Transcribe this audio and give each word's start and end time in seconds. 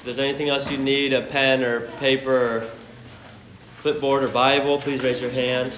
If 0.00 0.06
there's 0.06 0.18
anything 0.18 0.48
else 0.48 0.70
you 0.70 0.78
need, 0.78 1.12
a 1.12 1.20
pen 1.20 1.62
or 1.62 1.80
paper 1.98 2.32
or 2.32 2.70
clipboard 3.80 4.22
or 4.22 4.28
Bible, 4.28 4.78
please 4.78 5.02
raise 5.02 5.20
your 5.20 5.28
hand. 5.28 5.76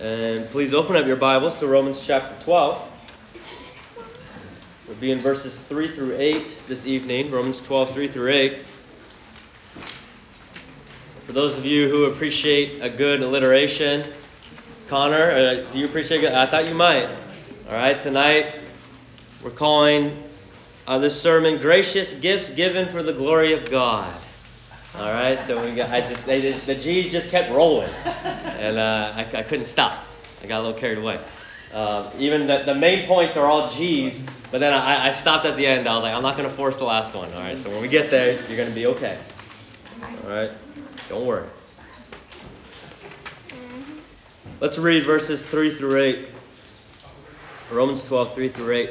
And 0.00 0.44
please 0.50 0.74
open 0.74 0.96
up 0.96 1.06
your 1.06 1.14
Bibles 1.14 1.60
to 1.60 1.68
Romans 1.68 2.04
chapter 2.04 2.34
12. 2.42 2.88
We'll 4.88 4.96
be 4.96 5.12
in 5.12 5.20
verses 5.20 5.56
3 5.56 5.94
through 5.94 6.16
8 6.18 6.58
this 6.66 6.84
evening, 6.84 7.30
Romans 7.30 7.60
12, 7.60 7.94
3 7.94 8.08
through 8.08 8.32
8. 8.32 8.58
For 11.26 11.32
those 11.32 11.56
of 11.56 11.64
you 11.64 11.88
who 11.88 12.06
appreciate 12.06 12.82
a 12.82 12.90
good 12.90 13.22
alliteration, 13.22 14.04
Connor, 14.88 15.30
uh, 15.30 15.72
do 15.72 15.78
you 15.78 15.84
appreciate 15.84 16.24
it? 16.24 16.32
I 16.32 16.44
thought 16.44 16.68
you 16.68 16.74
might. 16.74 17.08
All 17.68 17.74
right, 17.74 17.96
tonight 17.96 18.56
we're 19.44 19.50
calling 19.50 20.24
uh, 20.86 20.98
this 20.98 21.20
sermon 21.20 21.58
"Gracious 21.58 22.12
Gifts 22.12 22.50
Given 22.50 22.88
for 22.88 23.02
the 23.02 23.12
Glory 23.12 23.52
of 23.52 23.70
God." 23.70 24.12
All 24.96 25.12
right, 25.12 25.38
so 25.38 25.64
we 25.64 25.74
got, 25.74 25.90
I 25.90 26.00
just, 26.00 26.26
they 26.26 26.40
just 26.40 26.66
the 26.66 26.74
G's 26.74 27.12
just 27.12 27.30
kept 27.30 27.50
rolling, 27.52 27.90
and 28.14 28.76
uh, 28.76 29.12
I, 29.14 29.20
I 29.20 29.42
couldn't 29.42 29.66
stop. 29.66 30.04
I 30.42 30.46
got 30.46 30.58
a 30.58 30.62
little 30.62 30.78
carried 30.78 30.98
away. 30.98 31.20
Uh, 31.72 32.10
even 32.18 32.48
the, 32.48 32.64
the 32.64 32.74
main 32.74 33.06
points 33.06 33.36
are 33.36 33.46
all 33.46 33.70
G's, 33.70 34.20
but 34.50 34.58
then 34.58 34.74
I, 34.74 35.06
I 35.06 35.10
stopped 35.10 35.46
at 35.46 35.56
the 35.56 35.64
end. 35.64 35.86
I 35.88 35.94
was 35.94 36.02
like, 36.02 36.14
I'm 36.14 36.22
not 36.22 36.36
going 36.36 36.48
to 36.48 36.54
force 36.54 36.76
the 36.76 36.84
last 36.84 37.14
one. 37.14 37.32
All 37.32 37.38
right, 37.38 37.56
so 37.56 37.70
when 37.70 37.80
we 37.80 37.86
get 37.86 38.10
there, 38.10 38.32
you're 38.48 38.56
going 38.56 38.68
to 38.68 38.74
be 38.74 38.88
okay. 38.88 39.16
All 40.02 40.30
right, 40.30 40.50
don't 41.08 41.24
worry. 41.24 41.46
Let's 44.60 44.76
read 44.76 45.04
verses 45.04 45.46
3 45.46 45.74
through 45.74 46.00
8. 46.00 46.28
Romans 47.70 48.02
12, 48.04 48.34
3 48.34 48.48
through 48.48 48.74
8. 48.74 48.90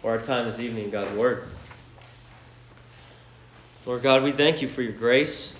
for 0.00 0.12
our 0.12 0.18
time 0.18 0.46
this 0.46 0.60
evening 0.60 0.84
in 0.84 0.90
God's 0.90 1.10
Word. 1.18 1.48
Lord 3.84 4.00
God, 4.00 4.22
we 4.22 4.30
thank 4.30 4.62
you 4.62 4.68
for 4.68 4.80
your 4.80 4.92
grace 4.92 5.54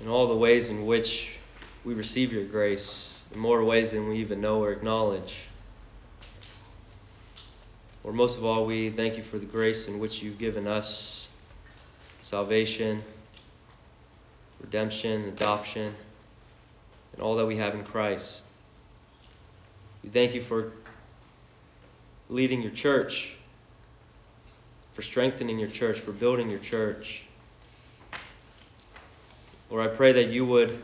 and 0.00 0.08
all 0.08 0.26
the 0.26 0.36
ways 0.36 0.68
in 0.68 0.84
which 0.84 1.38
we 1.84 1.94
receive 1.94 2.32
your 2.32 2.44
grace, 2.44 3.22
in 3.32 3.38
more 3.38 3.62
ways 3.62 3.92
than 3.92 4.08
we 4.08 4.18
even 4.18 4.40
know 4.40 4.62
or 4.62 4.72
acknowledge. 4.72 5.38
Or 8.02 8.12
most 8.12 8.36
of 8.36 8.44
all, 8.44 8.66
we 8.66 8.90
thank 8.90 9.16
you 9.16 9.22
for 9.22 9.38
the 9.38 9.46
grace 9.46 9.86
in 9.86 10.00
which 10.00 10.20
you've 10.20 10.38
given 10.38 10.66
us 10.66 11.28
salvation, 12.22 13.00
redemption, 14.60 15.28
adoption, 15.28 15.94
and 17.12 17.22
all 17.22 17.36
that 17.36 17.46
we 17.46 17.58
have 17.58 17.74
in 17.74 17.84
Christ. 17.84 18.44
We 20.02 20.10
thank 20.10 20.34
you 20.34 20.40
for 20.40 20.72
leading 22.28 22.62
your 22.62 22.72
church, 22.72 23.34
for 24.94 25.02
strengthening 25.02 25.58
your 25.58 25.68
church, 25.68 26.00
for 26.00 26.12
building 26.12 26.50
your 26.50 26.58
church. 26.58 27.22
Lord, 29.70 29.88
I 29.88 29.94
pray 29.94 30.12
that 30.12 30.28
you 30.28 30.46
would, 30.46 30.82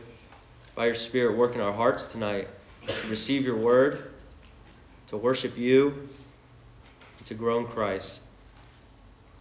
by 0.75 0.85
your 0.85 0.95
Spirit, 0.95 1.37
work 1.37 1.55
in 1.55 1.61
our 1.61 1.73
hearts 1.73 2.11
tonight 2.11 2.47
to 2.87 3.07
receive 3.07 3.45
your 3.45 3.55
word, 3.57 4.11
to 5.07 5.17
worship 5.17 5.57
you, 5.57 6.09
to 7.25 7.33
grow 7.33 7.59
in 7.59 7.67
Christ. 7.67 8.21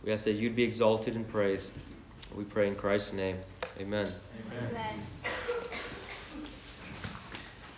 We 0.05 0.13
ask 0.13 0.25
that 0.25 0.33
you'd 0.33 0.57
be 0.57 0.63
exalted 0.63 1.17
and 1.17 1.27
praised. 1.29 1.73
We 2.35 2.45
pray 2.45 2.69
in 2.69 2.75
Christ's 2.75 3.13
name. 3.13 3.37
Amen. 3.79 4.07
Amen. 4.07 4.71
Amen. 4.71 5.03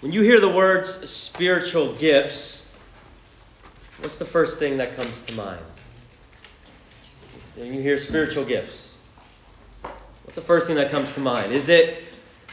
When 0.00 0.12
you 0.12 0.20
hear 0.20 0.38
the 0.38 0.48
words 0.48 1.08
spiritual 1.08 1.94
gifts, 1.94 2.63
what's 4.00 4.19
the 4.19 4.25
first 4.25 4.59
thing 4.59 4.77
that 4.78 4.97
comes 4.97 5.22
to 5.22 5.34
mind? 5.34 5.65
When 7.56 7.72
you 7.72 7.81
hear 7.81 7.99
spiritual 7.99 8.44
gifts, 8.44 8.97
what's 10.25 10.34
the 10.34 10.41
first 10.41 10.66
thing 10.66 10.77
that 10.77 10.91
comes 10.91 11.12
to 11.15 11.21
mind? 11.21 11.53
Is 11.53 11.69
it 11.69 12.03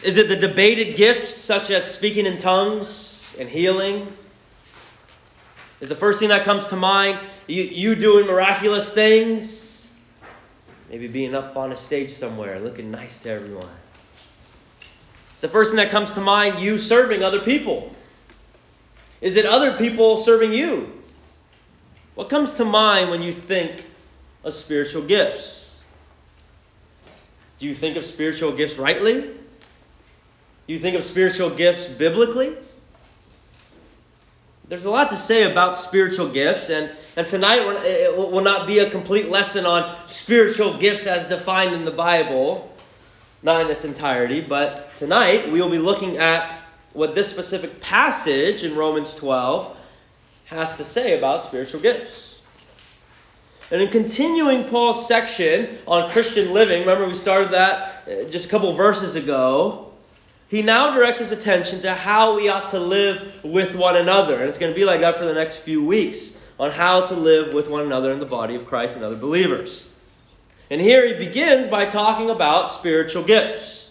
is 0.03 0.17
it 0.17 0.27
the 0.27 0.35
debated 0.35 0.95
gifts 0.95 1.35
such 1.35 1.69
as 1.69 1.89
speaking 1.89 2.25
in 2.25 2.37
tongues 2.37 3.35
and 3.39 3.47
healing? 3.47 4.11
Is 5.79 5.89
the 5.89 5.95
first 5.95 6.19
thing 6.19 6.29
that 6.29 6.43
comes 6.43 6.67
to 6.67 6.75
mind 6.75 7.19
you, 7.47 7.63
you 7.63 7.95
doing 7.95 8.27
miraculous 8.27 8.91
things? 8.91 9.89
Maybe 10.89 11.07
being 11.07 11.33
up 11.33 11.55
on 11.55 11.71
a 11.71 11.75
stage 11.75 12.09
somewhere, 12.09 12.59
looking 12.59 12.91
nice 12.91 13.19
to 13.19 13.29
everyone. 13.29 13.69
The 15.39 15.47
first 15.47 15.71
thing 15.71 15.77
that 15.77 15.89
comes 15.89 16.11
to 16.13 16.21
mind, 16.21 16.59
you 16.59 16.77
serving 16.77 17.23
other 17.23 17.39
people. 17.39 17.95
Is 19.21 19.37
it 19.37 19.45
other 19.45 19.75
people 19.77 20.17
serving 20.17 20.53
you? 20.53 21.00
What 22.21 22.29
comes 22.29 22.53
to 22.53 22.65
mind 22.65 23.09
when 23.09 23.23
you 23.23 23.31
think 23.31 23.83
of 24.43 24.53
spiritual 24.53 25.01
gifts? 25.01 25.73
Do 27.57 27.65
you 27.65 27.73
think 27.73 27.97
of 27.97 28.05
spiritual 28.05 28.51
gifts 28.51 28.77
rightly? 28.77 29.21
Do 29.21 29.31
you 30.67 30.77
think 30.77 30.95
of 30.95 31.01
spiritual 31.01 31.49
gifts 31.49 31.87
biblically? 31.87 32.55
There's 34.69 34.85
a 34.85 34.91
lot 34.91 35.09
to 35.09 35.15
say 35.15 35.51
about 35.51 35.79
spiritual 35.79 36.29
gifts, 36.29 36.69
and, 36.69 36.91
and 37.15 37.25
tonight 37.25 37.61
it 37.85 38.15
will 38.15 38.43
not 38.43 38.67
be 38.67 38.77
a 38.77 38.89
complete 38.91 39.29
lesson 39.29 39.65
on 39.65 39.91
spiritual 40.07 40.77
gifts 40.77 41.07
as 41.07 41.25
defined 41.25 41.73
in 41.73 41.85
the 41.85 41.91
Bible 41.91 42.71
not 43.41 43.61
in 43.61 43.71
its 43.71 43.83
entirety, 43.83 44.41
but 44.41 44.93
tonight 44.93 45.51
we 45.51 45.59
will 45.59 45.71
be 45.71 45.79
looking 45.79 46.17
at 46.17 46.55
what 46.93 47.15
this 47.15 47.27
specific 47.27 47.81
passage 47.81 48.63
in 48.63 48.75
Romans 48.75 49.15
12 49.15 49.77
has 50.51 50.75
to 50.75 50.83
say 50.83 51.17
about 51.17 51.43
spiritual 51.43 51.79
gifts. 51.79 52.35
And 53.71 53.81
in 53.81 53.87
continuing 53.87 54.65
Paul's 54.65 55.07
section 55.07 55.77
on 55.87 56.11
Christian 56.11 56.51
living, 56.51 56.81
remember 56.81 57.07
we 57.07 57.13
started 57.13 57.51
that 57.51 58.03
uh, 58.05 58.29
just 58.29 58.47
a 58.47 58.49
couple 58.49 58.73
verses 58.73 59.15
ago, 59.15 59.93
he 60.49 60.61
now 60.61 60.93
directs 60.93 61.19
his 61.19 61.31
attention 61.31 61.79
to 61.81 61.95
how 61.95 62.35
we 62.35 62.49
ought 62.49 62.67
to 62.71 62.79
live 62.79 63.45
with 63.45 63.75
one 63.75 63.95
another. 63.95 64.41
And 64.41 64.49
it's 64.49 64.57
going 64.57 64.73
to 64.73 64.75
be 64.77 64.83
like 64.83 64.99
that 64.99 65.15
for 65.15 65.23
the 65.23 65.33
next 65.33 65.59
few 65.59 65.81
weeks 65.81 66.35
on 66.59 66.69
how 66.69 67.05
to 67.05 67.13
live 67.13 67.53
with 67.53 67.69
one 67.69 67.85
another 67.85 68.11
in 68.11 68.19
the 68.19 68.25
body 68.25 68.55
of 68.55 68.65
Christ 68.65 68.97
and 68.97 69.05
other 69.05 69.15
believers. 69.15 69.89
And 70.69 70.81
here 70.81 71.07
he 71.07 71.13
begins 71.13 71.67
by 71.67 71.85
talking 71.85 72.29
about 72.29 72.71
spiritual 72.71 73.23
gifts. 73.23 73.89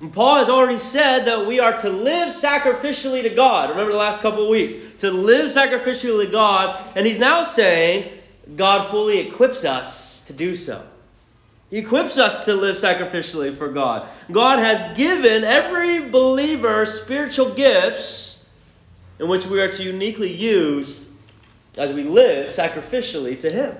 And 0.00 0.12
Paul 0.12 0.36
has 0.36 0.48
already 0.48 0.78
said 0.78 1.24
that 1.26 1.46
we 1.46 1.60
are 1.60 1.76
to 1.78 1.88
live 1.88 2.28
sacrificially 2.28 3.22
to 3.22 3.30
God. 3.30 3.70
Remember 3.70 3.92
the 3.92 3.98
last 3.98 4.20
couple 4.20 4.44
of 4.44 4.48
weeks? 4.48 4.72
To 4.98 5.10
live 5.10 5.46
sacrificially 5.46 6.26
to 6.26 6.30
God. 6.30 6.80
And 6.96 7.06
he's 7.06 7.18
now 7.18 7.42
saying 7.42 8.10
God 8.56 8.88
fully 8.88 9.18
equips 9.20 9.64
us 9.64 10.22
to 10.22 10.32
do 10.32 10.54
so. 10.54 10.84
He 11.70 11.78
equips 11.78 12.16
us 12.16 12.46
to 12.46 12.54
live 12.54 12.78
sacrificially 12.78 13.54
for 13.56 13.68
God. 13.68 14.08
God 14.32 14.58
has 14.58 14.96
given 14.96 15.44
every 15.44 16.08
believer 16.08 16.86
spiritual 16.86 17.54
gifts 17.54 18.46
in 19.18 19.28
which 19.28 19.46
we 19.46 19.60
are 19.60 19.68
to 19.68 19.82
uniquely 19.82 20.32
use 20.32 21.06
as 21.76 21.92
we 21.92 22.04
live 22.04 22.54
sacrificially 22.54 23.38
to 23.40 23.50
Him. 23.50 23.76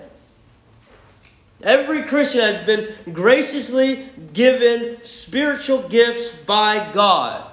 Every 1.63 2.05
Christian 2.05 2.41
has 2.41 2.65
been 2.65 2.95
graciously 3.13 4.09
given 4.33 4.99
spiritual 5.03 5.89
gifts 5.89 6.31
by 6.47 6.93
God. 6.93 7.51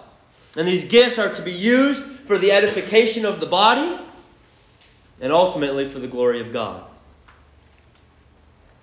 And 0.56 0.68
these 0.68 0.84
gifts 0.84 1.18
are 1.18 1.34
to 1.34 1.42
be 1.42 1.54
used 1.54 2.04
for 2.26 2.38
the 2.38 2.52
edification 2.52 3.26
of 3.26 3.40
the 3.40 3.46
body 3.46 4.00
and 5.22 5.32
ultimately 5.32 5.88
for 5.88 6.00
the 6.00 6.08
glory 6.08 6.42
of 6.42 6.52
God. 6.52 6.84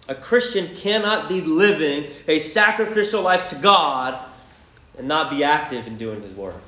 A 0.09 0.15
Christian 0.15 0.75
cannot 0.75 1.29
be 1.29 1.41
living 1.41 2.11
a 2.27 2.39
sacrificial 2.39 3.23
life 3.23 3.51
to 3.51 3.57
God 3.57 4.19
and 4.99 5.07
not 5.07 5.31
be 5.31 5.45
active 5.45 5.87
in 5.87 5.97
doing 5.97 6.23
His 6.23 6.33
work. 6.33 6.61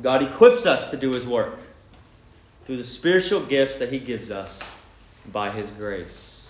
God 0.00 0.22
equips 0.22 0.66
us 0.66 0.90
to 0.90 0.96
do 0.96 1.12
His 1.12 1.26
work 1.26 1.58
through 2.64 2.76
the 2.76 2.84
spiritual 2.84 3.44
gifts 3.44 3.78
that 3.78 3.90
He 3.90 3.98
gives 3.98 4.30
us 4.30 4.76
by 5.32 5.50
His 5.50 5.70
grace. 5.70 6.42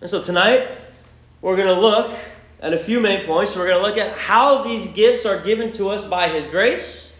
And 0.00 0.10
so 0.10 0.20
tonight, 0.20 0.68
we're 1.42 1.56
going 1.56 1.68
to 1.68 1.80
look 1.80 2.16
at 2.62 2.72
a 2.72 2.78
few 2.78 3.00
main 3.00 3.26
points. 3.26 3.54
We're 3.56 3.66
going 3.66 3.82
to 3.82 3.86
look 3.86 3.98
at 3.98 4.16
how 4.16 4.62
these 4.62 4.86
gifts 4.88 5.26
are 5.26 5.38
given 5.38 5.72
to 5.72 5.90
us 5.90 6.04
by 6.04 6.28
His 6.28 6.46
grace. 6.46 7.12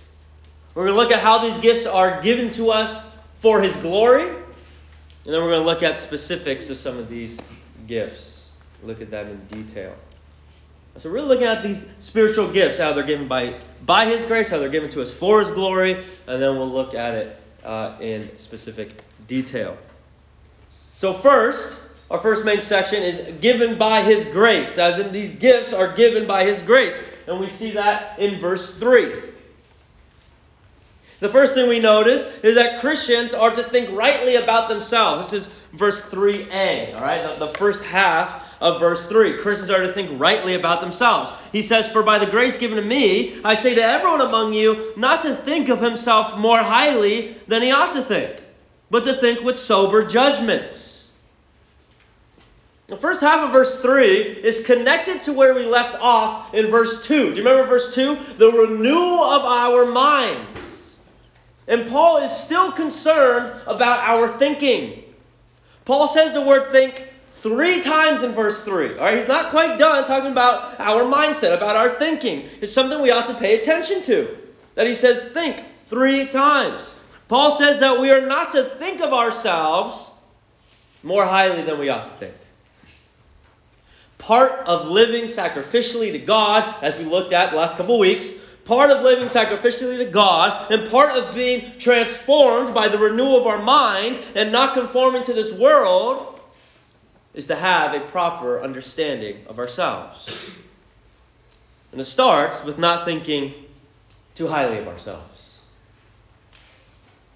We're 0.74 0.86
going 0.86 0.96
to 0.96 1.02
look 1.02 1.12
at 1.12 1.20
how 1.20 1.38
these 1.38 1.58
gifts 1.58 1.84
are 1.84 2.22
given 2.22 2.48
to 2.50 2.70
us 2.70 3.14
for 3.40 3.60
His 3.60 3.76
glory. 3.76 4.28
And 4.28 5.32
then 5.32 5.42
we're 5.42 5.50
going 5.50 5.60
to 5.60 5.66
look 5.66 5.82
at 5.82 5.98
specifics 5.98 6.70
of 6.70 6.76
some 6.76 6.96
of 6.96 7.10
these 7.10 7.40
gifts. 7.86 8.46
Look 8.82 9.02
at 9.02 9.10
that 9.10 9.26
in 9.26 9.44
detail. 9.46 9.94
So 10.98 11.08
we're 11.08 11.16
really 11.16 11.28
looking 11.28 11.46
at 11.46 11.62
these 11.62 11.86
spiritual 11.98 12.52
gifts, 12.52 12.78
how 12.78 12.92
they're 12.92 13.04
given 13.04 13.26
by, 13.26 13.60
by 13.84 14.06
His 14.06 14.24
grace, 14.24 14.48
how 14.48 14.58
they're 14.58 14.68
given 14.68 14.90
to 14.90 15.02
us 15.02 15.10
for 15.10 15.40
His 15.40 15.50
glory, 15.50 16.04
and 16.26 16.42
then 16.42 16.56
we'll 16.56 16.70
look 16.70 16.94
at 16.94 17.14
it 17.14 17.36
uh, 17.64 17.96
in 18.00 18.30
specific 18.36 19.02
detail. 19.26 19.76
So 20.68 21.12
first, 21.12 21.78
our 22.12 22.18
first 22.18 22.44
main 22.44 22.60
section 22.60 23.02
is 23.02 23.40
given 23.40 23.78
by 23.78 24.02
His 24.02 24.26
grace, 24.26 24.76
as 24.76 24.98
in 24.98 25.12
these 25.12 25.32
gifts 25.32 25.72
are 25.72 25.94
given 25.94 26.26
by 26.26 26.44
His 26.44 26.60
grace. 26.60 27.02
And 27.26 27.40
we 27.40 27.48
see 27.48 27.70
that 27.70 28.18
in 28.18 28.38
verse 28.38 28.74
3. 28.74 29.14
The 31.20 31.30
first 31.30 31.54
thing 31.54 31.70
we 31.70 31.78
notice 31.78 32.26
is 32.42 32.56
that 32.56 32.82
Christians 32.82 33.32
are 33.32 33.50
to 33.50 33.62
think 33.62 33.96
rightly 33.96 34.36
about 34.36 34.68
themselves. 34.68 35.30
This 35.30 35.46
is 35.46 35.52
verse 35.72 36.04
3a, 36.10 36.94
all 36.94 37.00
right? 37.00 37.38
The, 37.38 37.46
the 37.46 37.54
first 37.54 37.82
half 37.82 38.44
of 38.60 38.78
verse 38.78 39.06
3. 39.06 39.38
Christians 39.38 39.70
are 39.70 39.80
to 39.80 39.92
think 39.92 40.20
rightly 40.20 40.52
about 40.52 40.82
themselves. 40.82 41.32
He 41.50 41.62
says, 41.62 41.88
For 41.88 42.02
by 42.02 42.18
the 42.18 42.26
grace 42.26 42.58
given 42.58 42.76
to 42.76 42.84
me, 42.84 43.40
I 43.42 43.54
say 43.54 43.74
to 43.74 43.82
everyone 43.82 44.20
among 44.20 44.52
you 44.52 44.92
not 44.98 45.22
to 45.22 45.34
think 45.34 45.70
of 45.70 45.80
himself 45.80 46.36
more 46.36 46.58
highly 46.58 47.38
than 47.48 47.62
he 47.62 47.70
ought 47.70 47.94
to 47.94 48.02
think, 48.02 48.42
but 48.90 49.04
to 49.04 49.14
think 49.14 49.40
with 49.40 49.56
sober 49.56 50.04
judgment. 50.04 50.91
The 52.92 52.98
first 52.98 53.22
half 53.22 53.42
of 53.42 53.52
verse 53.52 53.80
3 53.80 54.18
is 54.18 54.66
connected 54.66 55.22
to 55.22 55.32
where 55.32 55.54
we 55.54 55.64
left 55.64 55.98
off 55.98 56.52
in 56.52 56.70
verse 56.70 57.06
2. 57.06 57.30
Do 57.30 57.30
you 57.30 57.36
remember 57.36 57.64
verse 57.64 57.94
2? 57.94 58.34
The 58.36 58.52
renewal 58.52 59.24
of 59.24 59.46
our 59.46 59.86
minds. 59.86 60.98
And 61.66 61.88
Paul 61.88 62.18
is 62.18 62.30
still 62.30 62.70
concerned 62.70 63.62
about 63.66 64.00
our 64.00 64.28
thinking. 64.36 65.04
Paul 65.86 66.06
says 66.06 66.34
the 66.34 66.42
word 66.42 66.70
think 66.70 67.08
three 67.40 67.80
times 67.80 68.24
in 68.24 68.32
verse 68.32 68.60
3. 68.60 68.98
All 68.98 69.04
right, 69.06 69.16
he's 69.16 69.26
not 69.26 69.48
quite 69.48 69.78
done 69.78 70.06
talking 70.06 70.30
about 70.30 70.78
our 70.78 71.04
mindset, 71.04 71.56
about 71.56 71.76
our 71.76 71.98
thinking. 71.98 72.46
It's 72.60 72.74
something 72.74 73.00
we 73.00 73.10
ought 73.10 73.28
to 73.28 73.34
pay 73.34 73.58
attention 73.58 74.02
to. 74.02 74.36
That 74.74 74.86
he 74.86 74.94
says 74.94 75.32
think 75.32 75.64
three 75.88 76.26
times. 76.26 76.94
Paul 77.28 77.52
says 77.52 77.78
that 77.78 78.02
we 78.02 78.10
are 78.10 78.26
not 78.26 78.52
to 78.52 78.64
think 78.64 79.00
of 79.00 79.14
ourselves 79.14 80.10
more 81.02 81.24
highly 81.24 81.62
than 81.62 81.78
we 81.78 81.88
ought 81.88 82.04
to 82.04 82.10
think. 82.10 82.34
Part 84.22 84.68
of 84.68 84.86
living 84.86 85.24
sacrificially 85.24 86.12
to 86.12 86.18
God, 86.18 86.76
as 86.80 86.96
we 86.96 87.04
looked 87.04 87.32
at 87.32 87.50
the 87.50 87.56
last 87.56 87.76
couple 87.76 87.96
of 87.96 88.00
weeks, 88.00 88.30
part 88.64 88.90
of 88.90 89.02
living 89.02 89.26
sacrificially 89.26 89.98
to 89.98 90.04
God, 90.04 90.70
and 90.70 90.88
part 90.88 91.10
of 91.10 91.34
being 91.34 91.76
transformed 91.80 92.72
by 92.72 92.86
the 92.86 92.98
renewal 92.98 93.40
of 93.40 93.48
our 93.48 93.60
mind 93.60 94.22
and 94.36 94.52
not 94.52 94.74
conforming 94.74 95.24
to 95.24 95.32
this 95.32 95.52
world 95.52 96.38
is 97.34 97.46
to 97.46 97.56
have 97.56 97.94
a 97.94 98.00
proper 98.10 98.62
understanding 98.62 99.38
of 99.48 99.58
ourselves. 99.58 100.32
And 101.90 102.00
it 102.00 102.04
starts 102.04 102.62
with 102.62 102.78
not 102.78 103.04
thinking 103.04 103.52
too 104.36 104.46
highly 104.46 104.78
of 104.78 104.86
ourselves. 104.86 105.50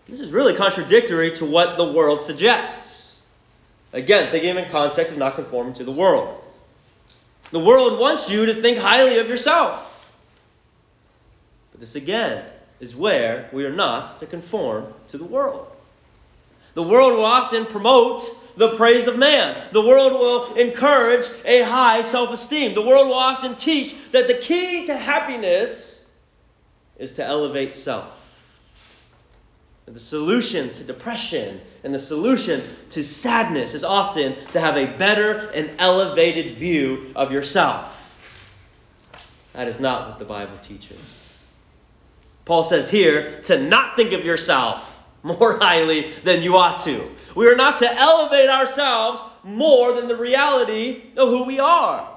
This 0.08 0.20
is 0.20 0.30
really 0.30 0.54
contradictory 0.54 1.32
to 1.32 1.44
what 1.46 1.76
the 1.76 1.92
world 1.92 2.22
suggests. 2.22 3.22
Again, 3.92 4.30
thinking 4.30 4.56
in 4.56 4.70
context 4.70 5.12
of 5.12 5.18
not 5.18 5.34
conforming 5.34 5.74
to 5.74 5.84
the 5.84 5.90
world. 5.90 6.44
The 7.50 7.60
world 7.60 7.98
wants 7.98 8.28
you 8.28 8.46
to 8.46 8.60
think 8.60 8.78
highly 8.78 9.18
of 9.18 9.28
yourself. 9.28 9.82
But 11.72 11.80
this 11.80 11.94
again 11.94 12.44
is 12.80 12.96
where 12.96 13.48
we 13.52 13.64
are 13.64 13.72
not 13.72 14.20
to 14.20 14.26
conform 14.26 14.92
to 15.08 15.18
the 15.18 15.24
world. 15.24 15.68
The 16.74 16.82
world 16.82 17.14
will 17.14 17.24
often 17.24 17.64
promote 17.64 18.28
the 18.56 18.76
praise 18.76 19.06
of 19.06 19.16
man. 19.16 19.68
The 19.72 19.80
world 19.80 20.12
will 20.12 20.54
encourage 20.54 21.26
a 21.44 21.62
high 21.62 22.02
self 22.02 22.30
esteem. 22.32 22.74
The 22.74 22.82
world 22.82 23.08
will 23.08 23.14
often 23.14 23.56
teach 23.56 23.94
that 24.12 24.26
the 24.26 24.34
key 24.34 24.86
to 24.86 24.96
happiness 24.96 26.04
is 26.98 27.12
to 27.12 27.24
elevate 27.24 27.74
self. 27.74 28.25
The 29.86 30.00
solution 30.00 30.72
to 30.72 30.82
depression 30.82 31.60
and 31.84 31.94
the 31.94 31.98
solution 32.00 32.64
to 32.90 33.04
sadness 33.04 33.72
is 33.72 33.84
often 33.84 34.34
to 34.52 34.60
have 34.60 34.76
a 34.76 34.84
better 34.98 35.48
and 35.50 35.70
elevated 35.78 36.56
view 36.56 37.12
of 37.14 37.30
yourself. 37.30 37.92
That 39.52 39.68
is 39.68 39.78
not 39.78 40.08
what 40.08 40.18
the 40.18 40.24
Bible 40.24 40.58
teaches. 40.60 41.38
Paul 42.44 42.64
says 42.64 42.90
here 42.90 43.40
to 43.42 43.62
not 43.62 43.94
think 43.94 44.12
of 44.12 44.24
yourself 44.24 44.92
more 45.22 45.58
highly 45.60 46.10
than 46.24 46.42
you 46.42 46.56
ought 46.56 46.80
to. 46.84 47.08
We 47.36 47.48
are 47.48 47.56
not 47.56 47.78
to 47.78 47.92
elevate 47.92 48.50
ourselves 48.50 49.22
more 49.44 49.92
than 49.92 50.08
the 50.08 50.16
reality 50.16 51.04
of 51.16 51.28
who 51.28 51.44
we 51.44 51.60
are. 51.60 52.12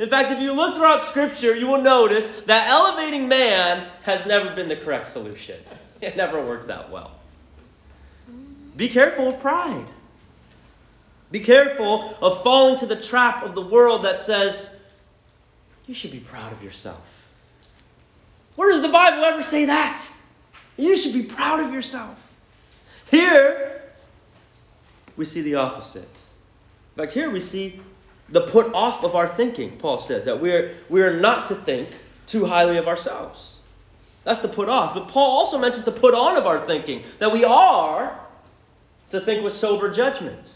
In 0.00 0.10
fact, 0.10 0.32
if 0.32 0.40
you 0.40 0.52
look 0.52 0.74
throughout 0.74 1.02
Scripture, 1.02 1.54
you 1.54 1.68
will 1.68 1.82
notice 1.82 2.28
that 2.46 2.68
elevating 2.68 3.28
man 3.28 3.86
has 4.02 4.26
never 4.26 4.52
been 4.56 4.66
the 4.66 4.76
correct 4.76 5.06
solution. 5.06 5.56
It 6.00 6.16
never 6.16 6.44
works 6.44 6.68
out 6.68 6.90
well. 6.90 7.12
Be 8.76 8.88
careful 8.88 9.28
of 9.28 9.40
pride. 9.40 9.86
Be 11.30 11.40
careful 11.40 12.16
of 12.20 12.42
falling 12.42 12.78
to 12.78 12.86
the 12.86 13.00
trap 13.00 13.42
of 13.42 13.54
the 13.54 13.62
world 13.62 14.04
that 14.04 14.20
says, 14.20 14.74
you 15.86 15.94
should 15.94 16.12
be 16.12 16.20
proud 16.20 16.52
of 16.52 16.62
yourself. 16.62 17.00
Where 18.56 18.70
does 18.70 18.82
the 18.82 18.88
Bible 18.88 19.24
ever 19.24 19.42
say 19.42 19.64
that? 19.66 20.06
You 20.76 20.96
should 20.96 21.12
be 21.12 21.22
proud 21.22 21.60
of 21.60 21.72
yourself. 21.72 22.18
Here, 23.10 23.82
we 25.16 25.24
see 25.24 25.42
the 25.42 25.56
opposite. 25.56 26.02
In 26.02 27.02
fact, 27.02 27.12
here 27.12 27.30
we 27.30 27.40
see 27.40 27.80
the 28.28 28.42
put 28.42 28.72
off 28.72 29.04
of 29.04 29.14
our 29.14 29.28
thinking, 29.28 29.76
Paul 29.78 29.98
says, 29.98 30.24
that 30.24 30.40
we're, 30.40 30.76
we're 30.88 31.18
not 31.18 31.46
to 31.48 31.54
think 31.54 31.88
too 32.26 32.46
highly 32.46 32.76
of 32.76 32.88
ourselves. 32.88 33.53
That's 34.24 34.40
the 34.40 34.48
put 34.48 34.68
off. 34.68 34.94
But 34.94 35.08
Paul 35.08 35.30
also 35.30 35.58
mentions 35.58 35.84
the 35.84 35.92
put 35.92 36.14
on 36.14 36.36
of 36.36 36.46
our 36.46 36.66
thinking, 36.66 37.04
that 37.18 37.30
we 37.30 37.44
are 37.44 38.18
to 39.10 39.20
think 39.20 39.44
with 39.44 39.52
sober 39.52 39.90
judgment. 39.90 40.50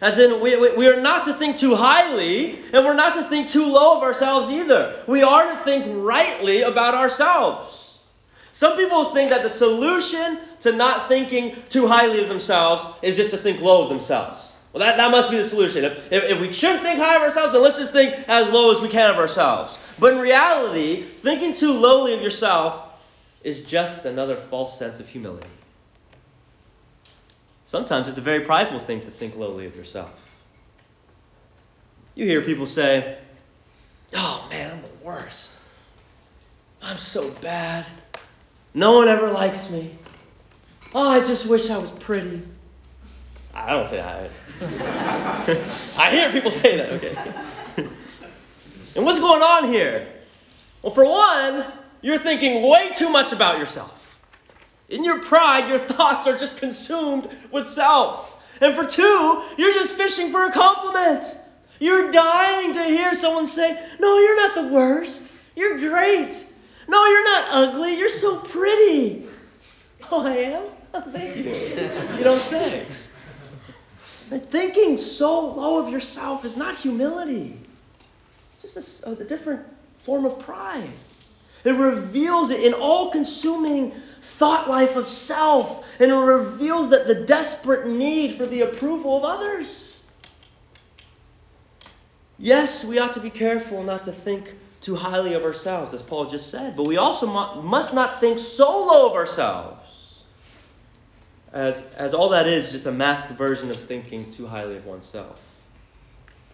As 0.00 0.18
in, 0.18 0.40
we, 0.40 0.56
we, 0.56 0.76
we, 0.76 0.86
are 0.86 1.00
not 1.00 1.24
to 1.24 1.34
think 1.34 1.58
too 1.58 1.74
highly, 1.74 2.56
and 2.72 2.84
we're 2.84 2.94
not 2.94 3.14
to 3.14 3.24
think 3.28 3.48
too 3.48 3.66
low 3.66 3.96
of 3.96 4.04
ourselves 4.04 4.48
either. 4.48 5.02
We 5.08 5.24
are 5.24 5.52
to 5.52 5.64
think 5.64 5.86
rightly 5.88 6.62
about 6.62 6.94
ourselves. 6.94 7.98
Some 8.52 8.76
people 8.76 9.12
think 9.12 9.30
that 9.30 9.42
the 9.42 9.50
solution 9.50 10.38
to 10.60 10.72
not 10.72 11.08
thinking 11.08 11.56
too 11.68 11.88
highly 11.88 12.22
of 12.22 12.28
themselves 12.28 12.84
is 13.02 13.16
just 13.16 13.30
to 13.30 13.36
think 13.36 13.60
low 13.60 13.84
of 13.84 13.88
themselves. 13.88 14.52
Well, 14.72 14.80
that, 14.80 14.96
that 14.98 15.10
must 15.10 15.30
be 15.30 15.36
the 15.36 15.44
solution. 15.44 15.84
If, 15.84 16.12
if, 16.12 16.24
if 16.24 16.40
we 16.40 16.52
shouldn't 16.52 16.82
think 16.82 17.00
high 17.00 17.16
of 17.16 17.22
ourselves, 17.22 17.52
then 17.52 17.62
let's 17.62 17.78
just 17.78 17.92
think 17.92 18.14
as 18.28 18.48
low 18.50 18.72
as 18.72 18.80
we 18.80 18.88
can 18.88 19.10
of 19.10 19.16
ourselves. 19.16 19.76
But 20.00 20.14
in 20.14 20.18
reality, 20.20 21.02
thinking 21.02 21.54
too 21.54 21.72
lowly 21.72 22.14
of 22.14 22.22
yourself 22.22 22.84
is 23.42 23.62
just 23.62 24.04
another 24.04 24.36
false 24.36 24.78
sense 24.78 25.00
of 25.00 25.08
humility. 25.08 25.48
Sometimes 27.66 28.08
it's 28.08 28.18
a 28.18 28.22
very 28.22 28.40
prideful 28.40 28.80
thing 28.80 29.00
to 29.02 29.10
think 29.10 29.36
lowly 29.36 29.66
of 29.66 29.76
yourself. 29.76 30.10
You 32.14 32.24
hear 32.24 32.42
people 32.42 32.66
say, 32.66 33.18
Oh 34.14 34.46
man, 34.50 34.72
I'm 34.72 34.82
the 34.82 35.04
worst. 35.04 35.52
I'm 36.80 36.96
so 36.96 37.30
bad. 37.30 37.84
No 38.74 38.92
one 38.92 39.08
ever 39.08 39.30
likes 39.30 39.68
me. 39.70 39.90
Oh, 40.94 41.08
I 41.08 41.20
just 41.20 41.46
wish 41.46 41.68
I 41.68 41.78
was 41.78 41.90
pretty. 41.90 42.42
I 43.52 43.72
don't 43.72 43.88
say 43.88 43.96
that. 43.96 44.30
I 45.98 46.10
hear 46.10 46.32
people 46.32 46.50
say 46.50 46.76
that, 46.76 46.90
okay. 46.92 47.16
And 48.94 49.04
what's 49.04 49.20
going 49.20 49.42
on 49.42 49.72
here? 49.72 50.08
Well, 50.82 50.92
for 50.92 51.04
one, 51.04 51.64
you're 52.00 52.18
thinking 52.18 52.62
way 52.68 52.90
too 52.96 53.10
much 53.10 53.32
about 53.32 53.58
yourself. 53.58 54.18
In 54.88 55.04
your 55.04 55.20
pride, 55.20 55.68
your 55.68 55.78
thoughts 55.96 56.26
are 56.26 56.36
just 56.36 56.58
consumed 56.58 57.28
with 57.52 57.68
self. 57.68 58.34
And 58.60 58.74
for 58.74 58.84
two, 58.84 59.44
you're 59.56 59.74
just 59.74 59.92
fishing 59.92 60.32
for 60.32 60.46
a 60.46 60.52
compliment. 60.52 61.24
You're 61.78 62.10
dying 62.10 62.74
to 62.74 62.84
hear 62.84 63.14
someone 63.14 63.46
say, 63.46 63.80
No, 64.00 64.18
you're 64.18 64.36
not 64.36 64.54
the 64.54 64.74
worst. 64.74 65.30
You're 65.54 65.78
great. 65.78 66.44
No, 66.88 67.06
you're 67.06 67.24
not 67.24 67.44
ugly. 67.50 67.98
You're 67.98 68.08
so 68.08 68.38
pretty. 68.38 69.26
Oh, 70.10 70.24
I 70.24 70.36
am? 70.36 70.62
Thank 71.12 71.36
you. 71.36 71.52
You 72.16 72.24
don't 72.24 72.40
say. 72.40 72.86
But 74.30 74.50
Thinking 74.50 74.96
so 74.96 75.52
low 75.52 75.84
of 75.84 75.92
yourself 75.92 76.46
is 76.46 76.56
not 76.56 76.76
humility, 76.76 77.60
just 78.60 79.02
a, 79.04 79.08
a 79.08 79.12
uh, 79.12 79.14
different 79.24 79.64
form 80.00 80.24
of 80.24 80.38
pride. 80.40 80.90
It 81.64 81.72
reveals 81.72 82.50
it 82.50 82.62
in 82.62 82.72
all 82.72 83.10
consuming 83.10 83.92
thought 84.36 84.68
life 84.68 84.96
of 84.96 85.08
self, 85.08 85.84
and 85.98 86.10
it 86.10 86.14
reveals 86.14 86.90
that 86.90 87.06
the 87.06 87.14
desperate 87.14 87.86
need 87.86 88.34
for 88.34 88.46
the 88.46 88.62
approval 88.62 89.16
of 89.16 89.24
others. 89.24 90.04
Yes, 92.38 92.84
we 92.84 92.98
ought 92.98 93.14
to 93.14 93.20
be 93.20 93.30
careful 93.30 93.82
not 93.82 94.04
to 94.04 94.12
think 94.12 94.54
too 94.80 94.94
highly 94.94 95.34
of 95.34 95.42
ourselves, 95.42 95.92
as 95.92 96.02
Paul 96.02 96.26
just 96.26 96.50
said, 96.50 96.76
but 96.76 96.86
we 96.86 96.96
also 96.96 97.26
must 97.26 97.92
not 97.92 98.20
think 98.20 98.38
so 98.38 98.86
low 98.86 99.10
of 99.10 99.14
ourselves 99.14 99.78
as, 101.52 101.82
as 101.96 102.14
all 102.14 102.28
that 102.30 102.46
is 102.46 102.70
just 102.70 102.86
a 102.86 102.92
masked 102.92 103.32
version 103.32 103.70
of 103.70 103.76
thinking 103.76 104.28
too 104.30 104.46
highly 104.46 104.76
of 104.76 104.86
oneself. 104.86 105.40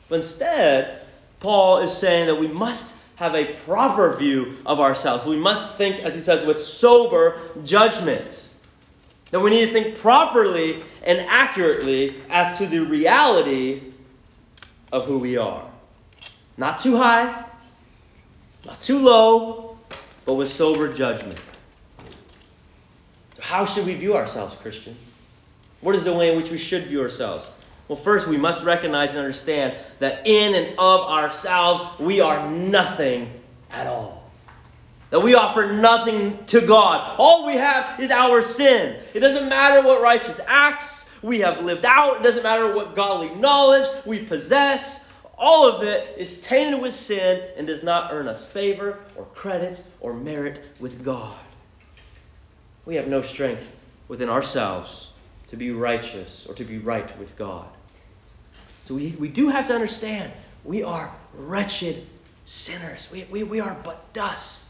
But 0.08 0.16
instead, 0.16 1.06
Paul 1.44 1.80
is 1.80 1.94
saying 1.94 2.24
that 2.28 2.36
we 2.36 2.48
must 2.48 2.94
have 3.16 3.34
a 3.34 3.44
proper 3.66 4.16
view 4.16 4.56
of 4.64 4.80
ourselves. 4.80 5.26
We 5.26 5.36
must 5.36 5.76
think, 5.76 6.00
as 6.00 6.14
he 6.14 6.22
says, 6.22 6.46
with 6.46 6.58
sober 6.58 7.38
judgment. 7.66 8.42
That 9.30 9.40
we 9.40 9.50
need 9.50 9.66
to 9.66 9.72
think 9.74 9.98
properly 9.98 10.82
and 11.02 11.20
accurately 11.20 12.16
as 12.30 12.56
to 12.56 12.66
the 12.66 12.78
reality 12.78 13.82
of 14.90 15.04
who 15.04 15.18
we 15.18 15.36
are. 15.36 15.62
Not 16.56 16.78
too 16.78 16.96
high, 16.96 17.44
not 18.64 18.80
too 18.80 18.98
low, 18.98 19.76
but 20.24 20.34
with 20.34 20.50
sober 20.50 20.90
judgment. 20.94 21.38
How 23.38 23.66
should 23.66 23.84
we 23.84 23.92
view 23.92 24.16
ourselves, 24.16 24.56
Christian? 24.56 24.96
What 25.82 25.94
is 25.94 26.04
the 26.04 26.14
way 26.14 26.30
in 26.30 26.38
which 26.38 26.50
we 26.50 26.56
should 26.56 26.86
view 26.86 27.02
ourselves? 27.02 27.46
Well, 27.88 27.96
first, 27.96 28.26
we 28.26 28.36
must 28.36 28.64
recognize 28.64 29.10
and 29.10 29.18
understand 29.18 29.74
that 29.98 30.26
in 30.26 30.54
and 30.54 30.78
of 30.78 31.00
ourselves, 31.02 32.00
we 32.00 32.20
are 32.20 32.50
nothing 32.50 33.30
at 33.70 33.86
all. 33.86 34.30
That 35.10 35.20
we 35.20 35.34
offer 35.34 35.70
nothing 35.70 36.44
to 36.46 36.62
God. 36.62 37.16
All 37.18 37.46
we 37.46 37.54
have 37.54 38.00
is 38.00 38.10
our 38.10 38.40
sin. 38.40 38.96
It 39.12 39.20
doesn't 39.20 39.48
matter 39.48 39.86
what 39.86 40.00
righteous 40.00 40.40
acts 40.46 41.04
we 41.22 41.40
have 41.40 41.64
lived 41.64 41.84
out, 41.84 42.20
it 42.20 42.22
doesn't 42.22 42.42
matter 42.42 42.74
what 42.74 42.94
godly 42.94 43.34
knowledge 43.34 43.88
we 44.04 44.24
possess. 44.26 45.04
All 45.38 45.66
of 45.66 45.82
it 45.82 46.14
is 46.18 46.40
tainted 46.42 46.80
with 46.80 46.94
sin 46.94 47.42
and 47.56 47.66
does 47.66 47.82
not 47.82 48.12
earn 48.12 48.28
us 48.28 48.44
favor 48.44 48.98
or 49.16 49.24
credit 49.26 49.82
or 50.00 50.12
merit 50.12 50.60
with 50.80 51.02
God. 51.02 51.36
We 52.84 52.94
have 52.96 53.08
no 53.08 53.22
strength 53.22 53.66
within 54.08 54.28
ourselves 54.28 55.08
to 55.48 55.56
be 55.56 55.70
righteous 55.70 56.46
or 56.46 56.54
to 56.54 56.64
be 56.64 56.78
right 56.78 57.18
with 57.18 57.36
God. 57.36 57.68
So 58.84 58.94
we, 58.94 59.10
we 59.18 59.28
do 59.28 59.48
have 59.48 59.66
to 59.66 59.74
understand 59.74 60.32
we 60.64 60.82
are 60.82 61.14
wretched 61.34 62.06
sinners. 62.44 63.08
We, 63.10 63.24
we, 63.24 63.42
we 63.42 63.60
are 63.60 63.76
but 63.82 64.12
dust. 64.12 64.68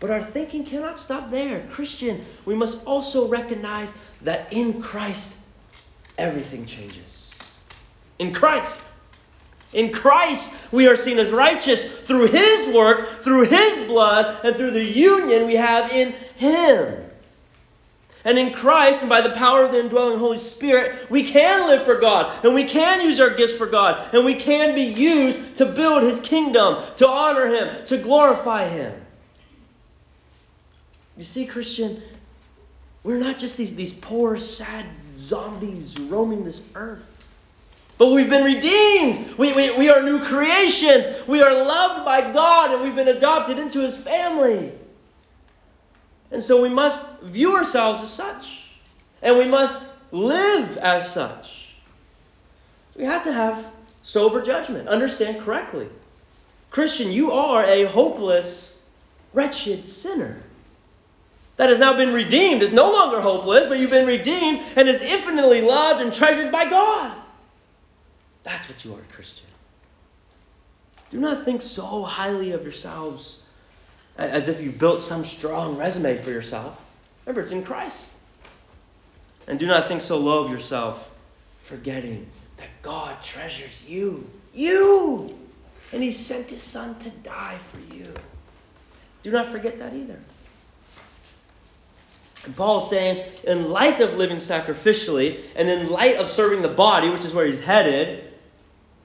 But 0.00 0.10
our 0.10 0.22
thinking 0.22 0.64
cannot 0.64 0.98
stop 0.98 1.30
there. 1.30 1.66
Christian, 1.70 2.24
we 2.44 2.54
must 2.54 2.84
also 2.86 3.28
recognize 3.28 3.92
that 4.22 4.52
in 4.52 4.82
Christ, 4.82 5.34
everything 6.18 6.66
changes. 6.66 7.30
In 8.18 8.32
Christ. 8.32 8.82
In 9.72 9.92
Christ, 9.92 10.52
we 10.70 10.86
are 10.86 10.96
seen 10.96 11.18
as 11.18 11.30
righteous 11.30 11.84
through 12.00 12.26
His 12.26 12.74
work, 12.74 13.22
through 13.22 13.46
His 13.46 13.88
blood, 13.88 14.44
and 14.44 14.54
through 14.54 14.70
the 14.70 14.84
union 14.84 15.46
we 15.46 15.56
have 15.56 15.90
in 15.92 16.12
Him. 16.36 17.03
And 18.24 18.38
in 18.38 18.54
Christ, 18.54 19.00
and 19.02 19.10
by 19.10 19.20
the 19.20 19.34
power 19.34 19.64
of 19.64 19.72
the 19.72 19.80
indwelling 19.80 20.18
Holy 20.18 20.38
Spirit, 20.38 21.10
we 21.10 21.24
can 21.24 21.68
live 21.68 21.84
for 21.84 21.96
God, 21.96 22.42
and 22.42 22.54
we 22.54 22.64
can 22.64 23.02
use 23.02 23.20
our 23.20 23.30
gifts 23.30 23.54
for 23.54 23.66
God, 23.66 24.14
and 24.14 24.24
we 24.24 24.34
can 24.34 24.74
be 24.74 24.84
used 24.84 25.56
to 25.56 25.66
build 25.66 26.02
His 26.02 26.20
kingdom, 26.20 26.82
to 26.96 27.06
honor 27.06 27.54
Him, 27.54 27.84
to 27.86 27.98
glorify 27.98 28.66
Him. 28.66 28.94
You 31.18 31.24
see, 31.24 31.44
Christian, 31.44 32.02
we're 33.02 33.18
not 33.18 33.38
just 33.38 33.58
these, 33.58 33.74
these 33.74 33.92
poor, 33.92 34.38
sad 34.38 34.86
zombies 35.18 35.98
roaming 35.98 36.44
this 36.44 36.66
earth. 36.74 37.10
But 37.98 38.08
we've 38.08 38.30
been 38.30 38.44
redeemed. 38.44 39.34
We, 39.38 39.52
we, 39.52 39.76
we 39.76 39.90
are 39.90 40.02
new 40.02 40.18
creations. 40.18 41.06
We 41.28 41.42
are 41.42 41.52
loved 41.52 42.04
by 42.04 42.32
God, 42.32 42.72
and 42.72 42.82
we've 42.82 42.96
been 42.96 43.14
adopted 43.14 43.58
into 43.58 43.80
His 43.80 43.96
family. 43.96 44.72
And 46.30 46.42
so 46.42 46.60
we 46.60 46.68
must 46.68 47.04
view 47.20 47.54
ourselves 47.56 48.02
as 48.02 48.10
such. 48.10 48.60
And 49.22 49.38
we 49.38 49.46
must 49.46 49.80
live 50.10 50.76
as 50.78 51.10
such. 51.12 51.68
We 52.96 53.04
have 53.04 53.24
to 53.24 53.32
have 53.32 53.64
sober 54.02 54.42
judgment, 54.42 54.88
understand 54.88 55.42
correctly. 55.42 55.88
Christian, 56.70 57.12
you 57.12 57.32
are 57.32 57.64
a 57.64 57.84
hopeless, 57.84 58.82
wretched 59.32 59.88
sinner. 59.88 60.42
That 61.56 61.70
has 61.70 61.78
now 61.78 61.96
been 61.96 62.12
redeemed, 62.12 62.62
is 62.62 62.72
no 62.72 62.90
longer 62.90 63.20
hopeless, 63.20 63.68
but 63.68 63.78
you've 63.78 63.90
been 63.90 64.06
redeemed 64.06 64.62
and 64.76 64.88
is 64.88 65.00
infinitely 65.00 65.60
loved 65.60 66.00
and 66.00 66.12
treasured 66.12 66.50
by 66.50 66.68
God. 66.68 67.16
That's 68.42 68.68
what 68.68 68.84
you 68.84 68.92
are, 68.94 69.02
Christian. 69.12 69.46
Do 71.10 71.20
not 71.20 71.44
think 71.44 71.62
so 71.62 72.02
highly 72.02 72.52
of 72.52 72.64
yourselves 72.64 73.43
as 74.16 74.48
if 74.48 74.62
you 74.62 74.70
built 74.70 75.00
some 75.00 75.24
strong 75.24 75.76
resume 75.76 76.16
for 76.18 76.30
yourself. 76.30 76.84
Remember, 77.24 77.40
it's 77.40 77.52
in 77.52 77.64
Christ. 77.64 78.10
And 79.46 79.58
do 79.58 79.66
not 79.66 79.88
think 79.88 80.00
so 80.00 80.18
low 80.18 80.44
of 80.44 80.50
yourself, 80.50 81.10
forgetting 81.64 82.26
that 82.56 82.68
God 82.82 83.22
treasures 83.22 83.82
you. 83.86 84.28
You! 84.52 85.36
And 85.92 86.02
He 86.02 86.10
sent 86.10 86.50
His 86.50 86.62
Son 86.62 86.98
to 87.00 87.10
die 87.10 87.58
for 87.72 87.94
you. 87.94 88.12
Do 89.22 89.30
not 89.30 89.50
forget 89.50 89.78
that 89.78 89.94
either. 89.94 90.18
And 92.44 92.54
Paul 92.54 92.82
is 92.82 92.90
saying, 92.90 93.26
in 93.44 93.70
light 93.70 94.00
of 94.00 94.14
living 94.14 94.36
sacrificially, 94.36 95.42
and 95.56 95.68
in 95.68 95.88
light 95.88 96.16
of 96.16 96.28
serving 96.28 96.60
the 96.60 96.68
body, 96.68 97.08
which 97.08 97.24
is 97.24 97.32
where 97.32 97.46
he's 97.46 97.60
headed, 97.60 98.24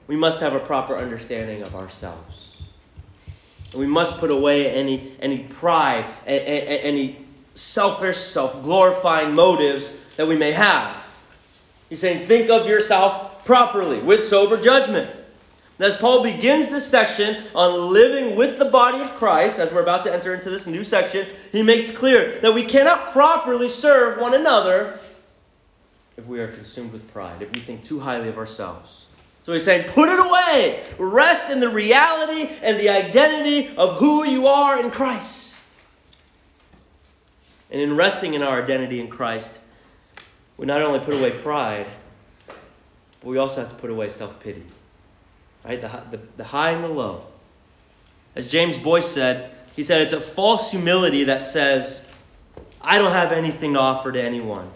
we 0.06 0.16
must 0.16 0.40
have 0.40 0.54
a 0.54 0.60
proper 0.60 0.96
understanding 0.96 1.62
of 1.62 1.74
ourselves. 1.74 2.49
We 3.74 3.86
must 3.86 4.18
put 4.18 4.30
away 4.30 4.72
any, 4.72 5.12
any 5.20 5.38
pride, 5.38 6.04
any 6.26 7.24
selfish, 7.54 8.18
self 8.18 8.62
glorifying 8.62 9.34
motives 9.34 9.92
that 10.16 10.26
we 10.26 10.36
may 10.36 10.52
have. 10.52 10.96
He's 11.88 12.00
saying, 12.00 12.26
think 12.26 12.50
of 12.50 12.66
yourself 12.66 13.44
properly, 13.44 13.98
with 13.98 14.28
sober 14.28 14.60
judgment. 14.60 15.10
And 15.78 15.86
as 15.86 15.96
Paul 15.96 16.22
begins 16.22 16.68
this 16.68 16.86
section 16.86 17.42
on 17.54 17.92
living 17.92 18.36
with 18.36 18.58
the 18.58 18.66
body 18.66 19.00
of 19.00 19.14
Christ, 19.16 19.58
as 19.58 19.72
we're 19.72 19.82
about 19.82 20.02
to 20.02 20.12
enter 20.12 20.34
into 20.34 20.50
this 20.50 20.66
new 20.66 20.84
section, 20.84 21.26
he 21.52 21.62
makes 21.62 21.90
clear 21.90 22.38
that 22.40 22.52
we 22.52 22.64
cannot 22.64 23.12
properly 23.12 23.68
serve 23.68 24.20
one 24.20 24.34
another 24.34 24.98
if 26.16 26.26
we 26.26 26.38
are 26.40 26.48
consumed 26.48 26.92
with 26.92 27.10
pride, 27.12 27.40
if 27.40 27.50
we 27.54 27.60
think 27.60 27.82
too 27.82 27.98
highly 27.98 28.28
of 28.28 28.36
ourselves. 28.36 29.06
So 29.44 29.52
he's 29.52 29.64
saying, 29.64 29.88
put 29.88 30.08
it 30.08 30.18
away. 30.18 30.82
Rest 30.98 31.50
in 31.50 31.60
the 31.60 31.68
reality 31.68 32.48
and 32.62 32.78
the 32.78 32.90
identity 32.90 33.74
of 33.76 33.96
who 33.96 34.24
you 34.24 34.46
are 34.46 34.82
in 34.82 34.90
Christ. 34.90 35.54
And 37.70 37.80
in 37.80 37.96
resting 37.96 38.34
in 38.34 38.42
our 38.42 38.62
identity 38.62 39.00
in 39.00 39.08
Christ, 39.08 39.58
we 40.56 40.66
not 40.66 40.82
only 40.82 40.98
put 40.98 41.14
away 41.14 41.30
pride, 41.30 41.86
but 43.20 43.28
we 43.28 43.38
also 43.38 43.60
have 43.60 43.70
to 43.70 43.76
put 43.76 43.90
away 43.90 44.08
self 44.08 44.40
pity. 44.40 44.62
Right? 45.64 45.80
The, 45.80 45.88
the, 46.10 46.20
the 46.36 46.44
high 46.44 46.72
and 46.72 46.84
the 46.84 46.88
low. 46.88 47.24
As 48.34 48.46
James 48.46 48.76
Boice 48.76 49.06
said, 49.06 49.50
he 49.74 49.82
said 49.82 50.02
it's 50.02 50.12
a 50.12 50.20
false 50.20 50.70
humility 50.70 51.24
that 51.24 51.46
says, 51.46 52.04
I 52.80 52.98
don't 52.98 53.12
have 53.12 53.32
anything 53.32 53.74
to 53.74 53.80
offer 53.80 54.12
to 54.12 54.22
anyone. 54.22 54.70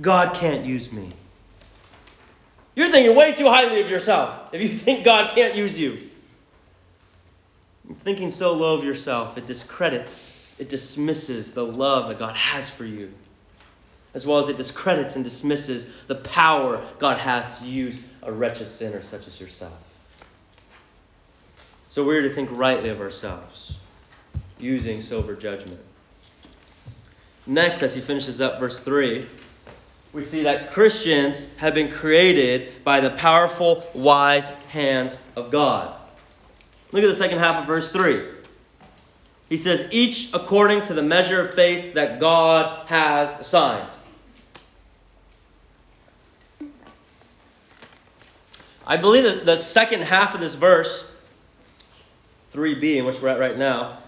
God 0.00 0.34
can't 0.34 0.64
use 0.64 0.90
me. 0.90 1.12
You're 2.80 2.90
thinking 2.90 3.14
way 3.14 3.34
too 3.34 3.44
highly 3.44 3.82
of 3.82 3.90
yourself 3.90 4.54
if 4.54 4.62
you 4.62 4.70
think 4.70 5.04
God 5.04 5.34
can't 5.34 5.54
use 5.54 5.78
you. 5.78 6.08
Thinking 8.04 8.30
so 8.30 8.54
low 8.54 8.74
of 8.74 8.84
yourself, 8.84 9.36
it 9.36 9.46
discredits, 9.46 10.54
it 10.58 10.70
dismisses 10.70 11.50
the 11.50 11.62
love 11.62 12.08
that 12.08 12.18
God 12.18 12.34
has 12.34 12.70
for 12.70 12.86
you, 12.86 13.12
as 14.14 14.26
well 14.26 14.38
as 14.38 14.48
it 14.48 14.56
discredits 14.56 15.14
and 15.14 15.22
dismisses 15.22 15.88
the 16.06 16.14
power 16.14 16.82
God 16.98 17.18
has 17.18 17.58
to 17.58 17.66
use 17.66 18.00
a 18.22 18.32
wretched 18.32 18.70
sinner 18.70 19.02
such 19.02 19.26
as 19.26 19.38
yourself. 19.38 19.76
So 21.90 22.02
we're 22.02 22.22
to 22.22 22.30
think 22.30 22.48
rightly 22.50 22.88
of 22.88 23.02
ourselves, 23.02 23.76
using 24.58 25.02
sober 25.02 25.36
judgment. 25.36 25.80
Next, 27.46 27.82
as 27.82 27.92
he 27.92 28.00
finishes 28.00 28.40
up 28.40 28.58
verse 28.58 28.80
3, 28.80 29.28
we 30.12 30.24
see 30.24 30.42
that 30.42 30.72
Christians 30.72 31.48
have 31.56 31.74
been 31.74 31.90
created 31.90 32.82
by 32.82 33.00
the 33.00 33.10
powerful, 33.10 33.84
wise 33.94 34.50
hands 34.68 35.16
of 35.36 35.50
God. 35.50 35.94
Look 36.92 37.04
at 37.04 37.06
the 37.06 37.14
second 37.14 37.38
half 37.38 37.60
of 37.60 37.66
verse 37.66 37.92
3. 37.92 38.26
He 39.48 39.56
says, 39.56 39.84
each 39.90 40.30
according 40.32 40.82
to 40.82 40.94
the 40.94 41.02
measure 41.02 41.40
of 41.40 41.54
faith 41.54 41.94
that 41.94 42.20
God 42.20 42.86
has 42.86 43.40
assigned. 43.40 43.88
I 48.86 48.96
believe 48.96 49.22
that 49.24 49.46
the 49.46 49.58
second 49.58 50.02
half 50.02 50.34
of 50.34 50.40
this 50.40 50.54
verse, 50.54 51.08
3b, 52.52 52.96
in 52.96 53.04
which 53.04 53.20
we're 53.20 53.28
at 53.28 53.38
right 53.38 53.56
now, 53.56 53.98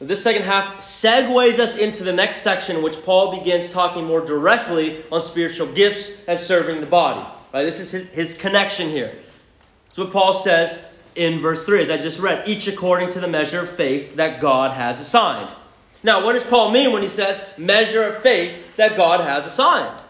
this 0.00 0.22
second 0.22 0.42
half 0.42 0.80
segues 0.80 1.58
us 1.58 1.76
into 1.76 2.04
the 2.04 2.12
next 2.12 2.42
section, 2.42 2.82
which 2.82 3.02
Paul 3.02 3.38
begins 3.38 3.70
talking 3.70 4.04
more 4.04 4.20
directly 4.20 5.02
on 5.10 5.22
spiritual 5.22 5.68
gifts 5.72 6.22
and 6.28 6.38
serving 6.38 6.80
the 6.80 6.86
body. 6.86 7.26
Right? 7.54 7.64
This 7.64 7.80
is 7.80 7.90
his, 7.90 8.06
his 8.08 8.34
connection 8.34 8.90
here. 8.90 9.16
That's 9.86 9.98
what 9.98 10.10
Paul 10.10 10.34
says 10.34 10.78
in 11.14 11.40
verse 11.40 11.64
3, 11.64 11.82
as 11.82 11.90
I 11.90 11.96
just 11.96 12.18
read, 12.18 12.46
each 12.46 12.68
according 12.68 13.10
to 13.12 13.20
the 13.20 13.28
measure 13.28 13.60
of 13.60 13.70
faith 13.70 14.16
that 14.16 14.40
God 14.40 14.74
has 14.74 15.00
assigned. 15.00 15.54
Now, 16.02 16.22
what 16.22 16.34
does 16.34 16.44
Paul 16.44 16.70
mean 16.70 16.92
when 16.92 17.00
he 17.02 17.08
says 17.08 17.40
measure 17.56 18.02
of 18.02 18.22
faith 18.22 18.54
that 18.76 18.96
God 18.96 19.20
has 19.20 19.46
assigned? 19.46 20.02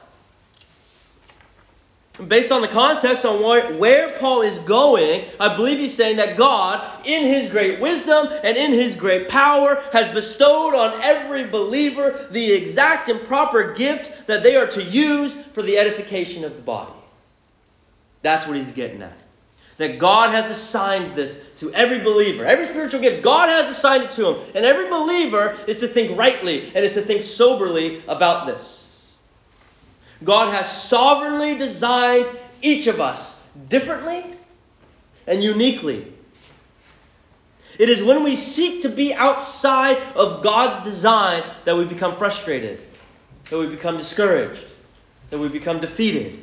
Based 2.29 2.51
on 2.51 2.63
the 2.63 2.69
context 2.69 3.27
on 3.27 3.43
where, 3.43 3.75
where, 3.75 4.17
Paul 4.19 4.41
is 4.41 4.59
going, 4.61 5.27
I 5.39 5.55
believe 5.55 5.79
he's 5.79 5.95
saying 5.95 6.17
that 6.17 6.37
God, 6.39 7.07
in 7.07 7.27
his 7.27 7.51
great 7.51 7.79
wisdom 7.79 8.29
and 8.43 8.57
in 8.57 8.73
his 8.73 8.97
great 8.97 9.29
power, 9.29 9.83
has 9.93 10.09
bestowed 10.15 10.75
on 10.75 10.99
every 11.03 11.47
believer 11.47 12.27
the 12.31 12.53
exact 12.53 13.11
and 13.11 13.21
proper 13.27 13.75
gift 13.75 14.27
that 14.27 14.43
they 14.43 14.57
are 14.57 14.67
to 14.67 14.83
use 14.83 15.35
for 15.53 15.63
the 15.63 15.77
edification 15.77 16.43
of 16.43 16.57
the 16.57 16.63
body. 16.63 16.93
That's 18.23 18.47
what 18.47 18.57
he's 18.57 18.73
getting 18.73 19.03
at. 19.03 19.17
That 19.77 19.99
God 19.99 20.31
has 20.31 20.51
assigned 20.51 21.15
this 21.15 21.39
to 21.59 21.73
every 21.75 21.99
believer. 21.99 22.47
Every 22.47 22.65
spiritual 22.65 23.03
gift, 23.03 23.23
God 23.23 23.51
has 23.51 23.71
assigned 23.77 24.05
it 24.05 24.11
to 24.13 24.31
him. 24.31 24.53
And 24.55 24.65
every 24.65 24.89
believer 24.89 25.59
is 25.67 25.81
to 25.81 25.89
think 25.89 26.17
rightly 26.19 26.69
and 26.75 26.79
is 26.79 26.95
to 26.95 27.03
think 27.03 27.21
soberly 27.21 28.03
about 28.09 28.47
this. 28.47 28.86
God 30.25 30.53
has 30.53 30.71
sovereignly 30.71 31.57
designed 31.57 32.29
each 32.63 32.87
of 32.87 33.01
us 33.01 33.43
differently 33.69 34.25
and 35.27 35.43
uniquely. 35.43 36.13
It 37.79 37.91
is 37.91 38.03
when 38.03 38.25
we 38.25 38.37
seek 38.37 38.83
to 38.83 38.89
be 38.89 39.13
outside 39.13 39.99
of 40.15 40.43
God's 40.43 40.83
design 40.85 41.45
that 41.65 41.77
we 41.77 41.85
become 41.85 42.17
frustrated, 42.17 42.81
that 43.51 43.59
we 43.59 43.67
become 43.67 43.99
discouraged, 43.99 44.65
that 45.31 45.39
we 45.39 45.49
become 45.49 45.81
defeated. 45.81 46.43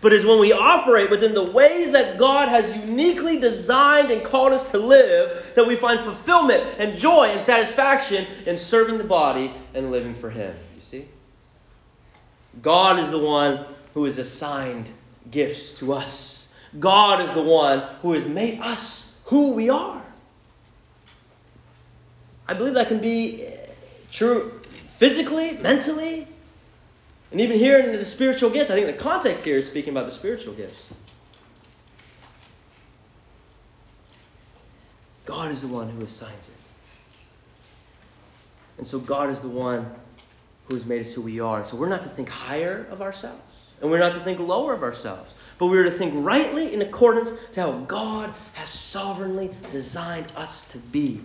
But 0.00 0.12
it 0.12 0.16
is 0.16 0.26
when 0.26 0.38
we 0.38 0.52
operate 0.52 1.10
within 1.10 1.34
the 1.34 1.42
ways 1.42 1.92
that 1.92 2.18
God 2.18 2.48
has 2.48 2.74
uniquely 2.76 3.38
designed 3.38 4.10
and 4.10 4.22
called 4.22 4.52
us 4.52 4.70
to 4.70 4.78
live 4.78 5.52
that 5.54 5.66
we 5.66 5.76
find 5.76 6.00
fulfillment 6.00 6.62
and 6.78 6.98
joy 6.98 7.28
and 7.28 7.44
satisfaction 7.44 8.26
in 8.46 8.56
serving 8.56 8.98
the 8.98 9.04
body 9.04 9.52
and 9.74 9.90
living 9.90 10.14
for 10.14 10.30
Him. 10.30 10.54
God 12.62 12.98
is 12.98 13.10
the 13.10 13.18
one 13.18 13.64
who 13.94 14.04
has 14.04 14.18
assigned 14.18 14.88
gifts 15.30 15.72
to 15.74 15.92
us. 15.92 16.48
God 16.78 17.28
is 17.28 17.32
the 17.34 17.42
one 17.42 17.80
who 18.02 18.12
has 18.12 18.26
made 18.26 18.60
us 18.60 19.12
who 19.24 19.52
we 19.52 19.70
are. 19.70 20.02
I 22.46 22.54
believe 22.54 22.74
that 22.74 22.88
can 22.88 22.98
be 22.98 23.46
eh, 23.46 23.66
true 24.10 24.60
physically, 24.98 25.52
mentally, 25.58 26.26
and 27.30 27.40
even 27.40 27.58
here 27.58 27.78
in 27.78 27.92
the 27.92 28.04
spiritual 28.04 28.50
gifts. 28.50 28.70
I 28.70 28.74
think 28.74 28.86
the 28.86 29.02
context 29.02 29.44
here 29.44 29.56
is 29.56 29.66
speaking 29.66 29.92
about 29.92 30.06
the 30.06 30.12
spiritual 30.12 30.54
gifts. 30.54 30.80
God 35.24 35.50
is 35.50 35.62
the 35.62 35.68
one 35.68 35.88
who 35.88 36.04
assigns 36.04 36.46
it. 36.46 36.54
And 38.78 38.86
so 38.86 38.98
God 38.98 39.30
is 39.30 39.40
the 39.40 39.48
one 39.48 39.90
who 40.66 40.74
has 40.74 40.84
made 40.84 41.02
us 41.02 41.12
who 41.12 41.22
we 41.22 41.40
are. 41.40 41.64
So 41.64 41.76
we're 41.76 41.88
not 41.88 42.02
to 42.02 42.08
think 42.08 42.28
higher 42.28 42.86
of 42.90 43.02
ourselves, 43.02 43.42
and 43.80 43.90
we're 43.90 43.98
not 43.98 44.14
to 44.14 44.20
think 44.20 44.38
lower 44.38 44.72
of 44.72 44.82
ourselves, 44.82 45.34
but 45.58 45.66
we're 45.66 45.84
to 45.84 45.90
think 45.90 46.14
rightly 46.16 46.72
in 46.72 46.82
accordance 46.82 47.32
to 47.52 47.60
how 47.60 47.72
God 47.80 48.32
has 48.54 48.68
sovereignly 48.68 49.50
designed 49.72 50.32
us 50.36 50.62
to 50.70 50.78
be. 50.78 51.20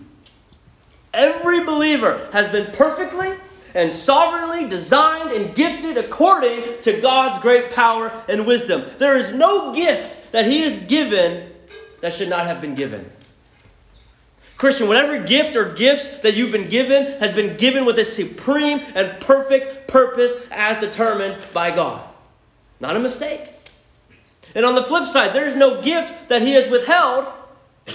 Every 1.14 1.64
believer 1.64 2.30
has 2.32 2.52
been 2.52 2.72
perfectly 2.74 3.34
and 3.74 3.92
sovereignly 3.92 4.68
designed 4.68 5.32
and 5.32 5.56
gifted 5.56 5.98
according 5.98 6.82
to 6.82 7.02
God's 7.02 7.42
great 7.42 7.72
power 7.72 8.12
and 8.28 8.46
wisdom. 8.46 8.84
There 8.98 9.16
is 9.16 9.34
no 9.34 9.74
gift 9.74 10.18
that 10.32 10.46
He 10.46 10.62
has 10.64 10.78
given 10.80 11.52
that 12.02 12.14
should 12.14 12.30
not 12.30 12.46
have 12.46 12.62
been 12.62 12.76
given. 12.76 13.10
Christian, 14.60 14.90
whatever 14.90 15.18
gift 15.24 15.56
or 15.56 15.74
gifts 15.74 16.20
that 16.20 16.36
you've 16.36 16.52
been 16.52 16.68
given 16.68 17.18
has 17.20 17.32
been 17.32 17.56
given 17.56 17.86
with 17.86 17.98
a 17.98 18.04
supreme 18.04 18.82
and 18.94 19.18
perfect 19.22 19.88
purpose 19.88 20.36
as 20.52 20.78
determined 20.82 21.38
by 21.54 21.72
God. 21.72 22.06
Not 22.82 22.98
a 22.98 23.00
mistake. 23.00 23.40
And 24.54 24.66
on 24.66 24.76
the 24.76 24.84
flip 24.84 25.06
side, 25.06 25.34
there 25.34 25.48
is 25.48 25.56
no 25.56 25.82
gift 25.82 26.28
that 26.28 26.42
He 26.42 26.52
has 26.54 26.68
withheld 26.68 27.28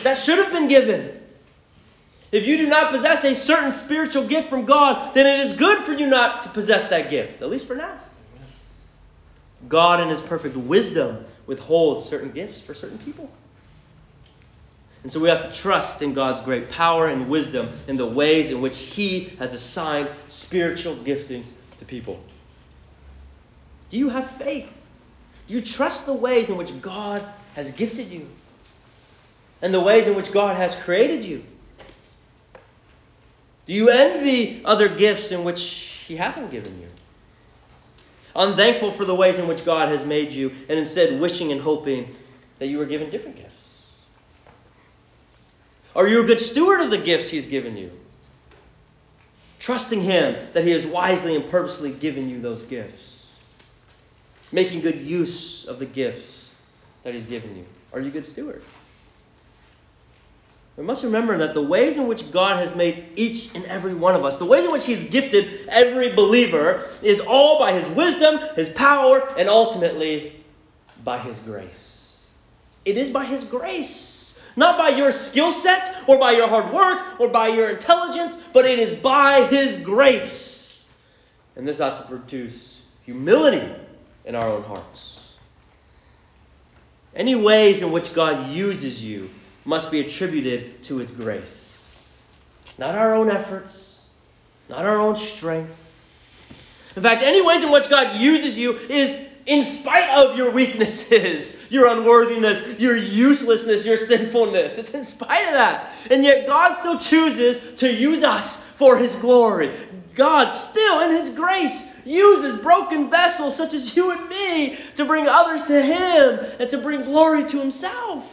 that 0.05 0.15
should 0.15 0.39
have 0.39 0.53
been 0.53 0.69
given. 0.69 1.21
If 2.33 2.47
you 2.47 2.57
do 2.57 2.67
not 2.67 2.91
possess 2.91 3.25
a 3.25 3.35
certain 3.35 3.73
spiritual 3.73 4.27
gift 4.27 4.49
from 4.49 4.65
God, 4.65 5.13
then 5.15 5.27
it 5.27 5.45
is 5.45 5.53
good 5.53 5.85
for 5.85 5.93
you 5.93 6.07
not 6.07 6.45
to 6.45 6.49
possess 6.49 6.89
that 6.89 7.11
gift, 7.11 7.43
at 7.43 7.51
least 7.51 7.67
for 7.67 7.75
now. 7.75 7.95
God, 9.69 10.01
in 10.01 10.09
His 10.09 10.23
perfect 10.23 10.57
wisdom, 10.57 11.27
withholds 11.47 12.07
certain 12.07 12.31
gifts 12.31 12.63
for 12.63 12.73
certain 12.73 12.99
people. 13.01 13.31
And 15.05 15.13
so 15.13 15.21
we 15.21 15.29
have 15.29 15.43
to 15.43 15.53
trust 15.53 16.01
in 16.01 16.15
God's 16.15 16.41
great 16.41 16.71
power 16.71 17.09
and 17.09 17.29
wisdom 17.29 17.69
in 17.87 17.99
the 17.99 18.07
ways 18.07 18.49
in 18.49 18.63
which 18.63 18.79
He 18.79 19.25
has 19.39 19.53
assigned 19.53 20.09
spiritual 20.29 20.97
giftings 20.97 21.47
to 21.79 21.85
people. 21.85 22.25
Do 23.91 23.99
you 23.99 24.09
have 24.09 24.29
faith? 24.31 24.73
Do 25.47 25.53
you 25.53 25.61
trust 25.61 26.07
the 26.07 26.15
ways 26.15 26.49
in 26.49 26.57
which 26.57 26.81
God 26.81 27.23
has 27.55 27.71
gifted 27.71 28.11
you? 28.11 28.27
And 29.61 29.75
the 29.75 29.81
ways 29.81 30.07
in 30.07 30.15
which 30.15 30.33
God 30.33 30.57
has 30.57 30.75
created 30.75 31.23
you? 31.23 31.45
Do 33.67 33.75
you 33.75 33.91
envy 33.91 34.63
other 34.65 34.89
gifts 34.89 35.33
in 35.33 35.45
which 35.45 35.61
He 36.07 36.17
hasn't 36.17 36.51
given 36.51 36.81
you? 36.81 36.89
Unthankful 38.35 38.91
for 38.91 39.05
the 39.05 39.15
ways 39.15 39.37
in 39.37 39.47
which 39.47 39.67
God 39.67 39.91
has 39.91 40.03
made 40.03 40.33
you, 40.33 40.49
and 40.71 40.79
instead 40.79 41.21
wishing 41.21 41.53
and 41.53 41.61
hoping 41.61 42.17
that 42.59 42.69
you 42.69 42.79
were 42.79 42.87
given 42.87 43.11
different 43.11 43.37
gifts? 43.37 43.64
Are 45.97 46.09
you 46.09 46.23
a 46.23 46.27
good 46.27 46.41
steward 46.41 46.81
of 46.81 46.91
the 46.91 46.99
gifts 46.99 47.29
He's 47.29 47.47
given 47.47 47.77
you? 47.77 47.91
Trusting 49.61 50.01
Him 50.01 50.37
that 50.53 50.65
He 50.65 50.71
has 50.73 50.85
wisely 50.85 51.37
and 51.37 51.49
purposely 51.49 51.93
given 51.93 52.29
you 52.29 52.41
those 52.41 52.65
gifts. 52.65 53.21
Making 54.53 54.81
good 54.81 55.01
use 55.01 55.65
of 55.65 55.79
the 55.79 55.87
gifts 55.87 56.49
that 57.05 57.15
He's 57.15 57.25
given 57.25 57.57
you. 57.57 57.65
Are 57.93 58.01
you 58.01 58.09
a 58.09 58.11
good 58.11 58.27
steward? 58.27 58.63
We 60.77 60.83
must 60.83 61.05
remember 61.05 61.39
that 61.39 61.55
the 61.55 61.63
ways 61.63 61.97
in 61.97 62.09
which 62.09 62.33
God 62.33 62.57
has 62.57 62.75
made 62.75 63.13
each 63.15 63.55
and 63.55 63.65
every 63.67 63.95
one 63.95 64.17
of 64.17 64.25
us, 64.25 64.39
the 64.39 64.45
ways 64.45 64.65
in 64.65 64.73
which 64.73 64.85
He's 64.85 65.05
gifted 65.05 65.69
every 65.69 66.13
believer, 66.13 66.89
is 67.01 67.21
all 67.21 67.61
by 67.61 67.73
His 67.73 67.89
wisdom, 67.91 68.41
His 68.57 68.69
power, 68.71 69.29
and 69.39 69.49
ultimately 69.49 70.45
by 71.05 71.19
His 71.19 71.39
grace. 71.41 72.19
It 72.85 72.97
is 72.97 73.11
by 73.11 73.25
His 73.25 73.45
grace. 73.45 74.14
Not 74.57 74.79
by 74.79 74.91
your 74.91 75.11
skill 75.11 75.51
set 75.51 75.97
or 76.07 76.19
by 76.19 76.33
your 76.33 76.49
hard 76.49 76.73
work 76.73 77.21
or 77.21 77.29
by 77.29 77.49
your 77.49 77.71
intelligence, 77.71 78.37
but 78.53 78.65
it 78.65 78.79
is 78.79 78.95
by 78.95 79.47
His 79.47 79.77
grace. 79.77 80.87
And 81.57 81.67
this 81.67 81.81
ought 81.81 81.97
to 81.97 82.03
produce 82.09 82.81
humility 83.03 83.69
in 84.25 84.35
our 84.35 84.49
own 84.49 84.63
hearts. 84.63 85.19
Any 87.15 87.35
ways 87.35 87.83
in 87.83 87.93
which 87.93 88.13
God 88.15 88.51
uses 88.51 89.03
you 89.03 89.31
must 89.65 89.91
be 89.91 90.01
attributed 90.01 90.83
to 90.85 90.97
His 90.99 91.11
grace. 91.11 92.13
Not 92.79 92.95
our 92.95 93.15
own 93.15 93.31
efforts, 93.31 94.03
not 94.69 94.85
our 94.85 94.99
own 94.99 95.17
strength. 95.17 95.75
In 96.97 97.03
fact, 97.03 97.23
any 97.23 97.41
ways 97.41 97.63
in 97.63 97.71
which 97.71 97.89
God 97.89 98.21
uses 98.21 98.57
you 98.57 98.77
is 98.89 99.24
in 99.47 99.63
spite 99.63 100.09
of 100.11 100.37
your 100.37 100.51
weaknesses, 100.51 101.57
your 101.69 101.89
unworthiness, 101.89 102.79
your 102.79 102.97
uselessness, 102.97 103.85
your 103.85 103.97
sinfulness. 103.97 104.79
It's 104.79 104.91
in 104.91 105.05
spite 105.05 105.47
of 105.47 105.53
that. 105.55 105.93
And 106.11 106.25
yet 106.25 106.47
God 106.47 106.79
still 106.79 106.99
chooses 106.99 107.81
to 107.81 107.93
use 107.93 108.23
us 108.23 108.63
for 108.77 108.97
his 108.97 109.15
glory. 109.17 109.77
God 110.15 110.51
still, 110.51 111.01
in 111.01 111.11
his 111.11 111.31
grace, 111.31 111.91
uses 112.05 112.57
broken 112.57 113.11
vessels 113.11 113.57
such 113.57 113.75
as 113.75 113.97
you 113.97 114.13
and 114.13 114.29
me 114.29 114.79
to 114.97 115.05
bring 115.05 115.27
others 115.27 115.65
to 115.65 115.83
him 115.83 116.39
and 116.59 116.71
to 116.71 116.79
bring 116.79 117.03
glory 117.03 117.45
to 117.45 117.59
himself. 117.59 118.31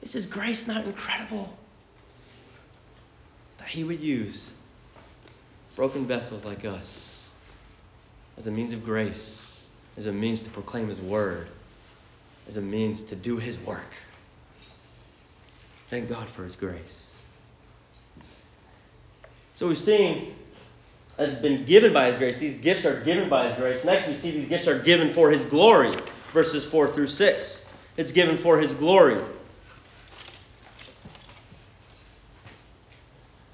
This 0.00 0.14
Is 0.14 0.26
grace 0.26 0.66
not 0.66 0.84
incredible? 0.84 1.52
That 3.58 3.68
he 3.68 3.84
would 3.84 4.00
use 4.00 4.50
broken 5.76 6.06
vessels 6.06 6.44
like 6.44 6.64
us 6.64 7.21
as 8.36 8.46
a 8.46 8.50
means 8.50 8.72
of 8.72 8.84
grace, 8.84 9.68
as 9.96 10.06
a 10.06 10.12
means 10.12 10.42
to 10.44 10.50
proclaim 10.50 10.88
His 10.88 11.00
word, 11.00 11.48
as 12.48 12.56
a 12.56 12.60
means 12.60 13.02
to 13.02 13.16
do 13.16 13.36
His 13.36 13.58
work. 13.60 13.94
Thank 15.90 16.08
God 16.08 16.28
for 16.28 16.44
His 16.44 16.56
grace. 16.56 17.10
So 19.54 19.68
we've 19.68 19.78
seen 19.78 20.34
that 21.16 21.28
it's 21.28 21.40
been 21.40 21.64
given 21.64 21.92
by 21.92 22.06
His 22.06 22.16
grace. 22.16 22.36
These 22.36 22.54
gifts 22.54 22.84
are 22.84 23.00
given 23.02 23.28
by 23.28 23.48
His 23.48 23.56
grace. 23.56 23.84
Next, 23.84 24.08
we 24.08 24.14
see 24.14 24.30
these 24.30 24.48
gifts 24.48 24.66
are 24.66 24.78
given 24.78 25.12
for 25.12 25.30
His 25.30 25.44
glory. 25.44 25.94
verses 26.32 26.64
4 26.64 26.88
through 26.88 27.08
6. 27.08 27.64
It's 27.96 28.12
given 28.12 28.36
for 28.36 28.58
his 28.58 28.72
glory. 28.72 29.20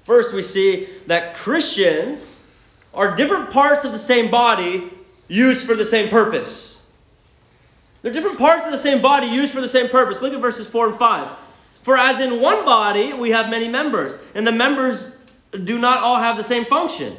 First, 0.03 0.33
we 0.33 0.41
see 0.41 0.87
that 1.07 1.35
Christians 1.35 2.28
are 2.93 3.15
different 3.15 3.51
parts 3.51 3.85
of 3.85 3.91
the 3.91 3.99
same 3.99 4.31
body 4.31 4.91
used 5.27 5.65
for 5.65 5.75
the 5.75 5.85
same 5.85 6.09
purpose. 6.09 6.79
They're 8.01 8.13
different 8.13 8.37
parts 8.37 8.65
of 8.65 8.71
the 8.71 8.77
same 8.77 9.01
body 9.01 9.27
used 9.27 9.53
for 9.53 9.61
the 9.61 9.67
same 9.67 9.89
purpose. 9.89 10.21
Look 10.21 10.33
at 10.33 10.39
verses 10.39 10.67
4 10.67 10.87
and 10.89 10.95
5. 10.95 11.29
For 11.83 11.97
as 11.97 12.19
in 12.19 12.41
one 12.41 12.65
body 12.65 13.13
we 13.13 13.31
have 13.31 13.49
many 13.49 13.67
members, 13.67 14.17
and 14.35 14.45
the 14.45 14.51
members 14.51 15.09
do 15.51 15.79
not 15.79 15.99
all 15.99 16.17
have 16.17 16.37
the 16.37 16.43
same 16.43 16.65
function. 16.65 17.17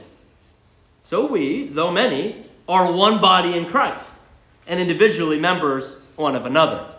So 1.03 1.27
we, 1.27 1.69
though 1.69 1.91
many, 1.91 2.45
are 2.69 2.93
one 2.93 3.21
body 3.21 3.57
in 3.57 3.67
Christ, 3.67 4.13
and 4.67 4.79
individually 4.79 5.39
members 5.39 5.97
one 6.17 6.37
of 6.37 6.47
another. 6.47 6.95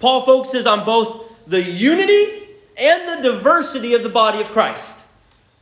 Paul 0.00 0.22
focuses 0.22 0.66
on 0.66 0.84
both 0.84 1.30
the 1.46 1.62
unity 1.62 2.48
and 2.76 3.24
the 3.24 3.30
diversity 3.30 3.94
of 3.94 4.02
the 4.02 4.08
body 4.08 4.40
of 4.40 4.48
Christ. 4.48 5.01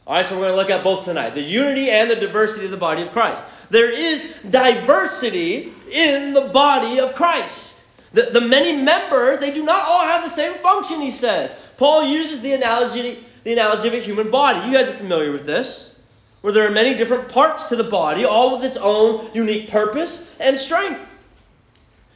All 0.07 0.17
right, 0.17 0.27
so 0.27 0.35
we're 0.35 0.43
going 0.43 0.53
to 0.53 0.57
look 0.57 0.71
at 0.71 0.83
both 0.83 1.05
tonight 1.05 1.35
the 1.35 1.43
unity 1.43 1.91
and 1.91 2.11
the 2.11 2.17
diversity 2.17 2.65
of 2.65 2.71
the 2.71 2.77
body 2.77 3.03
of 3.03 3.13
Christ. 3.13 3.45
There 3.71 3.93
is 3.93 4.35
diversity 4.49 5.73
in 5.93 6.33
the 6.33 6.51
body 6.53 7.01
of 7.01 7.15
Christ. 7.15 7.77
The, 8.13 8.23
the 8.33 8.41
many 8.41 8.77
members, 8.77 9.39
they 9.39 9.53
do 9.53 9.63
not 9.63 9.85
all 9.87 10.03
have 10.03 10.25
the 10.25 10.31
same 10.31 10.55
function, 10.55 11.01
he 11.01 11.13
says. 11.13 11.55
Paul 11.77 12.05
uses 12.05 12.41
the 12.41 12.55
analogy, 12.55 13.25
the 13.45 13.53
analogy 13.53 13.89
of 13.89 13.95
a 13.95 14.01
human 14.01 14.31
body. 14.31 14.67
You 14.69 14.77
guys 14.77 14.89
are 14.89 14.95
familiar 14.95 15.31
with 15.31 15.47
this, 15.47 15.95
where 16.41 16.53
there 16.53 16.67
are 16.67 16.73
many 16.73 16.95
different 16.95 17.29
parts 17.29 17.69
to 17.69 17.77
the 17.77 17.85
body, 17.85 18.25
all 18.25 18.57
with 18.57 18.65
its 18.65 18.77
own 18.77 19.31
unique 19.33 19.71
purpose 19.71 20.29
and 20.41 20.59
strength. 20.59 21.07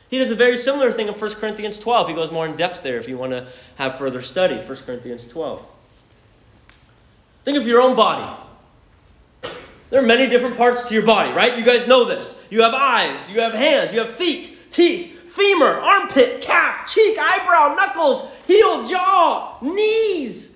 He 0.08 0.18
does 0.18 0.30
a 0.30 0.36
very 0.36 0.56
similar 0.56 0.90
thing 0.90 1.08
in 1.08 1.14
1 1.14 1.34
Corinthians 1.34 1.78
12. 1.78 2.08
He 2.08 2.14
goes 2.14 2.30
more 2.30 2.46
in 2.46 2.56
depth 2.56 2.82
there 2.82 2.98
if 2.98 3.08
you 3.08 3.16
want 3.16 3.32
to 3.32 3.46
have 3.76 3.98
further 3.98 4.20
study. 4.20 4.56
1 4.56 4.66
Corinthians 4.78 5.26
12. 5.28 5.64
Think 7.44 7.58
of 7.58 7.66
your 7.66 7.80
own 7.80 7.94
body. 7.94 8.40
There 9.90 10.02
are 10.02 10.06
many 10.06 10.26
different 10.28 10.56
parts 10.56 10.82
to 10.88 10.94
your 10.94 11.04
body, 11.04 11.30
right? 11.32 11.56
You 11.56 11.64
guys 11.64 11.86
know 11.86 12.04
this. 12.04 12.40
You 12.50 12.62
have 12.62 12.74
eyes, 12.74 13.30
you 13.30 13.40
have 13.40 13.52
hands, 13.52 13.92
you 13.92 14.00
have 14.00 14.16
feet, 14.16 14.72
teeth, 14.72 15.32
femur, 15.34 15.78
armpit, 15.78 16.40
calf, 16.42 16.88
cheek, 16.88 17.18
eyebrow, 17.18 17.74
knuckles, 17.74 18.28
heel, 18.46 18.86
jaw, 18.86 19.58
knees. 19.60 20.50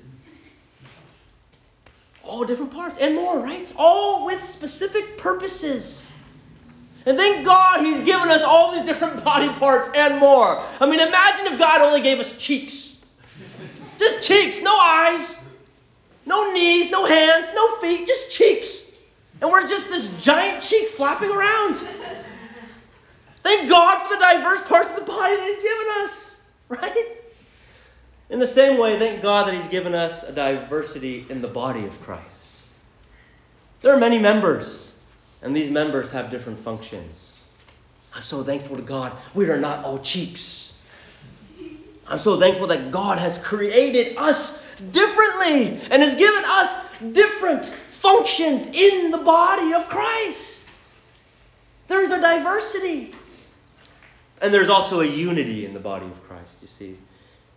All 2.24 2.44
different 2.44 2.72
parts 2.72 2.98
and 3.00 3.14
more, 3.14 3.38
right? 3.38 3.70
All 3.76 4.26
with 4.26 4.42
specific 4.42 5.18
purposes. 5.18 6.10
And 7.06 7.16
thank 7.16 7.44
God 7.46 7.84
He's 7.84 8.04
given 8.04 8.28
us 8.30 8.42
all 8.42 8.72
these 8.72 8.84
different 8.84 9.22
body 9.32 9.48
parts 9.58 9.90
and 9.94 10.18
more. 10.18 10.62
I 10.80 10.86
mean, 10.86 11.00
imagine 11.00 11.52
if 11.52 11.58
God 11.58 11.80
only 11.80 12.00
gave 12.00 12.18
us 12.18 12.36
cheeks. 12.36 12.98
Just 13.98 14.22
cheeks, 14.22 14.60
no 14.62 14.76
eyes, 14.76 15.37
no 16.28 16.52
knees, 16.52 16.90
no 16.90 17.06
hands, 17.06 17.48
no 17.54 17.76
feet, 17.76 18.06
just 18.06 18.30
cheeks. 18.30 18.84
And 19.40 19.50
we're 19.50 19.66
just 19.66 19.88
this 19.88 20.12
giant 20.22 20.62
cheek 20.62 20.88
flapping 20.88 21.30
around. 21.30 21.76
Thank 23.42 23.68
God 23.68 24.06
for 24.06 24.14
the 24.14 24.20
diverse 24.20 24.60
parts 24.68 24.90
of 24.90 24.96
the 24.96 25.02
body 25.02 25.36
that 25.36 25.46
He's 25.46 25.62
given 25.62 25.86
us, 26.04 26.36
right? 26.68 27.16
In 28.30 28.38
the 28.38 28.46
same 28.46 28.78
way, 28.78 28.98
thank 28.98 29.22
God 29.22 29.46
that 29.46 29.54
He's 29.54 29.68
given 29.68 29.94
us 29.94 30.22
a 30.22 30.32
diversity 30.32 31.24
in 31.30 31.40
the 31.40 31.48
body 31.48 31.86
of 31.86 32.00
Christ. 32.02 32.62
There 33.80 33.94
are 33.94 33.98
many 33.98 34.18
members, 34.18 34.92
and 35.40 35.56
these 35.56 35.70
members 35.70 36.10
have 36.10 36.30
different 36.30 36.60
functions. 36.60 37.38
I'm 38.14 38.22
so 38.22 38.42
thankful 38.42 38.76
to 38.76 38.82
God 38.82 39.12
we 39.34 39.48
are 39.48 39.56
not 39.56 39.84
all 39.84 39.98
cheeks. 39.98 40.72
I'm 42.06 42.18
so 42.18 42.38
thankful 42.40 42.66
that 42.68 42.90
God 42.90 43.18
has 43.18 43.38
created 43.38 44.16
us 44.16 44.64
differently 44.92 45.80
and 45.90 46.02
has 46.02 46.14
given 46.14 46.42
us 46.44 46.86
different 47.12 47.66
functions 47.66 48.66
in 48.68 49.10
the 49.10 49.18
body 49.18 49.72
of 49.74 49.88
Christ. 49.88 50.64
There's 51.88 52.10
a 52.10 52.20
diversity. 52.20 53.14
And 54.40 54.54
there's 54.54 54.68
also 54.68 55.00
a 55.00 55.06
unity 55.06 55.64
in 55.64 55.74
the 55.74 55.80
body 55.80 56.06
of 56.06 56.22
Christ, 56.28 56.58
you 56.62 56.68
see. 56.68 56.96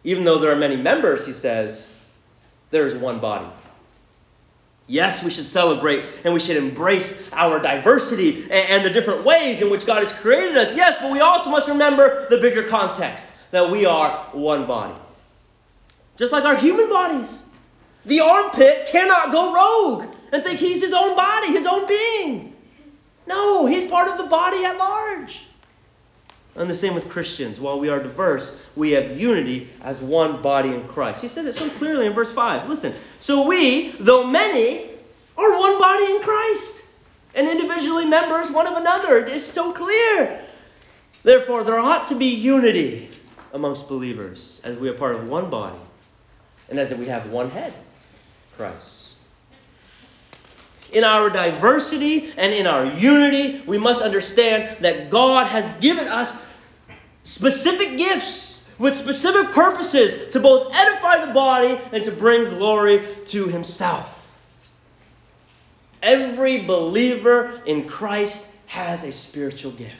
Even 0.03 0.23
though 0.23 0.39
there 0.39 0.51
are 0.51 0.55
many 0.55 0.75
members, 0.75 1.25
he 1.25 1.33
says, 1.33 1.89
there 2.71 2.87
is 2.87 2.95
one 2.95 3.19
body. 3.19 3.47
Yes, 4.87 5.23
we 5.23 5.29
should 5.29 5.45
celebrate 5.45 6.05
and 6.25 6.33
we 6.33 6.39
should 6.39 6.57
embrace 6.57 7.21
our 7.31 7.59
diversity 7.59 8.43
and, 8.43 8.51
and, 8.51 8.85
the 8.85 8.89
different 8.89 9.23
ways 9.23 9.61
in 9.61 9.69
which 9.69 9.85
God 9.85 10.03
has 10.03 10.11
created 10.11 10.57
us. 10.57 10.75
Yes, 10.75 10.97
but 10.99 11.11
we 11.11 11.21
also 11.21 11.49
must 11.49 11.69
remember 11.69 12.27
the 12.29 12.37
bigger 12.37 12.63
context 12.63 13.27
that 13.51 13.69
we 13.69 13.85
are 13.85 14.27
one 14.33 14.65
body. 14.65 14.95
Just 16.21 16.31
like 16.31 16.45
our 16.45 16.55
human 16.55 16.87
bodies. 16.87 17.41
The 18.05 18.19
armpit 18.19 18.89
cannot 18.89 19.31
go 19.31 19.55
rogue 19.55 20.15
and 20.31 20.43
think 20.43 20.59
he's 20.59 20.79
his 20.79 20.93
own 20.93 21.15
body, 21.15 21.47
his 21.47 21.65
own 21.65 21.87
being. 21.87 22.53
No, 23.25 23.65
he's 23.65 23.89
part 23.89 24.07
of 24.07 24.19
the 24.19 24.25
body 24.25 24.63
at 24.63 24.77
large. 24.77 25.41
And 26.55 26.69
the 26.69 26.75
same 26.75 26.93
with 26.93 27.09
Christians. 27.09 27.59
While 27.59 27.79
we 27.79 27.89
are 27.89 27.99
diverse, 27.99 28.55
we 28.75 28.91
have 28.91 29.19
unity 29.19 29.71
as 29.81 29.99
one 29.99 30.43
body 30.43 30.69
in 30.69 30.87
Christ. 30.87 31.23
He 31.23 31.27
said 31.27 31.47
it 31.47 31.55
so 31.55 31.67
clearly 31.71 32.05
in 32.05 32.13
verse 32.13 32.31
5. 32.31 32.69
Listen. 32.69 32.93
So 33.19 33.47
we, 33.47 33.93
though 33.99 34.27
many, 34.27 34.91
are 35.39 35.57
one 35.57 35.79
body 35.79 36.05
in 36.05 36.21
Christ, 36.21 36.83
and 37.33 37.49
individually 37.49 38.05
members 38.05 38.51
one 38.51 38.67
of 38.67 38.77
another. 38.77 39.25
It's 39.25 39.43
so 39.43 39.73
clear. 39.73 40.45
Therefore, 41.23 41.63
there 41.63 41.79
ought 41.79 42.07
to 42.09 42.15
be 42.15 42.27
unity 42.27 43.09
amongst 43.53 43.87
believers 43.87 44.61
as 44.63 44.77
we 44.77 44.87
are 44.87 44.93
part 44.93 45.15
of 45.15 45.27
one 45.27 45.49
body 45.49 45.79
and 46.69 46.79
as 46.79 46.93
we 46.93 47.07
have 47.07 47.29
one 47.29 47.49
head, 47.49 47.73
Christ. 48.57 49.07
In 50.91 51.03
our 51.03 51.29
diversity 51.29 52.33
and 52.35 52.53
in 52.53 52.67
our 52.67 52.85
unity, 52.85 53.63
we 53.65 53.77
must 53.77 54.01
understand 54.01 54.83
that 54.83 55.09
God 55.09 55.47
has 55.47 55.81
given 55.81 56.07
us 56.07 56.35
specific 57.23 57.97
gifts 57.97 58.63
with 58.77 58.97
specific 58.97 59.53
purposes 59.53 60.33
to 60.33 60.39
both 60.39 60.73
edify 60.75 61.25
the 61.25 61.33
body 61.33 61.79
and 61.93 62.03
to 62.03 62.11
bring 62.11 62.49
glory 62.49 63.07
to 63.27 63.47
Himself. 63.47 64.17
Every 66.01 66.61
believer 66.61 67.61
in 67.65 67.87
Christ 67.87 68.45
has 68.65 69.03
a 69.03 69.11
spiritual 69.11 69.71
gift. 69.71 69.95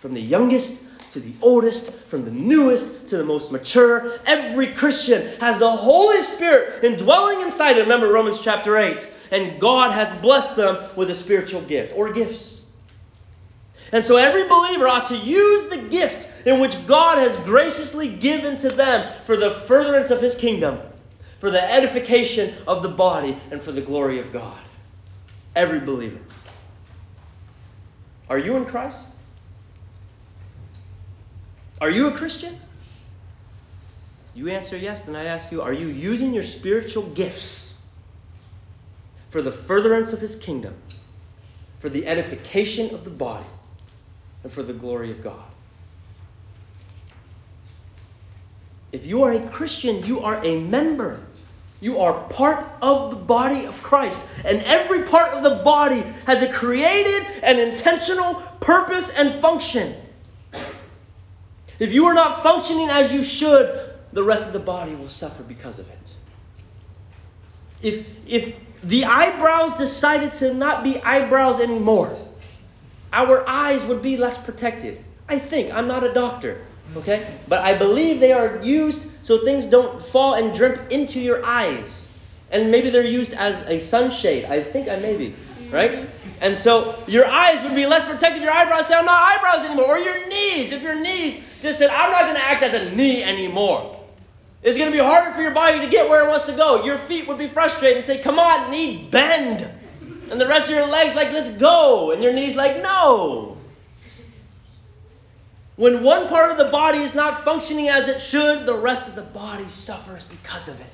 From 0.00 0.12
the 0.12 0.20
youngest 0.20 0.74
to 1.14 1.20
the 1.20 1.32
oldest, 1.40 1.92
from 1.92 2.24
the 2.24 2.30
newest 2.30 3.08
to 3.08 3.16
the 3.16 3.24
most 3.24 3.52
mature, 3.52 4.18
every 4.26 4.74
Christian 4.74 5.38
has 5.38 5.58
the 5.58 5.70
Holy 5.70 6.20
Spirit 6.22 6.82
indwelling 6.82 7.40
inside 7.40 7.74
them. 7.74 7.84
Remember 7.84 8.08
Romans 8.08 8.40
chapter 8.40 8.76
8 8.76 9.08
and 9.30 9.60
God 9.60 9.92
has 9.92 10.20
blessed 10.20 10.56
them 10.56 10.76
with 10.96 11.10
a 11.10 11.14
spiritual 11.14 11.62
gift 11.62 11.92
or 11.96 12.12
gifts. 12.12 12.60
And 13.92 14.04
so 14.04 14.16
every 14.16 14.48
believer 14.48 14.88
ought 14.88 15.06
to 15.08 15.16
use 15.16 15.70
the 15.70 15.76
gift 15.76 16.28
in 16.46 16.58
which 16.58 16.84
God 16.86 17.18
has 17.18 17.36
graciously 17.38 18.08
given 18.08 18.56
to 18.58 18.68
them 18.68 19.12
for 19.24 19.36
the 19.36 19.52
furtherance 19.52 20.10
of 20.10 20.20
his 20.20 20.34
kingdom, 20.34 20.80
for 21.38 21.50
the 21.50 21.62
edification 21.62 22.54
of 22.66 22.82
the 22.82 22.88
body, 22.88 23.38
and 23.52 23.62
for 23.62 23.70
the 23.70 23.80
glory 23.80 24.18
of 24.18 24.32
God. 24.32 24.58
Every 25.54 25.78
believer. 25.78 26.18
Are 28.28 28.38
you 28.38 28.56
in 28.56 28.66
Christ? 28.66 29.10
Are 31.80 31.90
you 31.90 32.08
a 32.08 32.12
Christian? 32.12 32.58
You 34.34 34.48
answer 34.48 34.76
yes, 34.76 35.02
then 35.02 35.14
I 35.14 35.24
ask 35.24 35.52
you, 35.52 35.62
are 35.62 35.72
you 35.72 35.86
using 35.86 36.34
your 36.34 36.42
spiritual 36.42 37.04
gifts 37.04 37.64
for 39.34 39.42
the 39.42 39.50
furtherance 39.50 40.12
of 40.12 40.20
his 40.20 40.36
kingdom, 40.36 40.74
for 41.80 41.88
the 41.88 42.06
edification 42.06 42.94
of 42.94 43.02
the 43.02 43.10
body, 43.10 43.46
and 44.44 44.52
for 44.52 44.62
the 44.62 44.72
glory 44.72 45.10
of 45.10 45.24
God. 45.24 45.42
If 48.92 49.06
you 49.06 49.24
are 49.24 49.32
a 49.32 49.48
Christian, 49.48 50.06
you 50.06 50.20
are 50.20 50.40
a 50.44 50.60
member. 50.60 51.20
You 51.80 51.98
are 51.98 52.28
part 52.28 52.64
of 52.80 53.10
the 53.10 53.16
body 53.16 53.66
of 53.66 53.82
Christ. 53.82 54.22
And 54.44 54.62
every 54.62 55.02
part 55.02 55.30
of 55.30 55.42
the 55.42 55.64
body 55.64 56.02
has 56.26 56.40
a 56.40 56.52
created 56.52 57.26
and 57.42 57.58
intentional 57.58 58.34
purpose 58.60 59.10
and 59.10 59.32
function. 59.42 59.96
If 61.84 61.92
you 61.92 62.06
are 62.06 62.14
not 62.14 62.42
functioning 62.42 62.88
as 62.88 63.12
you 63.12 63.22
should, 63.22 63.90
the 64.14 64.22
rest 64.22 64.46
of 64.46 64.54
the 64.54 64.58
body 64.58 64.94
will 64.94 65.10
suffer 65.10 65.42
because 65.42 65.78
of 65.78 65.86
it. 65.90 66.14
If, 67.82 68.06
if 68.26 68.54
the 68.82 69.04
eyebrows 69.04 69.76
decided 69.76 70.32
to 70.38 70.54
not 70.54 70.82
be 70.82 70.98
eyebrows 71.02 71.60
anymore, 71.60 72.16
our 73.12 73.46
eyes 73.46 73.84
would 73.84 74.00
be 74.00 74.16
less 74.16 74.38
protected. 74.38 75.04
I 75.28 75.38
think. 75.38 75.74
I'm 75.74 75.86
not 75.86 76.02
a 76.04 76.14
doctor, 76.14 76.64
okay? 76.96 77.26
But 77.48 77.60
I 77.60 77.76
believe 77.76 78.18
they 78.18 78.32
are 78.32 78.62
used 78.62 79.06
so 79.20 79.44
things 79.44 79.66
don't 79.66 80.02
fall 80.02 80.36
and 80.36 80.56
drip 80.56 80.90
into 80.90 81.20
your 81.20 81.44
eyes. 81.44 82.10
And 82.50 82.70
maybe 82.70 82.88
they're 82.88 83.04
used 83.04 83.34
as 83.34 83.60
a 83.66 83.78
sunshade. 83.78 84.46
I 84.46 84.62
think 84.62 84.88
I 84.88 84.96
maybe, 84.96 85.34
right? 85.70 86.08
And 86.40 86.56
so 86.56 86.98
your 87.06 87.26
eyes 87.26 87.62
would 87.62 87.74
be 87.74 87.84
less 87.84 88.06
protected. 88.06 88.42
Your 88.42 88.52
eyebrows 88.52 88.86
say, 88.86 88.94
I'm 88.94 89.04
not 89.04 89.20
eyebrows 89.20 89.66
anymore. 89.66 89.84
Or 89.84 89.98
your 89.98 90.26
knees, 90.30 90.72
if 90.72 90.80
your 90.80 90.98
knees 90.98 91.42
just 91.64 91.78
said, 91.78 91.90
I'm 91.90 92.12
not 92.12 92.22
going 92.22 92.36
to 92.36 92.44
act 92.44 92.62
as 92.62 92.74
a 92.74 92.94
knee 92.94 93.22
anymore. 93.22 93.98
It's 94.62 94.78
going 94.78 94.90
to 94.90 94.96
be 94.96 95.02
harder 95.02 95.32
for 95.32 95.42
your 95.42 95.50
body 95.50 95.80
to 95.80 95.88
get 95.88 96.08
where 96.08 96.24
it 96.24 96.28
wants 96.28 96.46
to 96.46 96.52
go. 96.52 96.84
Your 96.84 96.98
feet 96.98 97.26
would 97.26 97.38
be 97.38 97.48
frustrated 97.48 97.98
and 97.98 98.06
say, 98.06 98.18
Come 98.18 98.38
on, 98.38 98.70
knee, 98.70 99.08
bend. 99.10 99.68
And 100.30 100.40
the 100.40 100.46
rest 100.46 100.70
of 100.70 100.74
your 100.74 100.86
legs, 100.86 101.16
like, 101.16 101.32
let's 101.32 101.50
go. 101.50 102.12
And 102.12 102.22
your 102.22 102.32
knees, 102.32 102.54
like, 102.54 102.82
no. 102.82 103.58
When 105.76 106.02
one 106.02 106.28
part 106.28 106.50
of 106.50 106.56
the 106.56 106.70
body 106.70 106.98
is 106.98 107.14
not 107.14 107.44
functioning 107.44 107.88
as 107.88 108.08
it 108.08 108.20
should, 108.20 108.64
the 108.64 108.76
rest 108.76 109.08
of 109.08 109.16
the 109.16 109.22
body 109.22 109.68
suffers 109.68 110.24
because 110.24 110.68
of 110.68 110.80
it. 110.80 110.86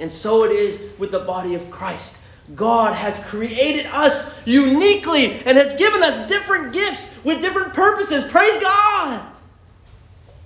And 0.00 0.10
so 0.10 0.44
it 0.44 0.52
is 0.52 0.82
with 0.98 1.10
the 1.10 1.20
body 1.20 1.54
of 1.54 1.70
Christ. 1.70 2.16
God 2.54 2.94
has 2.94 3.18
created 3.26 3.86
us 3.86 4.34
uniquely 4.46 5.32
and 5.44 5.58
has 5.58 5.74
given 5.74 6.02
us 6.02 6.28
different 6.28 6.72
gifts 6.72 7.04
with 7.22 7.42
different 7.42 7.74
purposes. 7.74 8.24
Praise 8.24 8.56
God! 8.56 9.37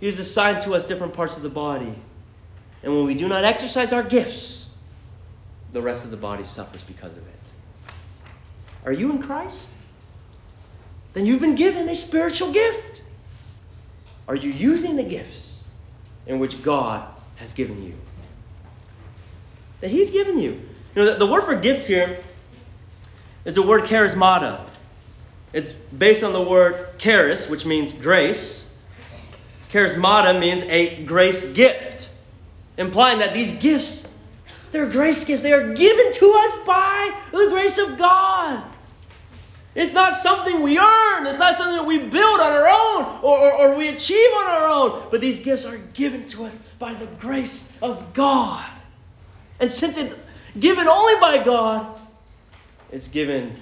He 0.02 0.06
has 0.06 0.18
assigned 0.18 0.62
to 0.62 0.74
us 0.74 0.82
different 0.82 1.14
parts 1.14 1.36
of 1.36 1.44
the 1.44 1.48
body. 1.48 1.94
And 2.82 2.92
when 2.92 3.06
we 3.06 3.14
do 3.14 3.28
not 3.28 3.44
exercise 3.44 3.92
our 3.92 4.02
gifts, 4.02 4.66
the 5.72 5.80
rest 5.80 6.04
of 6.04 6.10
the 6.10 6.16
body 6.16 6.42
suffers 6.42 6.82
because 6.82 7.16
of 7.16 7.22
it. 7.22 7.92
Are 8.84 8.90
you 8.90 9.12
in 9.12 9.22
Christ? 9.22 9.68
Then 11.12 11.24
you've 11.24 11.40
been 11.40 11.54
given 11.54 11.88
a 11.88 11.94
spiritual 11.94 12.52
gift. 12.52 13.04
Are 14.26 14.34
you 14.34 14.50
using 14.50 14.96
the 14.96 15.04
gifts 15.04 15.54
in 16.26 16.40
which 16.40 16.64
God 16.64 17.08
has 17.36 17.52
given 17.52 17.84
you? 17.84 17.94
That 19.82 19.92
He's 19.92 20.10
given 20.10 20.36
you. 20.36 20.50
You 20.96 21.04
know, 21.04 21.12
the, 21.12 21.18
the 21.18 21.26
word 21.28 21.42
for 21.44 21.54
gifts 21.54 21.86
here 21.86 22.18
is 23.44 23.54
the 23.54 23.62
word 23.62 23.84
charismata. 23.84 24.66
It's 25.52 25.70
based 25.70 26.24
on 26.24 26.32
the 26.32 26.42
word 26.42 26.98
charis, 26.98 27.48
which 27.48 27.64
means 27.64 27.92
grace. 27.92 28.61
Charismata 29.72 30.38
means 30.38 30.62
a 30.64 31.02
grace 31.04 31.42
gift, 31.52 32.10
implying 32.76 33.20
that 33.20 33.32
these 33.32 33.50
gifts, 33.52 34.06
they're 34.70 34.88
grace 34.88 35.24
gifts. 35.24 35.42
They 35.42 35.54
are 35.54 35.72
given 35.72 36.12
to 36.12 36.26
us 36.26 36.66
by 36.66 37.20
the 37.30 37.48
grace 37.48 37.78
of 37.78 37.96
God. 37.96 38.62
It's 39.74 39.94
not 39.94 40.14
something 40.16 40.60
we 40.60 40.78
earn. 40.78 41.26
It's 41.26 41.38
not 41.38 41.56
something 41.56 41.76
that 41.76 41.86
we 41.86 41.96
build 41.96 42.40
on 42.40 42.52
our 42.52 42.68
own 42.68 43.24
or, 43.24 43.38
or, 43.38 43.52
or, 43.52 43.78
we 43.78 43.88
achieve 43.88 44.28
on 44.36 44.44
our 44.44 44.66
own. 44.66 45.06
But 45.10 45.22
these 45.22 45.40
gifts 45.40 45.64
are 45.64 45.78
given 45.78 46.28
to 46.28 46.44
us 46.44 46.58
by 46.78 46.92
the 46.92 47.06
grace 47.06 47.70
of 47.80 48.12
God. 48.12 48.68
And 49.58 49.70
since 49.70 49.96
it's 49.96 50.14
given 50.60 50.86
only 50.88 51.18
by 51.18 51.42
God, 51.42 51.98
it's 52.90 53.08
given 53.08 53.58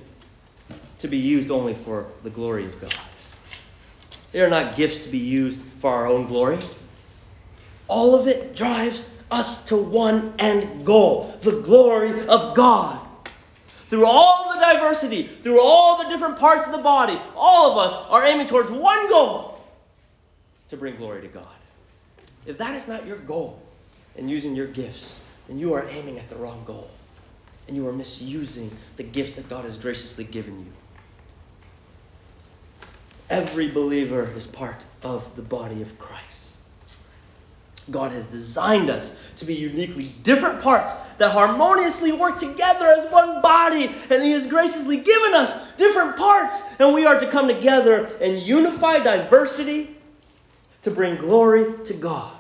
to 0.99 1.07
be 1.07 1.18
used 1.18 1.53
only 1.53 1.75
for 1.75 2.09
the 2.25 2.31
glory 2.31 2.64
of 2.64 2.81
God. 2.81 2.94
They 4.33 4.40
are 4.40 4.51
not 4.51 4.77
gifts 4.77 5.05
to 5.05 5.11
be 5.11 5.19
used 5.19 5.61
for 5.81 5.90
our 5.90 6.07
own 6.07 6.27
glory. 6.27 6.59
All 7.88 8.14
of 8.14 8.29
it 8.29 8.55
drives 8.55 9.05
us 9.31 9.64
to 9.66 9.77
one 9.77 10.35
end 10.38 10.85
goal 10.85 11.38
the 11.43 11.61
glory 11.61 12.27
of 12.27 12.55
God. 12.55 12.99
Through 13.88 14.07
all 14.07 14.55
the 14.55 14.61
diversity, 14.61 15.29
through 15.43 15.61
all 15.61 16.03
the 16.03 16.09
different 16.09 16.38
parts 16.38 16.64
of 16.66 16.73
the 16.73 16.79
body, 16.79 17.21
all 17.35 17.73
of 17.73 17.79
us 17.79 18.09
are 18.09 18.25
aiming 18.25 18.47
towards 18.47 18.71
one 18.71 19.09
goal 19.09 19.61
to 20.69 20.77
bring 20.77 20.97
glory 20.97 21.23
to 21.23 21.29
God. 21.29 21.47
If 22.47 22.57
that 22.59 22.77
is 22.77 22.87
not 22.87 23.07
your 23.07 23.19
goal 23.19 23.61
in 24.16 24.29
using 24.29 24.55
your 24.55 24.69
gifts, 24.69 25.23
then 25.49 25.59
you 25.59 25.75
are 25.75 25.88
aiming 25.88 26.19
at 26.19 26.29
the 26.31 26.37
wrong 26.37 26.62
goal. 26.64 26.88
And 27.66 27.77
you 27.77 27.87
are 27.88 27.93
misusing 27.93 28.71
the 28.97 29.03
gift 29.03 29.37
that 29.37 29.49
God 29.49 29.64
has 29.64 29.77
graciously 29.77 30.25
given 30.25 30.61
you. 30.61 30.73
Every 33.31 33.71
believer 33.71 34.29
is 34.37 34.47
part 34.47 34.85
of 35.03 35.35
the 35.37 35.43
body 35.43 35.81
of 35.83 35.99
Christ. 35.99 36.57
God 37.90 38.12
has 38.12 38.27
designed 38.27 38.90
us 38.90 39.16
to 39.37 39.45
be 39.45 39.55
uniquely 39.55 40.12
different 40.23 40.61
parts 40.61 40.93
that 41.19 41.31
harmoniously 41.31 42.12
work 42.12 42.38
together 42.38 42.87
as 42.87 43.11
one 43.11 43.40
body. 43.40 43.90
And 44.11 44.23
He 44.23 44.33
has 44.33 44.47
graciously 44.47 44.99
given 44.99 45.35
us 45.35 45.57
different 45.77 46.16
parts. 46.16 46.62
And 46.79 46.93
we 46.93 47.07
are 47.07 47.19
to 47.19 47.27
come 47.31 47.49
together 47.49 48.07
and 48.21 48.43
unify 48.43 48.99
diversity 48.99 49.97
to 50.83 50.90
bring 50.90 51.16
glory 51.16 51.85
to 51.85 51.95
God. 51.95 52.33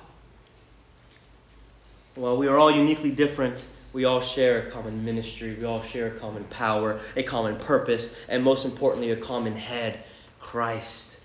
While 2.16 2.36
we 2.36 2.48
are 2.48 2.58
all 2.58 2.70
uniquely 2.70 3.10
different, 3.10 3.64
we 3.92 4.04
all 4.04 4.20
share 4.20 4.66
a 4.66 4.70
common 4.70 5.04
ministry, 5.04 5.56
we 5.58 5.64
all 5.64 5.82
share 5.82 6.08
a 6.08 6.18
common 6.18 6.44
power, 6.44 7.00
a 7.16 7.22
common 7.22 7.56
purpose, 7.56 8.14
and 8.28 8.42
most 8.42 8.64
importantly, 8.64 9.10
a 9.12 9.16
common 9.16 9.54
head, 9.54 10.04
Christ. 10.50 11.16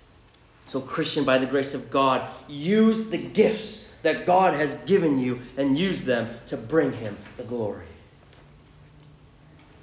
So, 0.66 0.80
Christian, 0.80 1.24
by 1.24 1.38
the 1.38 1.46
grace 1.46 1.74
of 1.74 1.90
God, 1.90 2.22
use 2.46 3.06
the 3.06 3.18
gifts 3.18 3.84
that 4.02 4.24
God 4.24 4.54
has 4.54 4.72
given 4.86 5.18
you 5.18 5.40
and 5.56 5.76
use 5.76 6.02
them 6.02 6.28
to 6.46 6.56
bring 6.56 6.92
Him 6.92 7.16
the 7.36 7.42
glory. 7.42 7.86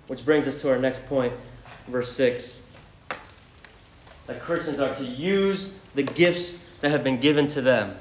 Which 0.07 0.23
brings 0.23 0.47
us 0.47 0.55
to 0.61 0.69
our 0.69 0.77
next 0.77 1.05
point, 1.07 1.33
verse 1.89 2.09
6. 2.13 2.61
That 4.27 4.41
Christians 4.41 4.79
are 4.79 4.95
to 4.95 5.03
use 5.03 5.73
the 5.93 6.03
gifts 6.03 6.57
that 6.79 6.91
have 6.91 7.03
been 7.03 7.19
given 7.19 7.49
to 7.49 7.61
them. 7.61 7.97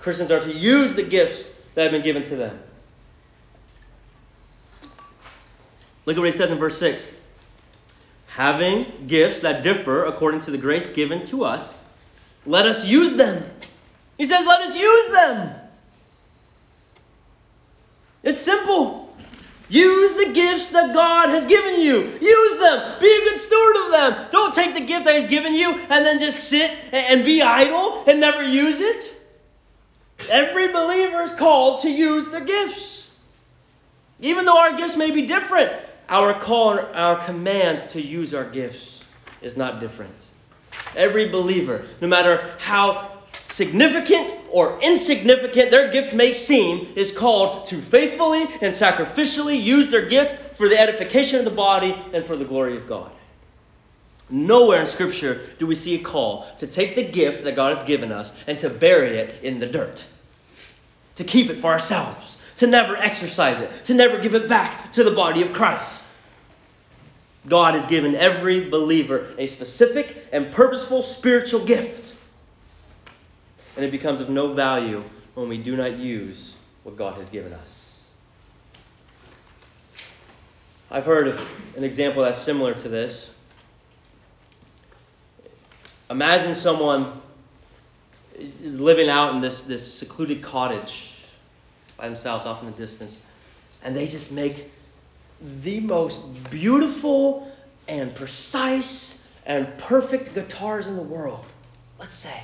Christians 0.00 0.30
are 0.30 0.40
to 0.40 0.52
use 0.52 0.92
the 0.92 1.02
gifts 1.02 1.46
that 1.74 1.84
have 1.84 1.92
been 1.92 2.02
given 2.02 2.24
to 2.24 2.36
them. 2.36 2.60
Look 6.04 6.16
at 6.16 6.20
what 6.20 6.26
he 6.26 6.36
says 6.36 6.50
in 6.50 6.58
verse 6.58 6.76
6. 6.78 7.10
Having 8.34 9.08
gifts 9.08 9.40
that 9.40 9.62
differ 9.62 10.04
according 10.04 10.40
to 10.42 10.50
the 10.50 10.58
grace 10.58 10.88
given 10.88 11.26
to 11.26 11.44
us, 11.44 11.78
let 12.46 12.64
us 12.64 12.86
use 12.86 13.12
them. 13.12 13.44
He 14.16 14.24
says, 14.24 14.46
let 14.46 14.62
us 14.62 14.74
use 14.74 15.12
them. 15.12 15.54
It's 18.22 18.40
simple. 18.40 19.14
Use 19.68 20.12
the 20.12 20.32
gifts 20.32 20.70
that 20.70 20.94
God 20.94 21.28
has 21.28 21.44
given 21.44 21.80
you. 21.80 22.18
Use 22.20 22.58
them. 22.58 23.00
Be 23.00 23.14
a 23.14 23.20
good 23.20 23.38
steward 23.38 23.76
of 23.84 23.90
them. 23.92 24.28
Don't 24.30 24.54
take 24.54 24.74
the 24.74 24.80
gift 24.80 25.04
that 25.04 25.14
He's 25.16 25.26
given 25.26 25.54
you 25.54 25.78
and 25.90 26.04
then 26.04 26.18
just 26.18 26.48
sit 26.48 26.70
and 26.92 27.24
be 27.26 27.42
idle 27.42 28.04
and 28.06 28.18
never 28.18 28.42
use 28.42 28.80
it. 28.80 29.10
Every 30.30 30.68
believer 30.68 31.22
is 31.22 31.34
called 31.34 31.80
to 31.80 31.90
use 31.90 32.28
their 32.28 32.44
gifts. 32.44 33.10
Even 34.20 34.46
though 34.46 34.58
our 34.58 34.76
gifts 34.76 34.96
may 34.96 35.10
be 35.10 35.26
different, 35.26 35.72
our 36.12 36.38
call, 36.38 36.78
our 36.78 37.24
command 37.24 37.80
to 37.90 38.00
use 38.00 38.34
our 38.34 38.44
gifts 38.44 39.02
is 39.40 39.56
not 39.56 39.80
different. 39.80 40.14
Every 40.94 41.30
believer, 41.30 41.86
no 42.02 42.06
matter 42.06 42.54
how 42.58 43.10
significant 43.48 44.34
or 44.50 44.78
insignificant 44.82 45.70
their 45.70 45.90
gift 45.90 46.12
may 46.12 46.32
seem, 46.32 46.92
is 46.96 47.12
called 47.12 47.64
to 47.66 47.78
faithfully 47.78 48.42
and 48.42 48.74
sacrificially 48.74 49.62
use 49.62 49.90
their 49.90 50.06
gift 50.06 50.56
for 50.58 50.68
the 50.68 50.78
edification 50.78 51.38
of 51.38 51.46
the 51.46 51.50
body 51.50 51.96
and 52.12 52.22
for 52.22 52.36
the 52.36 52.44
glory 52.44 52.76
of 52.76 52.86
God. 52.86 53.10
Nowhere 54.28 54.80
in 54.80 54.86
Scripture 54.86 55.40
do 55.58 55.66
we 55.66 55.74
see 55.74 55.94
a 55.94 56.02
call 56.02 56.46
to 56.58 56.66
take 56.66 56.94
the 56.94 57.04
gift 57.04 57.44
that 57.44 57.56
God 57.56 57.74
has 57.74 57.86
given 57.86 58.12
us 58.12 58.34
and 58.46 58.58
to 58.58 58.68
bury 58.68 59.16
it 59.16 59.42
in 59.42 59.60
the 59.60 59.66
dirt, 59.66 60.04
to 61.16 61.24
keep 61.24 61.48
it 61.48 61.62
for 61.62 61.68
ourselves, 61.68 62.36
to 62.56 62.66
never 62.66 62.96
exercise 62.96 63.60
it, 63.60 63.84
to 63.86 63.94
never 63.94 64.18
give 64.18 64.34
it 64.34 64.46
back 64.46 64.92
to 64.92 65.04
the 65.04 65.10
body 65.10 65.42
of 65.42 65.54
Christ. 65.54 66.01
God 67.48 67.74
has 67.74 67.86
given 67.86 68.14
every 68.14 68.70
believer 68.70 69.34
a 69.38 69.46
specific 69.46 70.28
and 70.32 70.52
purposeful 70.52 71.02
spiritual 71.02 71.64
gift 71.64 72.02
and 73.76 73.84
it 73.84 73.90
becomes 73.90 74.20
of 74.20 74.28
no 74.28 74.52
value 74.52 75.02
when 75.34 75.48
we 75.48 75.58
do 75.58 75.76
not 75.76 75.96
use 75.98 76.54
what 76.82 76.96
God 76.96 77.14
has 77.14 77.28
given 77.28 77.52
us. 77.52 77.98
I've 80.90 81.06
heard 81.06 81.28
of 81.28 81.40
an 81.76 81.84
example 81.84 82.22
that's 82.22 82.40
similar 82.40 82.74
to 82.74 82.88
this. 82.88 83.30
Imagine 86.10 86.54
someone 86.54 87.10
living 88.60 89.08
out 89.08 89.34
in 89.34 89.40
this, 89.40 89.62
this 89.62 89.90
secluded 89.90 90.42
cottage 90.42 91.10
by 91.96 92.06
themselves 92.08 92.44
off 92.44 92.60
in 92.60 92.66
the 92.66 92.76
distance, 92.76 93.16
and 93.82 93.96
they 93.96 94.06
just 94.06 94.30
make 94.30 94.70
the 95.62 95.80
most 95.80 96.20
beautiful 96.50 97.50
and 97.88 98.14
precise 98.14 99.22
and 99.44 99.76
perfect 99.78 100.34
guitars 100.34 100.86
in 100.86 100.96
the 100.96 101.02
world. 101.02 101.44
Let's 101.98 102.14
say 102.14 102.42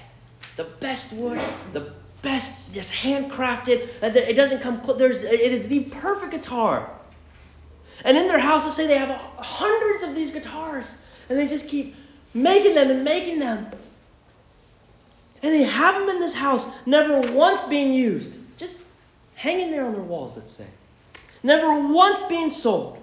the 0.57 0.65
best 0.65 1.13
wood, 1.13 1.41
the 1.73 1.93
best, 2.23 2.59
just 2.73 2.93
handcrafted. 2.93 3.89
It 4.03 4.35
doesn't 4.35 4.61
come. 4.61 4.83
There's, 4.99 5.19
it 5.19 5.53
is 5.53 5.69
the 5.69 5.85
perfect 5.85 6.33
guitar. 6.33 6.91
And 8.05 8.17
in 8.17 8.29
their 8.29 8.39
house, 8.39 8.65
let's 8.65 8.77
say 8.77 8.87
they 8.87 8.99
have 8.99 9.11
hundreds 9.37 10.03
of 10.03 10.15
these 10.15 10.31
guitars, 10.31 10.93
and 11.29 11.39
they 11.39 11.47
just 11.47 11.69
keep 11.69 11.97
making 12.35 12.75
them 12.75 12.91
and 12.91 13.05
making 13.05 13.39
them. 13.39 13.67
And 15.43 15.55
they 15.55 15.63
have 15.63 15.95
them 16.01 16.09
in 16.09 16.21
this 16.21 16.35
house, 16.35 16.67
never 16.87 17.33
once 17.33 17.63
being 17.65 17.93
used, 17.93 18.37
just 18.57 18.81
hanging 19.35 19.71
there 19.71 19.87
on 19.87 19.93
their 19.93 20.03
walls, 20.03 20.37
let's 20.37 20.53
say. 20.53 20.67
Never 21.43 21.89
once 21.89 22.23
being 22.23 22.51
sold. 22.51 22.99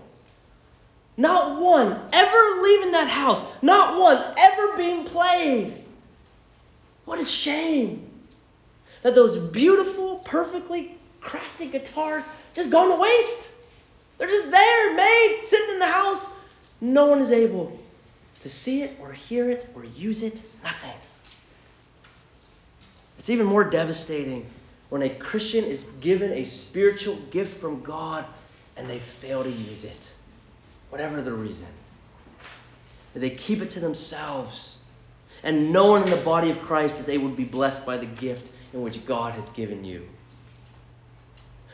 Not 1.17 1.61
one 1.61 1.99
ever 2.11 2.61
leaving 2.61 2.91
that 2.91 3.07
house. 3.07 3.41
Not 3.61 3.97
one 3.97 4.21
ever 4.37 4.77
being 4.77 5.05
played. 5.05 5.73
What 7.05 7.19
a 7.19 7.25
shame 7.25 8.09
that 9.03 9.15
those 9.15 9.37
beautiful, 9.37 10.17
perfectly 10.25 10.97
crafted 11.21 11.71
guitars 11.71 12.23
just 12.53 12.69
gone 12.69 12.89
to 12.89 12.95
waste. 12.95 13.49
They're 14.17 14.27
just 14.27 14.49
there, 14.49 14.95
made, 14.95 15.41
sitting 15.43 15.75
in 15.75 15.79
the 15.79 15.87
house. 15.87 16.25
No 16.81 17.05
one 17.05 17.21
is 17.21 17.31
able 17.31 17.77
to 18.41 18.49
see 18.49 18.81
it 18.81 18.97
or 18.99 19.11
hear 19.11 19.49
it 19.49 19.67
or 19.75 19.85
use 19.85 20.21
it. 20.21 20.41
Nothing. 20.63 20.93
It's 23.19 23.29
even 23.29 23.45
more 23.45 23.63
devastating 23.63 24.45
when 24.89 25.01
a 25.01 25.09
Christian 25.09 25.63
is 25.63 25.83
given 26.01 26.31
a 26.31 26.43
spiritual 26.43 27.15
gift 27.31 27.57
from 27.57 27.81
God 27.81 28.25
and 28.77 28.89
they 28.89 28.99
fail 28.99 29.43
to 29.43 29.49
use 29.49 29.83
it, 29.83 30.09
whatever 30.89 31.21
the 31.21 31.33
reason. 31.33 31.67
They 33.13 33.29
keep 33.29 33.61
it 33.61 33.69
to 33.71 33.79
themselves. 33.79 34.79
And 35.43 35.71
no 35.71 35.85
one 35.85 36.03
in 36.03 36.09
the 36.09 36.17
body 36.17 36.49
of 36.49 36.61
Christ 36.61 36.99
is 36.99 37.07
able 37.07 37.29
to 37.29 37.35
be 37.35 37.45
blessed 37.45 37.85
by 37.85 37.97
the 37.97 38.05
gift 38.05 38.51
in 38.73 38.81
which 38.81 39.05
God 39.05 39.33
has 39.33 39.47
given 39.49 39.85
you. 39.85 40.07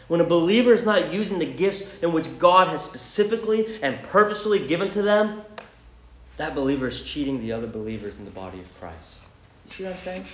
When 0.07 0.19
a 0.19 0.25
believer 0.25 0.73
is 0.73 0.85
not 0.85 1.13
using 1.13 1.39
the 1.39 1.45
gifts 1.45 1.83
in 2.01 2.11
which 2.11 2.27
God 2.37 2.67
has 2.67 2.83
specifically 2.83 3.81
and 3.81 4.01
purposefully 4.03 4.67
given 4.67 4.89
to 4.89 5.01
them, 5.01 5.41
that 6.37 6.53
believer 6.53 6.87
is 6.87 7.01
cheating 7.01 7.39
the 7.39 7.53
other 7.53 7.67
believers 7.67 8.17
in 8.17 8.25
the 8.25 8.31
body 8.31 8.59
of 8.59 8.79
Christ. 8.79 9.21
You 9.65 9.71
see 9.71 9.83
what 9.85 9.93
I'm 9.93 9.99
saying? 9.99 10.25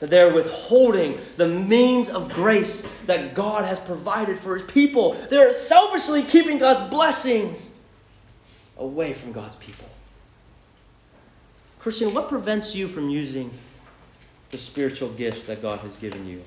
That 0.00 0.10
they're 0.10 0.32
withholding 0.32 1.18
the 1.36 1.46
means 1.46 2.08
of 2.08 2.32
grace 2.32 2.86
that 3.06 3.34
God 3.34 3.64
has 3.64 3.78
provided 3.78 4.38
for 4.38 4.58
his 4.58 4.68
people. 4.70 5.14
They're 5.30 5.52
selfishly 5.52 6.24
keeping 6.24 6.58
God's 6.58 6.90
blessings 6.90 7.72
away 8.78 9.12
from 9.12 9.32
God's 9.32 9.56
people. 9.56 9.88
Christian, 11.78 12.14
what 12.14 12.28
prevents 12.28 12.74
you 12.74 12.88
from 12.88 13.10
using 13.10 13.50
the 14.50 14.58
spiritual 14.58 15.08
gifts 15.10 15.44
that 15.44 15.62
God 15.62 15.80
has 15.80 15.96
given 15.96 16.26
you? 16.26 16.42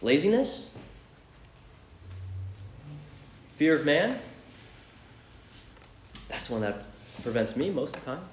Laziness? 0.00 0.68
Fear 3.56 3.76
of 3.76 3.84
man? 3.84 4.18
That's 6.28 6.48
one 6.50 6.62
that 6.62 6.84
prevents 7.22 7.54
me 7.54 7.70
most 7.70 7.94
of 7.94 8.00
the 8.00 8.06
time. 8.06 8.24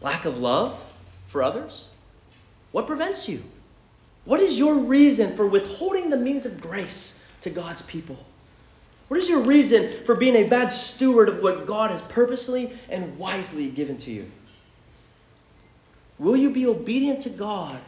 Lack 0.00 0.24
of 0.24 0.38
love 0.38 0.80
for 1.32 1.42
others? 1.42 1.86
What 2.72 2.86
prevents 2.86 3.28
you? 3.28 3.42
What 4.26 4.40
is 4.40 4.56
your 4.56 4.74
reason 4.74 5.34
for 5.34 5.46
withholding 5.46 6.10
the 6.10 6.16
means 6.16 6.46
of 6.46 6.60
grace 6.60 7.20
to 7.40 7.50
God's 7.50 7.82
people? 7.82 8.18
What 9.08 9.18
is 9.18 9.28
your 9.28 9.40
reason 9.40 10.04
for 10.04 10.14
being 10.14 10.36
a 10.36 10.44
bad 10.44 10.68
steward 10.68 11.28
of 11.28 11.42
what 11.42 11.66
God 11.66 11.90
has 11.90 12.02
purposely 12.02 12.72
and 12.88 13.18
wisely 13.18 13.68
given 13.68 13.96
to 13.98 14.12
you? 14.12 14.30
Will 16.18 16.36
you 16.36 16.50
be 16.50 16.66
obedient 16.66 17.22
to 17.22 17.30
God 17.30 17.80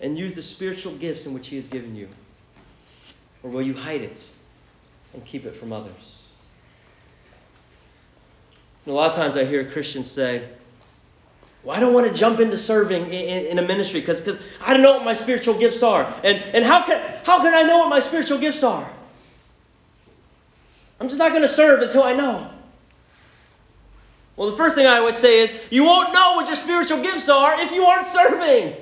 and 0.00 0.18
use 0.18 0.34
the 0.34 0.42
spiritual 0.42 0.94
gifts 0.94 1.24
in 1.24 1.32
which 1.32 1.46
He 1.46 1.56
has 1.56 1.66
given 1.66 1.94
you? 1.94 2.08
Or 3.42 3.50
will 3.50 3.62
you 3.62 3.74
hide 3.74 4.02
it 4.02 4.16
and 5.14 5.24
keep 5.24 5.46
it 5.46 5.54
from 5.54 5.72
others? 5.72 6.16
And 8.84 8.92
a 8.92 8.96
lot 8.96 9.10
of 9.10 9.16
times 9.16 9.36
I 9.36 9.44
hear 9.44 9.64
Christians 9.70 10.10
say, 10.10 10.48
well, 11.64 11.76
I 11.76 11.80
don't 11.80 11.92
want 11.92 12.06
to 12.06 12.14
jump 12.14 12.40
into 12.40 12.56
serving 12.56 13.06
in, 13.06 13.12
in, 13.12 13.46
in 13.46 13.58
a 13.58 13.62
ministry 13.62 14.00
because 14.00 14.22
I 14.60 14.72
don't 14.72 14.82
know 14.82 14.92
what 14.92 15.04
my 15.04 15.14
spiritual 15.14 15.58
gifts 15.58 15.82
are. 15.82 16.04
And, 16.22 16.38
and 16.54 16.64
how, 16.64 16.84
can, 16.84 17.00
how 17.24 17.40
can 17.42 17.54
I 17.54 17.62
know 17.62 17.78
what 17.78 17.88
my 17.88 17.98
spiritual 17.98 18.38
gifts 18.38 18.62
are? 18.62 18.88
I'm 21.00 21.08
just 21.08 21.18
not 21.18 21.30
going 21.30 21.42
to 21.42 21.48
serve 21.48 21.82
until 21.82 22.02
I 22.02 22.12
know. 22.12 22.50
Well, 24.36 24.50
the 24.50 24.56
first 24.56 24.76
thing 24.76 24.86
I 24.86 25.00
would 25.00 25.16
say 25.16 25.40
is 25.40 25.54
you 25.70 25.82
won't 25.82 26.12
know 26.12 26.34
what 26.36 26.46
your 26.46 26.54
spiritual 26.54 27.02
gifts 27.02 27.28
are 27.28 27.60
if 27.60 27.72
you 27.72 27.84
aren't 27.84 28.06
serving. 28.06 28.76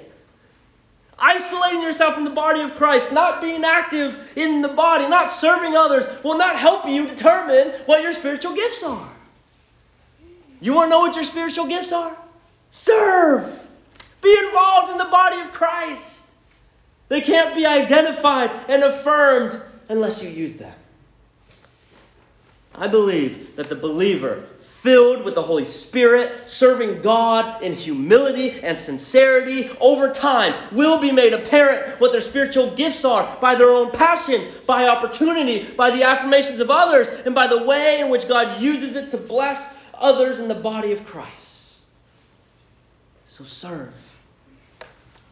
Isolating 1.18 1.80
yourself 1.80 2.14
from 2.14 2.24
the 2.24 2.30
body 2.30 2.60
of 2.60 2.76
Christ, 2.76 3.10
not 3.10 3.40
being 3.40 3.64
active 3.64 4.18
in 4.36 4.60
the 4.60 4.68
body, 4.68 5.08
not 5.08 5.32
serving 5.32 5.74
others, 5.74 6.04
will 6.22 6.36
not 6.36 6.56
help 6.56 6.86
you 6.86 7.06
determine 7.06 7.70
what 7.86 8.02
your 8.02 8.12
spiritual 8.12 8.54
gifts 8.54 8.82
are. 8.82 9.10
You 10.60 10.74
want 10.74 10.88
to 10.88 10.90
know 10.90 11.00
what 11.00 11.14
your 11.14 11.24
spiritual 11.24 11.68
gifts 11.68 11.90
are? 11.90 12.14
Serve. 12.76 13.58
Be 14.20 14.38
involved 14.46 14.92
in 14.92 14.98
the 14.98 15.06
body 15.06 15.40
of 15.40 15.50
Christ. 15.54 16.22
They 17.08 17.22
can't 17.22 17.54
be 17.54 17.64
identified 17.64 18.50
and 18.68 18.82
affirmed 18.82 19.60
unless 19.88 20.22
you 20.22 20.28
use 20.28 20.56
them. 20.56 20.74
I 22.74 22.86
believe 22.86 23.56
that 23.56 23.70
the 23.70 23.76
believer, 23.76 24.44
filled 24.82 25.24
with 25.24 25.34
the 25.34 25.42
Holy 25.42 25.64
Spirit, 25.64 26.50
serving 26.50 27.00
God 27.00 27.62
in 27.62 27.72
humility 27.72 28.60
and 28.60 28.78
sincerity, 28.78 29.70
over 29.80 30.12
time 30.12 30.52
will 30.70 31.00
be 31.00 31.10
made 31.10 31.32
apparent 31.32 31.98
what 31.98 32.12
their 32.12 32.20
spiritual 32.20 32.76
gifts 32.76 33.06
are 33.06 33.38
by 33.40 33.54
their 33.54 33.70
own 33.70 33.90
passions, 33.90 34.46
by 34.66 34.86
opportunity, 34.86 35.62
by 35.72 35.90
the 35.90 36.02
affirmations 36.02 36.60
of 36.60 36.70
others, 36.70 37.08
and 37.24 37.34
by 37.34 37.46
the 37.46 37.62
way 37.62 38.00
in 38.00 38.10
which 38.10 38.28
God 38.28 38.60
uses 38.60 38.96
it 38.96 39.10
to 39.12 39.16
bless 39.16 39.72
others 39.94 40.40
in 40.40 40.46
the 40.46 40.54
body 40.54 40.92
of 40.92 41.06
Christ. 41.06 41.45
So 43.36 43.44
serve. 43.44 43.92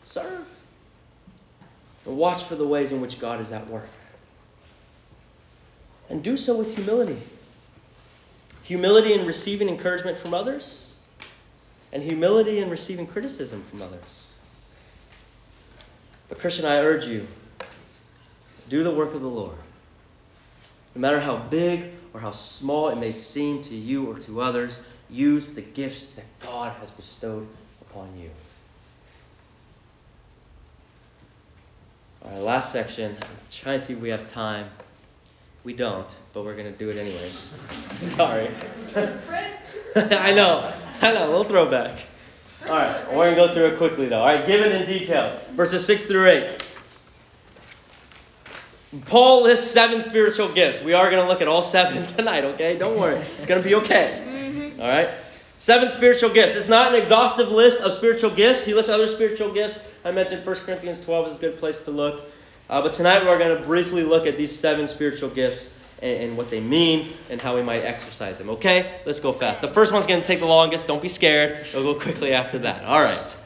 Serve. 0.03 0.47
And 2.05 2.19
watch 2.19 2.45
for 2.45 2.55
the 2.55 2.67
ways 2.67 2.93
in 2.93 3.01
which 3.01 3.19
God 3.19 3.41
is 3.41 3.51
at 3.51 3.67
work. 3.71 3.89
And 6.11 6.23
do 6.23 6.37
so 6.37 6.55
with 6.55 6.75
humility. 6.75 7.17
Humility 8.65 9.15
in 9.15 9.27
receiving 9.27 9.71
encouragement 9.71 10.19
from 10.19 10.35
others, 10.35 10.97
and 11.95 12.03
humility 12.03 12.59
in 12.59 12.69
receiving 12.69 13.07
criticism 13.07 13.65
from 13.71 13.81
others. 13.81 14.05
But, 16.29 16.41
Christian, 16.41 16.67
I 16.67 16.77
urge 16.81 17.07
you 17.07 17.27
do 18.69 18.85
the 18.85 18.91
work 18.91 19.15
of 19.15 19.23
the 19.23 19.29
Lord. 19.29 19.57
No 20.95 21.01
matter 21.01 21.21
how 21.21 21.39
big 21.39 21.93
or 22.13 22.21
how 22.21 22.33
small 22.33 22.91
it 22.91 22.97
may 22.97 23.13
seem 23.13 23.63
to 23.63 23.75
you 23.75 24.11
or 24.11 24.19
to 24.19 24.43
others, 24.43 24.81
use 25.09 25.53
the 25.53 25.63
gifts 25.63 26.15
that 26.17 26.27
God 26.43 26.71
has 26.81 26.91
bestowed 26.91 27.49
upon 27.95 28.19
you. 28.19 28.31
All 32.25 32.31
right, 32.31 32.41
last 32.41 32.73
section. 32.73 33.17
I'm 33.21 33.29
trying 33.53 33.79
to 33.79 33.85
see 33.85 33.93
if 33.93 34.01
we 34.01 34.09
have 34.09 34.27
time. 34.27 34.69
We 35.63 35.75
don't, 35.75 36.09
but 36.33 36.45
we're 36.45 36.57
going 36.57 36.73
to 36.73 36.79
do 36.79 36.91
it 36.91 36.97
anyways. 36.97 37.53
Sorry. 38.01 38.51
I 39.97 40.33
know. 40.33 40.73
I 41.01 41.13
know. 41.13 41.31
We'll 41.31 41.45
throw 41.45 41.71
back. 41.71 42.01
All 42.67 42.73
right, 42.73 43.07
we're 43.09 43.35
going 43.35 43.37
to 43.37 43.47
go 43.47 43.55
through 43.55 43.67
it 43.67 43.77
quickly, 43.77 44.07
though. 44.07 44.21
All 44.21 44.27
right, 44.27 44.47
given 44.47 44.73
in 44.73 44.87
detail. 44.87 45.39
Verses 45.53 45.85
6 45.87 46.07
through 46.07 46.27
8. 46.27 46.65
Paul 49.07 49.43
lists 49.43 49.71
seven 49.71 50.01
spiritual 50.01 50.53
gifts. 50.53 50.81
We 50.81 50.95
are 50.95 51.11
going 51.11 51.23
to 51.23 51.29
look 51.29 51.43
at 51.43 51.49
all 51.49 51.63
seven 51.63 52.07
tonight, 52.17 52.45
okay? 52.45 52.77
Don't 52.79 52.99
worry. 52.99 53.21
It's 53.39 53.47
going 53.47 53.63
to 53.63 53.69
be 53.69 53.75
okay. 53.77 54.23
Mm-hmm. 54.25 54.81
All 54.81 54.89
right? 54.89 55.11
Seven 55.65 55.89
spiritual 55.89 56.29
gifts. 56.29 56.57
It's 56.57 56.69
not 56.69 56.93
an 56.93 57.01
exhaustive 57.01 57.51
list 57.51 57.81
of 57.81 57.95
spiritual 57.95 58.29
gifts. 58.29 58.67
He 58.67 58.75
lists 58.75 58.91
other 58.91 59.09
spiritual 59.09 59.51
gifts. 59.51 59.79
I 60.05 60.11
mentioned 60.11 60.45
1 60.45 60.57
Corinthians 60.57 61.01
12 61.01 61.29
is 61.29 61.37
a 61.37 61.39
good 61.39 61.59
place 61.59 61.81
to 61.85 61.91
look. 61.91 62.27
Uh, 62.69 62.83
but 62.83 62.93
tonight 62.93 63.25
we're 63.25 63.39
going 63.39 63.57
to 63.57 63.67
briefly 63.67 64.03
look 64.03 64.27
at 64.27 64.37
these 64.37 64.55
seven 64.55 64.87
spiritual 64.87 65.31
gifts 65.31 65.67
and, 66.03 66.23
and, 66.23 66.37
what 66.37 66.51
they 66.51 66.61
mean 66.61 67.15
and 67.31 67.41
how 67.41 67.55
we 67.55 67.63
might 67.63 67.81
exercise 67.81 68.37
them. 68.37 68.51
Okay? 68.51 69.01
Let's 69.07 69.21
go 69.21 69.33
fast. 69.33 69.63
The 69.63 69.69
first 69.69 69.91
one's 69.91 70.07
going 70.07 70.21
to 70.21 70.27
take 70.27 70.41
the 70.41 70.45
longest. 70.45 70.87
Don't 70.87 71.01
be 71.01 71.09
scared. 71.09 71.53
It'll 71.69 71.95
go 71.95 71.99
quickly 71.99 72.35
after 72.35 72.59
that. 72.59 72.85
All 72.85 73.01
right. 73.01 73.37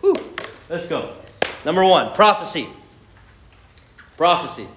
Whew. 0.00 0.14
Let's 0.68 0.86
go. 0.86 1.12
Number 1.64 1.84
one 1.84 2.12
prophecy. 2.14 2.68
Prophecy. 4.16 4.68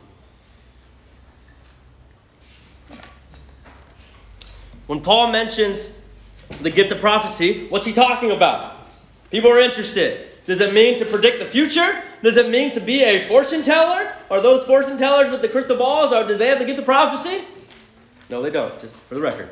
When 4.87 5.01
Paul 5.01 5.31
mentions 5.31 5.87
the 6.61 6.69
gift 6.69 6.91
of 6.91 6.99
prophecy, 6.99 7.67
what's 7.69 7.85
he 7.85 7.93
talking 7.93 8.31
about? 8.31 8.75
People 9.29 9.51
are 9.51 9.59
interested. 9.59 10.27
Does 10.45 10.59
it 10.59 10.73
mean 10.73 10.97
to 10.99 11.05
predict 11.05 11.39
the 11.39 11.45
future? 11.45 12.01
Does 12.23 12.37
it 12.37 12.49
mean 12.49 12.71
to 12.71 12.79
be 12.79 13.03
a 13.03 13.27
fortune 13.27 13.63
teller? 13.63 14.13
Are 14.29 14.41
those 14.41 14.63
fortune 14.63 14.97
tellers 14.97 15.29
with 15.29 15.41
the 15.41 15.49
crystal 15.49 15.77
balls, 15.77 16.11
or 16.11 16.27
do 16.27 16.35
they 16.35 16.47
have 16.47 16.59
the 16.59 16.65
gift 16.65 16.79
of 16.79 16.85
prophecy? 16.85 17.43
No, 18.29 18.41
they 18.41 18.49
don't, 18.49 18.79
just 18.79 18.95
for 18.95 19.15
the 19.15 19.21
record. 19.21 19.49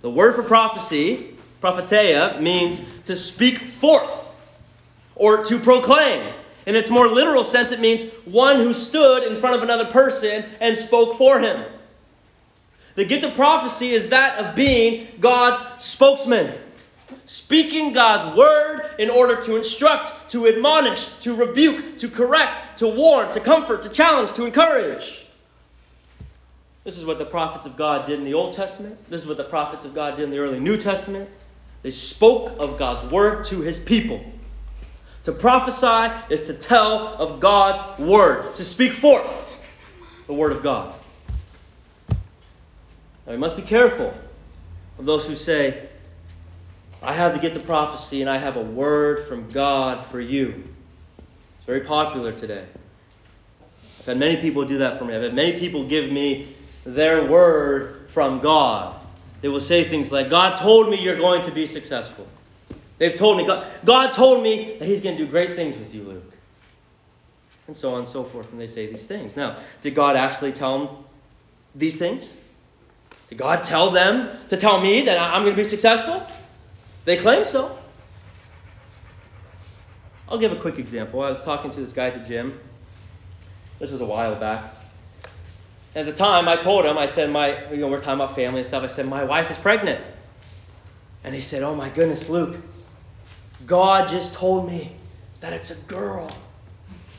The 0.00 0.10
word 0.10 0.34
for 0.34 0.42
prophecy, 0.42 1.36
propheteia, 1.60 2.40
means 2.40 2.80
to 3.04 3.16
speak 3.16 3.58
forth 3.58 4.30
or 5.16 5.44
to 5.44 5.58
proclaim. 5.58 6.32
In 6.66 6.76
its 6.76 6.90
more 6.90 7.08
literal 7.08 7.44
sense, 7.44 7.72
it 7.72 7.80
means 7.80 8.02
one 8.24 8.56
who 8.56 8.72
stood 8.72 9.24
in 9.24 9.36
front 9.36 9.56
of 9.56 9.62
another 9.62 9.86
person 9.86 10.44
and 10.60 10.76
spoke 10.76 11.16
for 11.16 11.40
him. 11.40 11.64
The 12.98 13.04
gift 13.04 13.22
of 13.22 13.34
prophecy 13.36 13.92
is 13.92 14.08
that 14.08 14.44
of 14.44 14.56
being 14.56 15.06
God's 15.20 15.62
spokesman, 15.78 16.52
speaking 17.26 17.92
God's 17.92 18.36
word 18.36 18.90
in 18.98 19.08
order 19.08 19.40
to 19.42 19.54
instruct, 19.54 20.32
to 20.32 20.48
admonish, 20.48 21.06
to 21.20 21.32
rebuke, 21.32 21.98
to 21.98 22.08
correct, 22.08 22.78
to 22.78 22.88
warn, 22.88 23.30
to 23.34 23.38
comfort, 23.38 23.82
to 23.82 23.88
challenge, 23.88 24.32
to 24.32 24.46
encourage. 24.46 25.24
This 26.82 26.98
is 26.98 27.04
what 27.04 27.18
the 27.18 27.24
prophets 27.24 27.66
of 27.66 27.76
God 27.76 28.04
did 28.04 28.18
in 28.18 28.24
the 28.24 28.34
Old 28.34 28.56
Testament. 28.56 28.98
This 29.08 29.20
is 29.20 29.28
what 29.28 29.36
the 29.36 29.44
prophets 29.44 29.84
of 29.84 29.94
God 29.94 30.16
did 30.16 30.24
in 30.24 30.30
the 30.32 30.38
early 30.38 30.58
New 30.58 30.76
Testament. 30.76 31.30
They 31.82 31.92
spoke 31.92 32.58
of 32.58 32.78
God's 32.78 33.08
word 33.12 33.44
to 33.44 33.60
his 33.60 33.78
people. 33.78 34.20
To 35.22 35.30
prophesy 35.30 36.12
is 36.34 36.48
to 36.48 36.52
tell 36.52 37.14
of 37.14 37.38
God's 37.38 38.00
word, 38.00 38.56
to 38.56 38.64
speak 38.64 38.92
forth 38.92 39.52
the 40.26 40.34
word 40.34 40.50
of 40.50 40.64
God. 40.64 40.97
Now 43.28 43.34
we 43.34 43.38
must 43.38 43.56
be 43.56 43.62
careful 43.62 44.14
of 44.98 45.04
those 45.04 45.26
who 45.26 45.36
say, 45.36 45.86
I 47.02 47.12
have 47.12 47.34
the 47.34 47.38
gift 47.38 47.56
of 47.56 47.66
prophecy 47.66 48.22
and 48.22 48.30
I 48.30 48.38
have 48.38 48.56
a 48.56 48.62
word 48.62 49.28
from 49.28 49.50
God 49.50 50.06
for 50.06 50.18
you. 50.18 50.64
It's 51.58 51.66
very 51.66 51.82
popular 51.82 52.32
today. 52.32 52.64
I've 54.00 54.06
had 54.06 54.18
many 54.18 54.38
people 54.38 54.64
do 54.64 54.78
that 54.78 54.98
for 54.98 55.04
me. 55.04 55.14
I've 55.14 55.22
had 55.22 55.34
many 55.34 55.58
people 55.58 55.86
give 55.86 56.10
me 56.10 56.56
their 56.86 57.26
word 57.26 58.08
from 58.08 58.40
God. 58.40 58.98
They 59.42 59.48
will 59.48 59.60
say 59.60 59.84
things 59.84 60.10
like, 60.10 60.30
God 60.30 60.56
told 60.56 60.88
me 60.88 60.98
you're 60.98 61.18
going 61.18 61.42
to 61.42 61.50
be 61.50 61.66
successful. 61.66 62.26
They've 62.96 63.14
told 63.14 63.36
me, 63.36 63.46
God, 63.46 63.66
God 63.84 64.14
told 64.14 64.42
me 64.42 64.78
that 64.78 64.86
He's 64.88 65.02
going 65.02 65.18
to 65.18 65.24
do 65.24 65.30
great 65.30 65.54
things 65.54 65.76
with 65.76 65.94
you, 65.94 66.02
Luke. 66.02 66.32
And 67.66 67.76
so 67.76 67.92
on 67.92 68.00
and 68.00 68.08
so 68.08 68.24
forth, 68.24 68.50
and 68.50 68.60
they 68.60 68.66
say 68.66 68.86
these 68.86 69.06
things. 69.06 69.36
Now, 69.36 69.58
did 69.82 69.94
God 69.94 70.16
actually 70.16 70.52
tell 70.52 70.78
them 70.78 70.96
these 71.74 71.98
things? 71.98 72.34
Did 73.28 73.38
God 73.38 73.64
tell 73.64 73.90
them 73.90 74.30
to 74.48 74.56
tell 74.56 74.80
me 74.80 75.02
that 75.02 75.18
I'm 75.18 75.42
going 75.42 75.54
to 75.54 75.62
be 75.62 75.68
successful? 75.68 76.26
They 77.04 77.16
claim 77.16 77.44
so. 77.44 77.78
I'll 80.28 80.38
give 80.38 80.52
a 80.52 80.56
quick 80.56 80.78
example. 80.78 81.22
I 81.22 81.30
was 81.30 81.40
talking 81.42 81.70
to 81.70 81.80
this 81.80 81.92
guy 81.92 82.06
at 82.06 82.22
the 82.22 82.28
gym. 82.28 82.58
This 83.78 83.90
was 83.90 84.00
a 84.00 84.06
while 84.06 84.34
back. 84.34 84.74
At 85.94 86.06
the 86.06 86.12
time, 86.12 86.48
I 86.48 86.56
told 86.56 86.84
him, 86.84 86.98
I 86.98 87.06
said, 87.06 87.30
my, 87.30 87.70
you 87.70 87.78
know, 87.78 87.88
we're 87.88 88.00
talking 88.00 88.14
about 88.14 88.34
family 88.34 88.60
and 88.60 88.66
stuff. 88.66 88.82
I 88.82 88.88
said, 88.88 89.06
my 89.06 89.24
wife 89.24 89.50
is 89.50 89.58
pregnant. 89.58 90.04
And 91.24 91.34
he 91.34 91.40
said, 91.40 91.62
oh 91.62 91.74
my 91.74 91.88
goodness, 91.88 92.28
Luke, 92.28 92.56
God 93.66 94.08
just 94.08 94.34
told 94.34 94.68
me 94.68 94.94
that 95.40 95.52
it's 95.52 95.70
a 95.70 95.76
girl. 95.86 96.30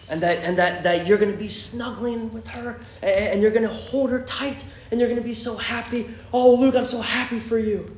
And 0.09 0.21
that, 0.23 0.39
and 0.39 0.57
that, 0.57 0.83
that 0.83 1.07
you're 1.07 1.17
going 1.17 1.31
to 1.31 1.37
be 1.37 1.49
snuggling 1.49 2.31
with 2.31 2.47
her 2.47 2.79
and, 3.01 3.11
and 3.11 3.41
you're 3.41 3.51
going 3.51 3.67
to 3.67 3.73
hold 3.73 4.09
her 4.09 4.23
tight 4.23 4.63
and 4.91 4.99
you're 4.99 5.09
going 5.09 5.21
to 5.21 5.27
be 5.27 5.33
so 5.33 5.55
happy. 5.55 6.09
Oh, 6.33 6.55
Luke, 6.55 6.75
I'm 6.75 6.87
so 6.87 7.01
happy 7.01 7.39
for 7.39 7.59
you. 7.59 7.95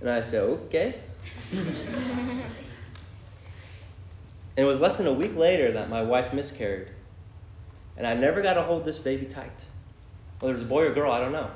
And 0.00 0.10
I 0.10 0.22
said, 0.22 0.42
okay. 0.42 0.94
and 1.52 2.42
it 4.56 4.64
was 4.64 4.78
less 4.78 4.96
than 4.98 5.06
a 5.06 5.12
week 5.12 5.36
later 5.36 5.72
that 5.72 5.88
my 5.88 6.02
wife 6.02 6.32
miscarried. 6.32 6.88
And 7.96 8.06
I 8.06 8.14
never 8.14 8.42
got 8.42 8.54
to 8.54 8.62
hold 8.62 8.84
this 8.84 8.98
baby 8.98 9.26
tight. 9.26 9.50
Whether 10.40 10.52
it 10.52 10.56
was 10.58 10.62
a 10.62 10.66
boy 10.66 10.84
or 10.84 10.94
girl, 10.94 11.10
I 11.10 11.20
don't 11.20 11.32
know. 11.32 11.50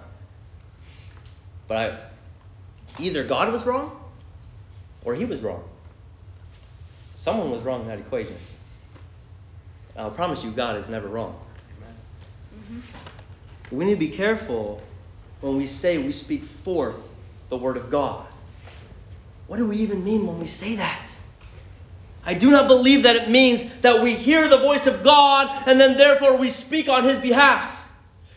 But 1.67 1.77
I, 1.77 3.03
either 3.03 3.25
God 3.25 3.53
was 3.53 3.67
wrong 3.67 4.01
or 5.05 5.15
he 5.15 5.25
was 5.25 5.41
wrong. 5.41 5.63
Someone 7.15 7.51
was 7.51 7.63
wrong 7.63 7.83
in 7.83 7.89
that 7.89 7.99
equation. 7.99 8.37
I'll 9.97 10.11
promise 10.11 10.45
you, 10.45 10.53
God 10.53 10.77
is 10.77 10.89
never 10.89 11.09
wrong. 11.09 11.39
Mm-hmm. 12.55 12.81
We 13.71 13.85
need 13.85 13.93
to 13.93 13.97
be 13.97 14.11
careful 14.11 14.81
when 15.41 15.57
we 15.57 15.67
say 15.67 15.99
we 15.99 16.13
speak 16.13 16.45
forth 16.45 16.97
the 17.49 17.57
Word 17.57 17.77
of 17.77 17.91
God. 17.91 18.27
What 19.47 19.57
do 19.59 19.67
we 19.67 19.79
even 19.79 20.05
mean 20.05 20.27
when 20.27 20.39
we 20.39 20.47
say 20.47 20.77
that? 20.77 21.11
I 22.25 22.35
do 22.35 22.51
not 22.51 22.69
believe 22.69 23.05
that 23.05 23.17
it 23.17 23.31
means 23.31 23.65
that 23.81 24.03
we 24.03 24.15
hear 24.15 24.49
the 24.49 24.59
voice 24.59 24.87
of 24.87 25.03
God 25.03 25.65
and 25.67 25.81
then 25.81 25.97
therefore 25.97 26.37
we 26.37 26.51
speak 26.51 26.89
on 26.89 27.05
His 27.05 27.19
behalf. 27.19 27.75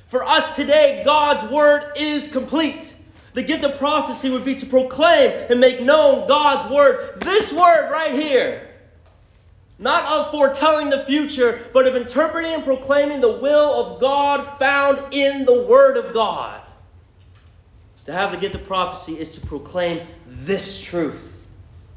For 0.07 0.23
us 0.23 0.55
today, 0.55 1.03
God's 1.05 1.51
Word 1.51 1.93
is 1.95 2.27
complete. 2.27 2.93
The 3.33 3.43
gift 3.43 3.63
of 3.63 3.77
prophecy 3.77 4.29
would 4.29 4.43
be 4.43 4.55
to 4.55 4.65
proclaim 4.65 5.31
and 5.49 5.59
make 5.59 5.81
known 5.81 6.27
God's 6.27 6.71
Word. 6.73 7.21
This 7.21 7.51
Word 7.51 7.89
right 7.91 8.13
here 8.13 8.70
not 9.81 10.05
of 10.05 10.31
foretelling 10.31 10.89
the 10.89 11.03
future, 11.03 11.67
but 11.73 11.87
of 11.87 11.95
interpreting 11.95 12.53
and 12.53 12.63
proclaiming 12.63 13.19
the 13.19 13.31
will 13.31 13.73
of 13.73 13.99
God 13.99 14.45
found 14.59 15.13
in 15.13 15.43
the 15.43 15.63
Word 15.63 15.97
of 15.97 16.13
God. 16.13 16.61
To 18.05 18.13
have 18.13 18.31
the 18.31 18.37
gift 18.37 18.55
of 18.55 18.65
prophecy 18.65 19.19
is 19.19 19.31
to 19.31 19.41
proclaim 19.41 20.07
this 20.27 20.79
truth 20.79 21.43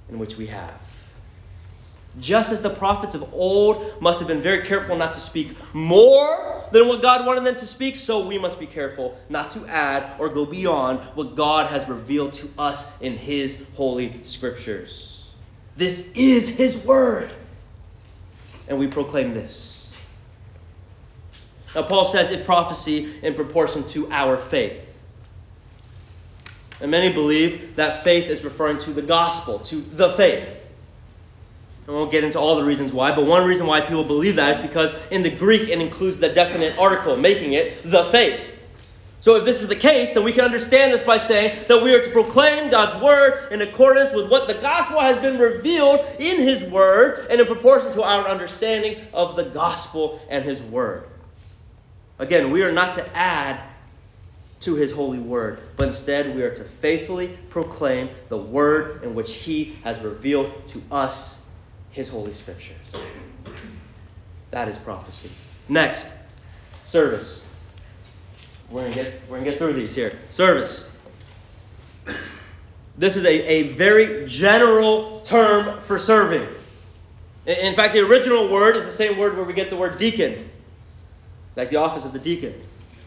in 0.09 0.19
which 0.19 0.37
we 0.37 0.47
have. 0.47 0.81
Just 2.21 2.53
as 2.53 2.63
the 2.63 2.71
prophets 2.71 3.15
of 3.15 3.35
old 3.35 4.01
must 4.01 4.19
have 4.19 4.29
been 4.29 4.41
very 4.41 4.65
careful 4.65 4.97
not 4.97 5.15
to 5.15 5.21
speak 5.21 5.57
more 5.75 6.65
than 6.73 6.89
what 6.89 7.03
God 7.03 7.27
wanted 7.27 7.45
them 7.45 7.57
to 7.57 7.67
speak, 7.67 7.97
so 7.97 8.27
we 8.27 8.39
must 8.39 8.59
be 8.59 8.67
careful 8.67 9.19
not 9.29 9.51
to 9.53 9.67
add 9.67 10.19
or 10.19 10.29
go 10.29 10.47
beyond 10.47 11.01
what 11.17 11.35
God 11.35 11.71
has 11.71 11.87
revealed 11.89 12.33
to 12.35 12.49
us 12.57 13.01
in 13.01 13.19
His 13.19 13.59
holy 13.75 14.23
scriptures. 14.25 15.23
This 15.77 16.11
is 16.15 16.49
His 16.49 16.79
Word 16.79 17.31
and 18.69 18.79
we 18.79 18.87
proclaim 18.87 19.35
this. 19.35 19.87
Now, 21.75 21.83
Paul 21.83 22.05
says 22.05 22.31
if 22.31 22.45
prophecy 22.45 23.15
in 23.23 23.35
proportion 23.35 23.85
to 23.89 24.11
our 24.11 24.37
faith. 24.37 24.81
And 26.81 26.91
many 26.91 27.13
believe 27.13 27.77
that 27.77 28.05
faith 28.05 28.27
is 28.27 28.45
referring 28.45 28.79
to 28.81 28.93
the 28.93 29.03
gospel, 29.03 29.59
to 29.61 29.81
the 29.81 30.13
faith. 30.13 30.49
I 31.87 31.91
won't 31.91 32.11
get 32.11 32.25
into 32.25 32.39
all 32.39 32.57
the 32.57 32.65
reasons 32.65 32.93
why, 32.93 33.15
but 33.15 33.27
one 33.27 33.47
reason 33.47 33.67
why 33.67 33.81
people 33.81 34.05
believe 34.05 34.37
that 34.37 34.57
is 34.57 34.59
because 34.59 34.95
in 35.11 35.23
the 35.23 35.31
Greek 35.31 35.69
it 35.69 35.81
includes 35.81 36.19
the 36.19 36.31
definite 36.31 36.79
article, 36.79 37.17
making 37.17 37.53
it 37.53 37.83
the 37.91 38.05
faith. 38.05 38.54
So 39.25 39.37
if 39.37 39.47
this 39.47 39.63
is 39.63 39.69
the 39.69 39.75
case, 39.75 40.13
then 40.13 40.23
we 40.23 40.33
can 40.33 40.45
understand 40.45 40.93
this 40.93 41.03
by 41.03 41.17
saying 41.17 41.65
that 41.67 41.83
we 41.83 41.95
are 41.95 42.05
to 42.05 42.11
proclaim 42.11 42.69
God's 42.69 43.03
word 43.03 43.51
in 43.53 43.63
accordance 43.63 44.13
with 44.13 44.29
what 44.29 44.47
the 44.49 44.53
gospel 44.53 45.01
has 45.01 45.17
been 45.17 45.39
revealed 45.39 46.05
in 46.19 46.43
his 46.43 46.63
word 46.65 47.29
and 47.31 47.41
in 47.41 47.47
proportion 47.47 47.91
to 47.95 48.03
our 48.03 48.29
understanding 48.29 49.03
of 49.15 49.35
the 49.35 49.45
gospel 49.45 50.21
and 50.29 50.45
his 50.45 50.61
word. 50.61 51.09
Again, 52.19 52.51
we 52.51 52.65
are 52.65 52.71
not 52.71 52.93
to 52.97 53.17
add 53.17 53.61
to 54.61 54.75
his 54.75 54.93
holy 54.93 55.21
word, 55.21 55.59
but 55.77 55.89
instead 55.89 56.37
we 56.37 56.43
are 56.43 56.55
to 56.55 56.65
faithfully 56.65 57.39
proclaim 57.49 58.11
the 58.29 58.37
word 58.37 59.05
in 59.05 59.15
which 59.15 59.33
he 59.33 59.79
has 59.85 59.99
revealed 60.03 60.53
to 60.69 60.83
us 60.91 61.39
his 61.93 62.11
holy 62.11 62.35
scriptures. 62.35 62.77
That 64.51 64.69
is 64.69 64.77
prophecy. 64.77 65.31
Next, 65.71 66.13
service. 66.83 67.44
We're 68.71 68.89
to 68.89 68.95
get, 68.95 69.13
we're 69.29 69.39
to 69.39 69.45
get 69.45 69.59
through 69.59 69.75
these 69.75 69.95
here. 69.95 70.19
Service. 70.31 70.89
This 72.97 73.17
is 73.17 73.25
a, 73.25 73.29
a 73.29 73.73
very 73.75 74.27
general 74.27 75.21
term 75.21 75.81
for 75.83 75.99
serving. 75.99 76.47
In 77.47 77.75
fact, 77.75 77.93
the 77.95 78.01
original 78.01 78.49
word 78.49 78.77
is 78.77 78.85
the 78.85 78.93
same 78.93 79.19
word 79.19 79.37
where 79.37 79.45
we 79.45 79.53
get 79.53 79.69
the 79.69 79.77
word 79.77 79.99
deacon, 79.99 80.49
like 81.57 81.71
the 81.71 81.77
office 81.77 82.05
of 82.05 82.13
the 82.13 82.19
deacon. 82.19 82.55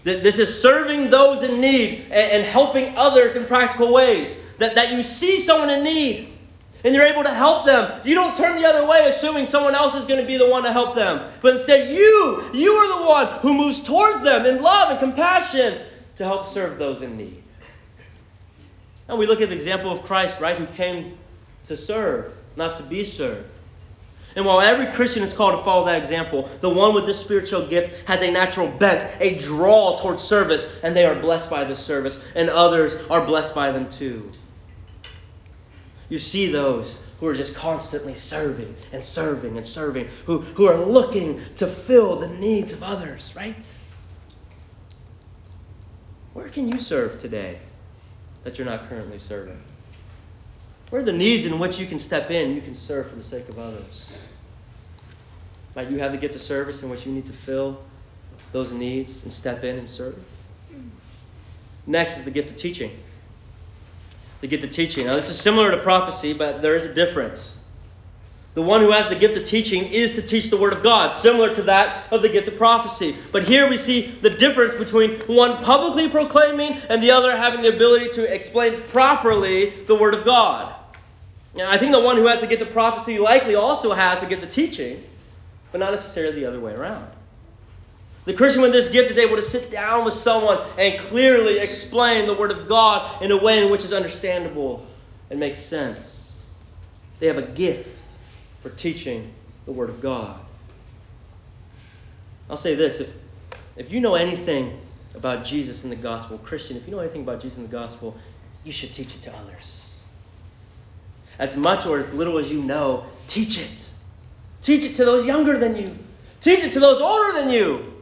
This 0.04 0.40
is 0.40 0.62
serving 0.62 1.10
those 1.10 1.44
in 1.44 1.60
need 1.60 2.06
and 2.12 2.46
helping 2.46 2.98
others 2.98 3.36
in 3.36 3.46
practical 3.46 3.92
ways. 3.92 4.40
That, 4.58 4.76
that 4.76 4.92
you 4.92 5.04
see 5.04 5.40
someone 5.40 5.70
in 5.70 5.84
need 5.84 6.30
and 6.88 6.96
you're 6.96 7.04
able 7.04 7.24
to 7.24 7.34
help 7.34 7.66
them. 7.66 8.00
You 8.06 8.16
don't 8.16 8.34
turn 8.34 8.56
the 8.56 8.66
other 8.66 8.88
way 8.88 9.10
assuming 9.10 9.46
someone 9.46 9.76
else 9.76 9.94
is 9.94 10.06
going 10.06 10.22
to 10.22 10.26
be 10.26 10.38
the 10.38 10.50
one 10.50 10.64
to 10.64 10.72
help 10.72 10.96
them. 10.96 11.30
But 11.42 11.52
instead, 11.52 11.90
you, 11.90 12.50
you 12.54 12.72
are 12.72 13.02
the 13.02 13.06
one 13.06 13.40
who 13.42 13.54
moves 13.54 13.84
towards 13.84 14.24
them 14.24 14.46
in 14.46 14.62
love 14.62 14.92
and 14.92 15.00
compassion 15.00 15.82
to 16.16 16.24
help 16.24 16.46
serve 16.46 16.80
those 16.80 17.02
in 17.02 17.18
need. 17.18 17.44
And 19.10 19.20
we 19.20 19.28
look 19.28 19.42
at 19.42 19.50
the 19.50 19.56
example 19.56 19.92
of 19.92 20.04
Christ, 20.04 20.40
right, 20.40 20.58
who 20.58 20.66
came 20.66 21.18
to 21.66 21.76
serve, 21.76 22.34
not 22.56 22.78
to 22.78 22.84
be 22.84 23.04
served. 23.04 23.50
And 24.38 24.46
while 24.46 24.62
every 24.62 24.86
Christian 24.94 25.24
is 25.24 25.34
called 25.34 25.58
to 25.58 25.66
follow 25.66 25.88
that 25.88 25.98
example, 25.98 26.44
the 26.62 26.70
one 26.70 26.94
with 26.94 27.06
this 27.06 27.20
spiritual 27.20 27.68
gift 27.68 28.08
has 28.08 28.22
a 28.22 28.32
natural 28.32 28.70
bent, 28.70 29.06
a 29.20 29.38
draw 29.38 29.98
towards 29.98 30.24
service, 30.24 30.66
and 30.84 30.96
they 30.96 31.04
are 31.04 31.16
blessed 31.16 31.50
by 31.50 31.66
the 31.66 31.76
service, 31.76 32.24
and 32.34 32.50
others 32.50 32.96
are 33.10 33.26
blessed 33.26 33.54
by 33.54 33.74
them 33.74 33.90
too. 33.90 34.32
You 36.10 36.20
see 36.20 36.50
those 36.50 36.98
who 37.20 37.28
are 37.28 37.34
just 37.34 37.56
constantly 37.56 38.14
serving 38.14 38.76
and 38.94 39.04
serving 39.04 39.58
and 39.58 39.66
serving, 39.66 40.08
who, 40.26 40.40
who 40.40 40.68
are 40.68 40.78
looking 40.78 41.42
to 41.56 41.68
fill 41.68 42.16
the 42.16 42.30
needs 42.30 42.72
of 42.74 42.84
others, 42.84 43.34
right? 43.36 43.74
Where 46.34 46.48
can 46.50 46.72
you 46.72 46.80
serve 46.80 47.20
today 47.20 47.60
that 48.44 48.58
you're 48.58 48.68
not 48.68 48.88
currently 48.88 49.20
serving? 49.20 49.60
Where 50.90 51.02
are 51.02 51.06
the 51.06 51.12
needs 51.12 51.46
in 51.46 51.60
which 51.60 51.80
you 51.80 51.86
can 51.86 52.00
step 52.00 52.32
in, 52.32 52.56
you 52.56 52.62
can 52.62 52.74
serve 52.74 53.10
for 53.10 53.16
the 53.16 53.24
sake 53.24 53.50
of 53.50 53.60
others? 53.60 54.14
Might 55.76 55.92
you 55.92 56.00
have 56.00 56.14
the 56.14 56.18
gift 56.18 56.36
of 56.36 56.42
service 56.42 56.84
in 56.84 56.90
which 56.90 57.06
you 57.06 57.12
need 57.12 57.26
to 57.26 57.34
fill 57.34 57.82
those 58.54 58.72
needs 58.72 59.24
and 59.24 59.34
step 59.34 59.64
in 59.66 59.78
and 59.78 59.90
serve? 59.90 60.18
Next 61.86 62.18
is 62.18 62.24
the 62.24 62.32
gift 62.32 62.52
of 62.52 62.56
teaching 62.56 62.92
to 64.42 64.48
get 64.48 64.62
the 64.62 64.68
teaching. 64.68 65.08
Now, 65.08 65.16
this 65.16 65.30
is 65.30 65.40
similar 65.40 65.72
to 65.72 65.78
prophecy, 65.78 66.34
but 66.34 66.62
there 66.62 66.76
is 66.76 66.86
a 66.86 66.94
difference. 66.94 67.56
The 68.54 68.62
one 68.64 68.82
who 68.82 68.92
has 68.92 69.08
the 69.08 69.16
gift 69.16 69.38
of 69.38 69.46
teaching 69.46 69.86
is 69.86 70.14
to 70.14 70.22
teach 70.22 70.50
the 70.50 70.58
Word 70.58 70.74
of 70.74 70.82
God, 70.82 71.16
similar 71.16 71.54
to 71.54 71.62
that 71.64 72.12
of 72.12 72.24
the 72.24 72.30
gift 72.30 72.48
of 72.48 72.58
prophecy. 72.58 73.16
But 73.32 73.48
here 73.48 73.70
we 73.70 73.78
see 73.78 74.08
the 74.08 74.32
difference 74.32 74.74
between 74.74 75.20
one 75.28 75.64
publicly 75.64 76.10
proclaiming 76.10 76.82
and 76.90 77.02
the 77.02 77.12
other 77.12 77.38
having 77.38 77.62
the 77.62 77.76
ability 77.76 78.10
to 78.14 78.34
explain 78.34 78.82
properly 78.90 79.70
the 79.86 79.94
Word 79.96 80.16
of 80.16 80.26
God. 80.26 80.74
Now, 81.54 81.72
I 81.72 81.78
think 81.78 81.92
the 81.92 82.02
one 82.02 82.18
who 82.18 82.28
has 82.28 82.40
the 82.40 82.48
gift 82.48 82.62
of 82.62 82.72
prophecy 82.72 83.20
likely 83.20 83.56
also 83.56 83.94
has 83.94 84.20
the 84.20 84.26
gift 84.28 84.44
of 84.44 84.50
teaching, 84.50 85.04
but 85.72 85.80
not 85.80 85.92
necessarily 85.92 86.40
the 86.40 86.46
other 86.46 86.60
way 86.60 86.74
around. 86.74 87.08
The 88.28 88.34
Christian 88.34 88.62
with 88.62 88.74
this 88.74 88.90
gift 88.90 89.10
is 89.10 89.18
able 89.18 89.38
to 89.38 89.42
sit 89.42 89.72
down 89.72 90.04
with 90.04 90.14
someone 90.14 90.60
and 90.78 91.00
clearly 91.00 91.60
explain 91.60 92.28
the 92.28 92.34
Word 92.34 92.52
of 92.52 92.68
God 92.68 93.22
in 93.22 93.32
a 93.32 93.42
way 93.42 93.64
in 93.64 93.72
which 93.72 93.86
is 93.86 93.94
understandable 93.94 94.86
and 95.30 95.40
makes 95.40 95.60
sense. 95.60 96.34
They 97.22 97.28
have 97.28 97.38
a 97.38 97.44
gift 97.44 97.88
for 98.62 98.70
teaching 98.72 99.34
the 99.66 99.72
Word 99.72 99.90
of 99.90 100.02
God. 100.02 100.38
I'll 102.50 102.58
say 102.58 102.76
this 102.76 103.00
if, 103.00 103.10
if 103.78 103.94
you 103.94 104.02
know 104.02 104.16
anything 104.16 104.78
about 105.16 105.46
Jesus 105.46 105.86
in 105.86 105.90
the 105.90 105.96
gospel, 105.96 106.38
Christian, 106.40 106.76
if 106.76 106.86
you 106.86 106.92
know 106.92 107.00
anything 107.00 107.22
about 107.22 107.40
Jesus 107.40 107.60
in 107.60 107.64
the 107.64 107.70
gospel, 107.70 108.14
you 108.66 108.74
should 108.74 108.94
teach 108.94 109.16
it 109.16 109.22
to 109.22 109.34
others. 109.38 109.96
As 111.40 111.56
much 111.56 111.86
or 111.86 111.98
as 111.98 112.12
little 112.12 112.40
as 112.40 112.52
you 112.52 112.62
know, 112.62 113.06
teach 113.30 113.58
it. 113.58 113.88
Teach 114.62 114.84
it 114.84 114.96
to 114.96 115.06
those 115.06 115.26
younger 115.26 115.58
than 115.58 115.78
you. 115.78 115.98
Teach 116.42 116.60
it 116.60 116.74
to 116.74 116.82
those 116.82 117.02
older 117.02 117.32
than 117.32 117.50
you. 117.50 117.94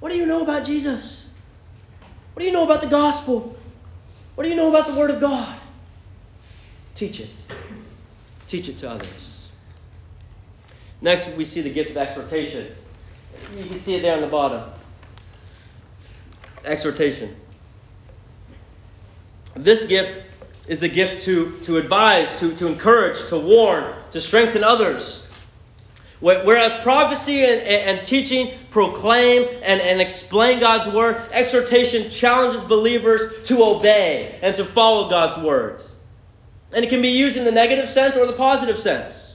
What 0.00 0.10
do 0.10 0.16
you 0.16 0.26
know 0.26 0.42
about 0.42 0.64
Jesus? 0.64 1.28
What 2.34 2.40
do 2.40 2.46
you 2.46 2.52
know 2.52 2.64
about 2.64 2.80
the 2.80 2.88
gospel? 2.88 3.56
What 4.34 4.44
do 4.44 4.50
you 4.50 4.56
know 4.56 4.70
about 4.70 4.86
the 4.86 4.94
Word 4.94 5.10
of 5.10 5.20
God? 5.20 5.58
Teach 6.94 7.20
it. 7.20 7.30
Teach 8.46 8.68
it 8.68 8.78
to 8.78 8.90
others. 8.90 9.48
Next, 11.02 11.28
we 11.30 11.44
see 11.44 11.60
the 11.60 11.70
gift 11.70 11.90
of 11.90 11.96
exhortation. 11.96 12.74
You 13.56 13.64
can 13.64 13.78
see 13.78 13.94
it 13.94 14.02
there 14.02 14.14
on 14.14 14.20
the 14.20 14.26
bottom. 14.26 14.70
Exhortation. 16.64 17.36
This 19.54 19.84
gift 19.84 20.22
is 20.66 20.78
the 20.80 20.88
gift 20.88 21.24
to, 21.24 21.58
to 21.64 21.78
advise, 21.78 22.28
to, 22.38 22.54
to 22.56 22.66
encourage, 22.66 23.28
to 23.28 23.38
warn, 23.38 23.94
to 24.12 24.20
strengthen 24.20 24.62
others. 24.62 25.26
Whereas 26.20 26.74
prophecy 26.82 27.44
and, 27.44 27.60
and, 27.62 28.04
teaching 28.04 28.52
proclaim 28.70 29.48
and, 29.62 29.80
and 29.80 30.00
explain 30.02 30.60
God's 30.60 30.92
word, 30.94 31.16
exhortation 31.32 32.10
challenges 32.10 32.62
believers 32.62 33.46
to 33.48 33.64
obey 33.64 34.38
and 34.42 34.54
to 34.56 34.64
follow 34.66 35.08
God's 35.08 35.42
words. 35.42 35.90
And 36.72 36.84
it 36.84 36.88
can 36.88 37.00
be 37.00 37.08
used 37.08 37.38
in 37.38 37.44
the 37.44 37.52
negative 37.52 37.88
sense 37.88 38.16
or 38.16 38.26
the 38.26 38.34
positive 38.34 38.78
sense. 38.78 39.34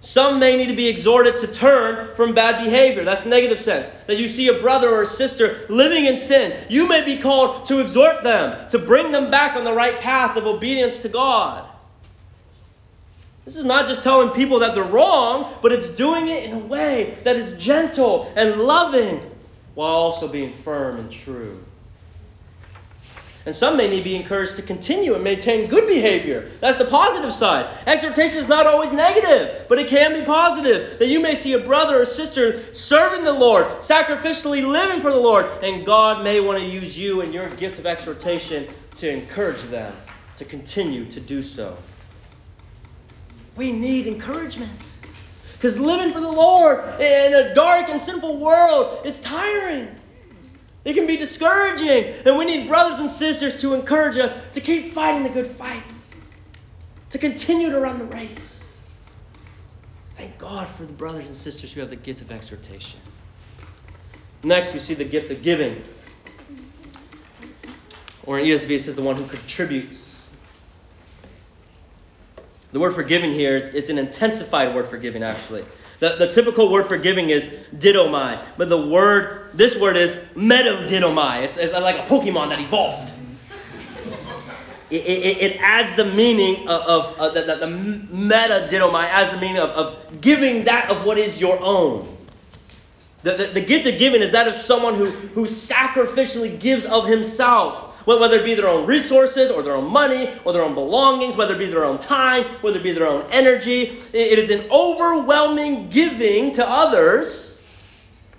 Some 0.00 0.40
may 0.40 0.56
need 0.56 0.70
to 0.70 0.74
be 0.74 0.88
exhorted 0.88 1.38
to 1.38 1.46
turn 1.46 2.16
from 2.16 2.34
bad 2.34 2.64
behavior. 2.64 3.04
That's 3.04 3.24
negative 3.24 3.60
sense. 3.60 3.90
That 4.06 4.18
you 4.18 4.28
see 4.28 4.48
a 4.48 4.58
brother 4.58 4.88
or 4.88 5.02
a 5.02 5.06
sister 5.06 5.66
living 5.68 6.06
in 6.06 6.16
sin. 6.16 6.56
You 6.68 6.88
may 6.88 7.04
be 7.04 7.18
called 7.18 7.66
to 7.66 7.80
exhort 7.80 8.22
them, 8.24 8.68
to 8.70 8.78
bring 8.78 9.12
them 9.12 9.30
back 9.30 9.56
on 9.56 9.64
the 9.64 9.72
right 9.72 10.00
path 10.00 10.36
of 10.36 10.46
obedience 10.46 11.00
to 11.00 11.08
God. 11.08 11.69
This 13.44 13.56
is 13.56 13.64
not 13.64 13.88
just 13.88 14.02
telling 14.02 14.30
people 14.30 14.58
that 14.60 14.74
they're 14.74 14.84
wrong, 14.84 15.54
but 15.62 15.72
it's 15.72 15.88
doing 15.88 16.28
it 16.28 16.44
in 16.44 16.52
a 16.52 16.58
way 16.58 17.18
that 17.24 17.36
is 17.36 17.62
gentle 17.62 18.32
and 18.36 18.60
loving 18.60 19.28
while 19.74 19.94
also 19.94 20.28
being 20.28 20.52
firm 20.52 20.98
and 20.98 21.10
true. 21.10 21.62
And 23.46 23.56
some 23.56 23.78
may 23.78 23.88
need 23.88 23.98
to 23.98 24.04
be 24.04 24.16
encouraged 24.16 24.56
to 24.56 24.62
continue 24.62 25.14
and 25.14 25.24
maintain 25.24 25.68
good 25.68 25.86
behavior. 25.86 26.50
That's 26.60 26.76
the 26.76 26.84
positive 26.84 27.32
side. 27.32 27.74
Exhortation 27.86 28.38
is 28.38 28.48
not 28.48 28.66
always 28.66 28.92
negative, 28.92 29.64
but 29.66 29.78
it 29.78 29.88
can 29.88 30.12
be 30.12 30.24
positive. 30.26 30.98
That 30.98 31.08
you 31.08 31.20
may 31.20 31.34
see 31.34 31.54
a 31.54 31.58
brother 31.58 32.02
or 32.02 32.04
sister 32.04 32.74
serving 32.74 33.24
the 33.24 33.32
Lord, 33.32 33.66
sacrificially 33.80 34.66
living 34.66 35.00
for 35.00 35.10
the 35.10 35.18
Lord, 35.18 35.46
and 35.62 35.86
God 35.86 36.22
may 36.22 36.40
want 36.40 36.58
to 36.58 36.66
use 36.66 36.96
you 36.98 37.22
and 37.22 37.32
your 37.32 37.48
gift 37.56 37.78
of 37.78 37.86
exhortation 37.86 38.68
to 38.96 39.08
encourage 39.08 39.62
them 39.70 39.94
to 40.36 40.44
continue 40.44 41.06
to 41.06 41.18
do 41.18 41.42
so. 41.42 41.78
We 43.60 43.72
need 43.72 44.06
encouragement. 44.06 44.72
Because 45.52 45.78
living 45.78 46.14
for 46.14 46.20
the 46.20 46.32
Lord 46.32 46.78
in 46.98 47.34
a 47.34 47.54
dark 47.54 47.90
and 47.90 48.00
sinful 48.00 48.38
world, 48.38 49.04
it's 49.04 49.20
tiring. 49.20 49.86
It 50.86 50.94
can 50.94 51.06
be 51.06 51.18
discouraging. 51.18 52.14
And 52.24 52.38
we 52.38 52.46
need 52.46 52.68
brothers 52.68 53.00
and 53.00 53.10
sisters 53.10 53.60
to 53.60 53.74
encourage 53.74 54.16
us 54.16 54.32
to 54.54 54.62
keep 54.62 54.94
fighting 54.94 55.24
the 55.24 55.28
good 55.28 55.46
fight, 55.46 55.82
to 57.10 57.18
continue 57.18 57.68
to 57.68 57.78
run 57.80 57.98
the 57.98 58.06
race. 58.06 58.88
Thank 60.16 60.38
God 60.38 60.66
for 60.66 60.86
the 60.86 60.94
brothers 60.94 61.26
and 61.26 61.36
sisters 61.36 61.70
who 61.74 61.80
have 61.80 61.90
the 61.90 61.96
gift 61.96 62.22
of 62.22 62.32
exhortation. 62.32 62.98
Next, 64.42 64.72
we 64.72 64.78
see 64.78 64.94
the 64.94 65.04
gift 65.04 65.30
of 65.30 65.42
giving. 65.42 65.84
Or 68.24 68.38
in 68.38 68.46
ESV, 68.46 68.70
it 68.70 68.80
says 68.80 68.94
the 68.94 69.02
one 69.02 69.16
who 69.16 69.26
contributes. 69.26 70.09
The 72.72 72.80
word 72.80 72.94
for 72.94 73.02
giving 73.02 73.32
here, 73.32 73.56
it's 73.56 73.88
an 73.88 73.98
intensified 73.98 74.74
word 74.74 74.86
for 74.86 74.96
giving, 74.96 75.22
actually. 75.22 75.64
The, 75.98 76.16
the 76.16 76.28
typical 76.28 76.70
word 76.70 76.86
for 76.86 76.96
giving 76.96 77.30
is 77.30 77.44
didomai, 77.76 78.42
but 78.56 78.68
the 78.68 78.80
word, 78.80 79.50
this 79.52 79.76
word 79.76 79.96
is 79.96 80.16
metadidomai. 80.34 81.42
It's, 81.42 81.56
it's 81.56 81.72
like 81.72 81.96
a 81.96 82.10
Pokemon 82.10 82.50
that 82.50 82.60
evolved. 82.60 83.12
It, 84.88 85.02
it, 85.04 85.36
it 85.38 85.60
adds 85.60 85.94
the 85.96 86.04
meaning 86.04 86.66
of, 86.68 86.82
of 86.82 87.18
uh, 87.18 87.28
the, 87.28 87.42
the, 87.42 87.54
the 87.56 87.66
metadidomai 87.66 89.04
adds 89.04 89.30
the 89.30 89.36
meaning 89.36 89.58
of, 89.58 89.70
of 89.70 90.20
giving 90.20 90.64
that 90.64 90.90
of 90.90 91.04
what 91.04 91.18
is 91.18 91.40
your 91.40 91.60
own. 91.60 92.16
The, 93.22 93.34
the, 93.34 93.46
the 93.48 93.60
gift 93.60 93.86
of 93.86 93.98
giving 93.98 94.22
is 94.22 94.32
that 94.32 94.48
of 94.48 94.54
someone 94.54 94.94
who, 94.94 95.10
who 95.10 95.44
sacrificially 95.44 96.58
gives 96.58 96.86
of 96.86 97.06
himself 97.06 97.89
whether 98.18 98.38
it 98.38 98.44
be 98.44 98.54
their 98.54 98.68
own 98.68 98.86
resources 98.86 99.50
or 99.50 99.62
their 99.62 99.74
own 99.74 99.90
money 99.90 100.32
or 100.44 100.52
their 100.52 100.62
own 100.62 100.74
belongings, 100.74 101.36
whether 101.36 101.54
it 101.54 101.58
be 101.58 101.66
their 101.66 101.84
own 101.84 101.98
time, 101.98 102.44
whether 102.62 102.78
it 102.78 102.82
be 102.82 102.92
their 102.92 103.06
own 103.06 103.26
energy. 103.30 103.98
It 104.12 104.38
is 104.38 104.50
an 104.50 104.70
overwhelming 104.70 105.88
giving 105.90 106.52
to 106.54 106.68
others, 106.68 107.54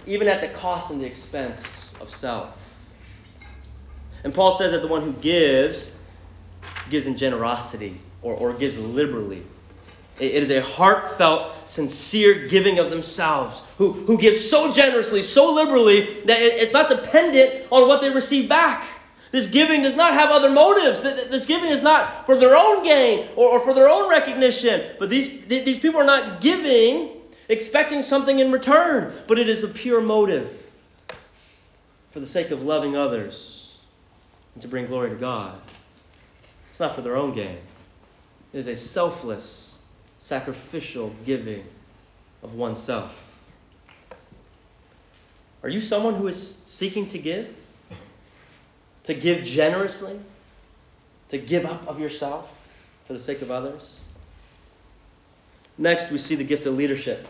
even 0.07 0.27
at 0.27 0.41
the 0.41 0.47
cost 0.47 0.91
and 0.91 0.99
the 0.99 1.05
expense 1.05 1.63
of 1.99 2.13
self. 2.13 2.57
And 4.23 4.33
Paul 4.33 4.57
says 4.57 4.71
that 4.71 4.81
the 4.81 4.87
one 4.87 5.03
who 5.03 5.13
gives, 5.13 5.87
gives 6.89 7.05
in 7.05 7.17
generosity 7.17 7.99
or, 8.21 8.33
or 8.33 8.53
gives 8.53 8.77
liberally. 8.77 9.43
It 10.19 10.43
is 10.43 10.51
a 10.51 10.61
heartfelt, 10.61 11.51
sincere 11.67 12.47
giving 12.47 12.77
of 12.77 12.91
themselves, 12.91 13.61
who, 13.77 13.93
who 13.93 14.17
give 14.17 14.37
so 14.37 14.71
generously, 14.71 15.23
so 15.23 15.53
liberally, 15.53 16.21
that 16.25 16.39
it's 16.39 16.73
not 16.73 16.89
dependent 16.89 17.65
on 17.71 17.87
what 17.87 18.01
they 18.01 18.11
receive 18.11 18.47
back. 18.47 18.85
This 19.31 19.47
giving 19.47 19.81
does 19.81 19.95
not 19.95 20.13
have 20.13 20.29
other 20.29 20.49
motives. 20.49 21.01
This 21.01 21.45
giving 21.45 21.69
is 21.69 21.81
not 21.81 22.25
for 22.25 22.37
their 22.37 22.55
own 22.55 22.83
gain 22.83 23.29
or, 23.35 23.49
or 23.49 23.59
for 23.61 23.73
their 23.73 23.89
own 23.89 24.09
recognition. 24.09 24.95
But 24.99 25.09
these, 25.09 25.45
these 25.47 25.79
people 25.79 26.01
are 26.01 26.05
not 26.05 26.41
giving 26.41 27.21
expecting 27.51 28.01
something 28.01 28.39
in 28.39 28.51
return, 28.51 29.13
but 29.27 29.37
it 29.37 29.49
is 29.49 29.63
a 29.63 29.67
pure 29.67 29.99
motive 29.99 30.65
for 32.11 32.21
the 32.21 32.25
sake 32.25 32.51
of 32.51 32.63
loving 32.63 32.95
others 32.95 33.73
and 34.53 34.61
to 34.61 34.69
bring 34.69 34.87
glory 34.87 35.09
to 35.09 35.15
God. 35.17 35.59
It's 36.71 36.79
not 36.79 36.95
for 36.95 37.01
their 37.01 37.17
own 37.17 37.33
gain, 37.33 37.57
it 38.53 38.57
is 38.57 38.67
a 38.67 38.75
selfless, 38.75 39.73
sacrificial 40.19 41.13
giving 41.25 41.65
of 42.41 42.55
oneself. 42.55 43.27
Are 45.63 45.69
you 45.69 45.81
someone 45.81 46.15
who 46.15 46.27
is 46.27 46.55
seeking 46.65 47.07
to 47.09 47.19
give? 47.19 47.53
To 49.03 49.13
give 49.13 49.43
generously, 49.43 50.19
to 51.29 51.37
give 51.37 51.65
up 51.65 51.87
of 51.87 51.99
yourself 51.99 52.49
for 53.07 53.13
the 53.13 53.19
sake 53.19 53.41
of 53.41 53.51
others. 53.51 53.81
Next, 55.77 56.11
we 56.11 56.17
see 56.17 56.35
the 56.35 56.43
gift 56.43 56.65
of 56.65 56.75
leadership. 56.75 57.27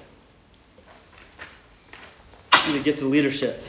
We 2.54 2.60
see 2.60 2.78
the 2.78 2.84
gift 2.84 3.02
of 3.02 3.08
leadership. 3.08 3.64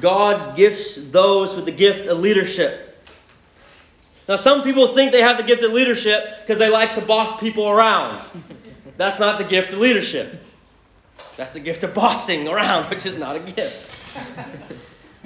God 0.00 0.56
gifts 0.56 0.96
those 0.96 1.56
with 1.56 1.64
the 1.64 1.72
gift 1.72 2.06
of 2.06 2.18
leadership. 2.18 2.82
Now, 4.28 4.36
some 4.36 4.62
people 4.62 4.88
think 4.88 5.12
they 5.12 5.22
have 5.22 5.36
the 5.36 5.44
gift 5.44 5.62
of 5.62 5.72
leadership 5.72 6.40
because 6.40 6.58
they 6.58 6.68
like 6.68 6.94
to 6.94 7.00
boss 7.00 7.38
people 7.40 7.68
around. 7.68 8.20
That's 8.96 9.18
not 9.18 9.38
the 9.38 9.44
gift 9.44 9.72
of 9.72 9.78
leadership. 9.78 10.42
That's 11.36 11.52
the 11.52 11.60
gift 11.60 11.84
of 11.84 11.94
bossing 11.94 12.48
around, 12.48 12.84
which 12.90 13.06
is 13.06 13.16
not 13.16 13.36
a 13.36 13.40
gift. 13.40 13.95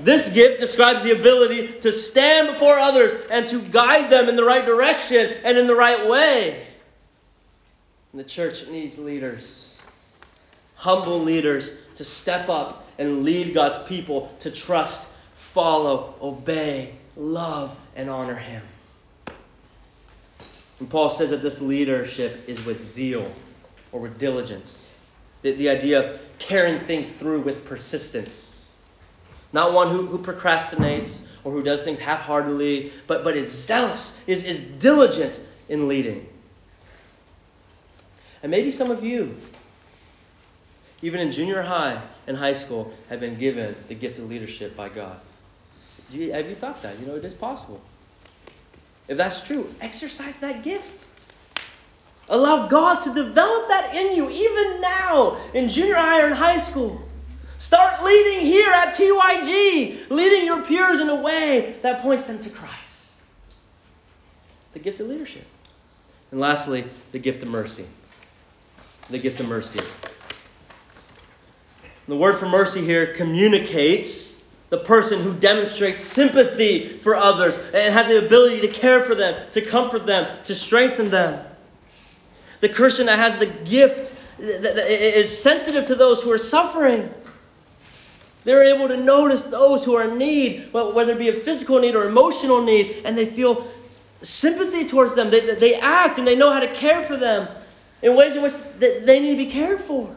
This 0.02 0.30
gift 0.30 0.60
describes 0.60 1.02
the 1.02 1.12
ability 1.12 1.80
to 1.80 1.92
stand 1.92 2.48
before 2.54 2.78
others 2.78 3.20
and 3.30 3.46
to 3.48 3.60
guide 3.60 4.08
them 4.08 4.30
in 4.30 4.36
the 4.36 4.44
right 4.44 4.64
direction 4.64 5.34
and 5.44 5.58
in 5.58 5.66
the 5.66 5.74
right 5.74 6.08
way. 6.08 6.66
And 8.12 8.20
the 8.20 8.24
church 8.24 8.66
needs 8.68 8.98
leaders, 8.98 9.68
humble 10.74 11.20
leaders, 11.20 11.72
to 11.96 12.04
step 12.04 12.48
up 12.48 12.88
and 12.98 13.24
lead 13.24 13.52
God's 13.52 13.86
people 13.86 14.34
to 14.40 14.50
trust, 14.50 15.06
follow, 15.34 16.14
obey, 16.22 16.94
love, 17.16 17.76
and 17.94 18.08
honor 18.08 18.34
Him. 18.34 18.62
And 20.78 20.88
Paul 20.88 21.10
says 21.10 21.28
that 21.28 21.42
this 21.42 21.60
leadership 21.60 22.48
is 22.48 22.64
with 22.64 22.80
zeal 22.80 23.30
or 23.92 24.00
with 24.00 24.18
diligence. 24.18 24.94
The, 25.42 25.52
the 25.52 25.68
idea 25.68 26.14
of 26.14 26.20
carrying 26.38 26.80
things 26.86 27.10
through 27.10 27.42
with 27.42 27.66
persistence. 27.66 28.49
Not 29.52 29.72
one 29.72 29.88
who, 29.90 30.06
who 30.06 30.18
procrastinates 30.18 31.26
or 31.44 31.52
who 31.52 31.62
does 31.62 31.82
things 31.82 31.98
half 31.98 32.20
heartedly, 32.20 32.92
but, 33.06 33.24
but 33.24 33.36
is 33.36 33.50
zealous, 33.50 34.16
is, 34.26 34.44
is 34.44 34.60
diligent 34.60 35.40
in 35.68 35.88
leading. 35.88 36.26
And 38.42 38.50
maybe 38.50 38.70
some 38.70 38.90
of 38.90 39.04
you, 39.04 39.36
even 41.02 41.20
in 41.20 41.32
junior 41.32 41.62
high 41.62 42.00
and 42.26 42.36
high 42.36 42.52
school, 42.52 42.92
have 43.08 43.20
been 43.20 43.38
given 43.38 43.74
the 43.88 43.94
gift 43.94 44.18
of 44.18 44.28
leadership 44.28 44.76
by 44.76 44.88
God. 44.88 45.18
You, 46.10 46.32
have 46.32 46.48
you 46.48 46.54
thought 46.54 46.82
that? 46.82 46.98
You 46.98 47.06
know, 47.06 47.16
it 47.16 47.24
is 47.24 47.34
possible. 47.34 47.80
If 49.08 49.16
that's 49.16 49.44
true, 49.44 49.68
exercise 49.80 50.36
that 50.38 50.62
gift. 50.62 51.06
Allow 52.28 52.68
God 52.68 53.00
to 53.02 53.12
develop 53.12 53.68
that 53.68 53.94
in 53.94 54.16
you, 54.16 54.30
even 54.30 54.80
now 54.80 55.36
in 55.52 55.68
junior 55.68 55.96
high 55.96 56.22
or 56.22 56.28
in 56.28 56.32
high 56.32 56.58
school. 56.58 57.02
Start 57.60 58.02
leading 58.02 58.40
here 58.40 58.72
at 58.72 58.94
TYG, 58.94 60.08
leading 60.08 60.46
your 60.46 60.62
peers 60.62 60.98
in 60.98 61.10
a 61.10 61.14
way 61.14 61.76
that 61.82 62.00
points 62.00 62.24
them 62.24 62.38
to 62.40 62.48
Christ. 62.48 63.12
The 64.72 64.78
gift 64.78 64.98
of 64.98 65.08
leadership. 65.08 65.44
And 66.30 66.40
lastly, 66.40 66.86
the 67.12 67.18
gift 67.18 67.42
of 67.42 67.50
mercy. 67.50 67.84
The 69.10 69.18
gift 69.18 69.40
of 69.40 69.46
mercy. 69.46 69.78
The 72.08 72.16
word 72.16 72.38
for 72.38 72.48
mercy 72.48 72.80
here 72.82 73.12
communicates 73.12 74.34
the 74.70 74.78
person 74.78 75.20
who 75.22 75.34
demonstrates 75.34 76.00
sympathy 76.00 76.96
for 77.00 77.14
others 77.14 77.52
and 77.74 77.92
has 77.92 78.06
the 78.06 78.24
ability 78.24 78.62
to 78.62 78.68
care 78.68 79.02
for 79.02 79.14
them, 79.14 79.50
to 79.50 79.60
comfort 79.60 80.06
them, 80.06 80.42
to 80.44 80.54
strengthen 80.54 81.10
them. 81.10 81.44
The 82.60 82.70
Christian 82.70 83.04
that 83.06 83.18
has 83.18 83.38
the 83.38 83.52
gift 83.68 84.16
that 84.38 84.78
is 84.78 85.42
sensitive 85.42 85.88
to 85.88 85.94
those 85.94 86.22
who 86.22 86.32
are 86.32 86.38
suffering. 86.38 87.12
They're 88.44 88.74
able 88.74 88.88
to 88.88 88.96
notice 88.96 89.42
those 89.42 89.84
who 89.84 89.94
are 89.96 90.08
in 90.08 90.18
need, 90.18 90.72
whether 90.72 91.12
it 91.12 91.18
be 91.18 91.28
a 91.28 91.34
physical 91.34 91.78
need 91.78 91.94
or 91.94 92.06
emotional 92.06 92.62
need, 92.62 93.02
and 93.04 93.16
they 93.16 93.26
feel 93.26 93.68
sympathy 94.22 94.86
towards 94.86 95.14
them. 95.14 95.30
They, 95.30 95.54
they 95.54 95.74
act 95.74 96.18
and 96.18 96.26
they 96.26 96.36
know 96.36 96.52
how 96.52 96.60
to 96.60 96.72
care 96.72 97.02
for 97.02 97.16
them 97.16 97.48
in 98.02 98.16
ways 98.16 98.34
in 98.36 98.42
which 98.42 98.54
they 98.78 99.20
need 99.20 99.32
to 99.32 99.44
be 99.44 99.50
cared 99.50 99.80
for. 99.80 100.14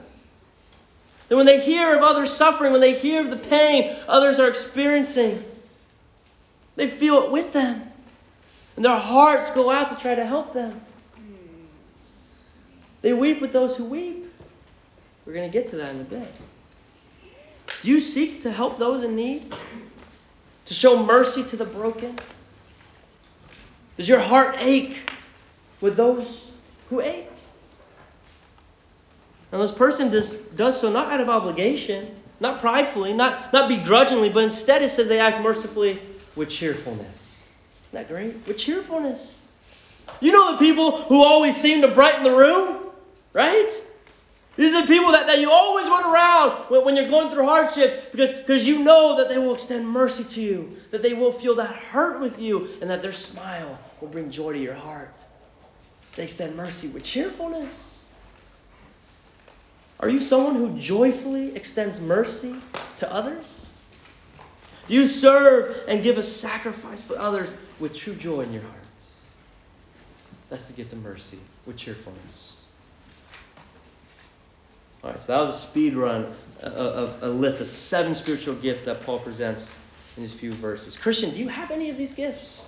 That 1.28 1.36
when 1.36 1.46
they 1.46 1.60
hear 1.60 1.96
of 1.96 2.04
others 2.04 2.32
suffering, 2.32 2.72
when 2.72 2.82
they 2.82 2.94
hear 2.94 3.22
of 3.22 3.30
the 3.30 3.38
pain 3.38 3.96
others 4.08 4.40
are 4.40 4.48
experiencing, 4.48 5.44
they 6.76 6.88
feel 6.88 7.24
it 7.24 7.32
with 7.32 7.54
them. 7.54 7.82
And 8.76 8.86
their 8.86 8.98
hearts 8.98 9.52
go 9.52 9.70
out 9.70 9.90
to 9.90 9.96
try 9.96 10.16
to 10.16 10.26
help 10.26 10.54
them. 10.54 10.82
They 13.02 13.14
weep 13.14 13.42
with 13.42 13.52
those 13.52 13.76
who 13.76 13.84
weep. 13.84 14.34
We're 15.26 15.34
going 15.34 15.50
to 15.50 15.54
get 15.54 15.68
to 15.70 15.76
that 15.78 15.94
in 15.94 16.02
a 16.02 16.06
bit. 16.06 16.28
Do 17.84 17.90
you 17.90 18.00
seek 18.00 18.42
to 18.42 18.52
help 18.52 18.80
those 18.80 19.04
in 19.04 19.14
need? 19.14 19.54
To 20.66 20.74
show 20.74 21.04
mercy 21.04 21.44
to 21.44 21.58
the 21.58 21.66
broken? 21.66 22.18
Does 23.98 24.08
your 24.08 24.20
heart 24.20 24.56
ache 24.60 25.12
with 25.82 25.98
those 25.98 26.50
who 26.90 27.02
ache? 27.02 27.28
Now, 29.52 29.60
this 29.60 29.74
person 29.74 30.10
does, 30.10 30.34
does 30.56 30.80
so 30.80 30.90
not 30.90 31.12
out 31.12 31.20
of 31.20 31.28
obligation, 31.28 32.16
not 32.40 32.62
pridefully, 32.62 33.12
not, 33.12 33.52
not 33.52 33.68
begrudgingly, 33.68 34.30
but 34.30 34.46
instead 34.46 34.82
it 34.82 34.90
says 34.90 35.10
they 35.10 35.20
act 35.20 35.44
mercifully 35.44 36.02
with 36.38 36.50
cheerfulness. 36.50 37.50
Isn't 37.90 38.08
that 38.08 38.08
great? 38.08 38.48
With 38.48 38.58
cheerfulness. 38.58 39.38
You 40.22 40.32
know 40.32 40.54
the 40.54 40.58
people 40.58 41.02
who 41.02 41.22
always 41.22 41.58
seem 41.58 41.82
to 41.82 41.90
brighten 41.90 42.24
the 42.24 42.32
room, 42.32 42.78
right? 43.34 43.72
These 44.56 44.76
are 44.76 44.86
people 44.86 45.12
that, 45.14 45.26
that 45.28 45.39
you 45.39 45.49
always 45.49 45.88
run 45.88 46.06
around 46.06 46.70
when, 46.70 46.86
when 46.86 46.95
you're 46.95 47.10
going 47.10 47.32
through 47.32 47.45
hardships 47.45 48.06
because, 48.12 48.32
because 48.32 48.68
you 48.68 48.80
know 48.80 49.18
that 49.18 49.30
they 49.30 49.39
will 49.39 49.56
extend 49.56 49.88
mercy 49.88 50.24
to 50.24 50.41
you, 50.41 50.78
that 50.91 51.01
they 51.01 51.14
will 51.14 51.32
feel 51.32 51.56
that 51.56 51.72
hurt 51.72 52.20
with 52.20 52.38
you, 52.38 52.70
and 52.82 52.89
that 52.89 53.01
their 53.01 53.14
smile 53.14 53.80
will 53.99 54.10
bring 54.10 54.30
joy 54.30 54.54
to 54.54 54.60
your 54.60 54.76
heart. 54.76 55.14
They 56.16 56.24
extend 56.24 56.56
mercy 56.56 56.88
with 56.88 57.04
cheerfulness. 57.04 58.06
Are 59.99 60.10
you 60.10 60.20
someone 60.20 60.56
who 60.56 60.78
joyfully 60.78 61.56
extends 61.56 61.99
mercy 61.99 62.56
to 62.97 63.12
others? 63.12 63.70
Do 64.88 64.93
you 64.93 65.08
serve 65.08 65.84
and 65.88 66.04
give 66.04 66.18
a 66.18 66.24
sacrifice 66.24 67.01
for 67.01 67.18
others 67.18 67.54
with 67.80 67.95
true 67.95 68.14
joy 68.14 68.41
in 68.41 68.54
your 68.54 68.64
hearts? 68.64 68.84
That's 70.49 70.68
the 70.68 70.74
gift 70.74 70.93
of 70.93 71.01
mercy 71.01 71.39
with 71.66 71.78
cheerfulness. 71.78 72.53
All 75.04 75.10
right, 75.10 75.20
so 75.20 75.28
that 75.28 75.39
was 75.39 75.56
a 75.56 75.68
speed 75.68 75.95
run 75.95 76.34
of 76.62 77.22
a, 77.22 77.28
a 77.28 77.30
list 77.30 77.60
of 77.60 77.68
seven 77.68 78.16
spiritual 78.16 78.56
gifts 78.56 78.86
that 78.86 79.04
Paul 79.04 79.20
presents 79.20 79.74
in 80.16 80.24
his 80.24 80.34
few 80.34 80.54
verses. 80.54 80.97
Christian, 80.97 81.32
do 81.32 81.38
you 81.38 81.49
have 81.49 81.72
any 81.72 81.89
of 81.89 81.97
these 81.97 82.14
gifts? 82.14 82.62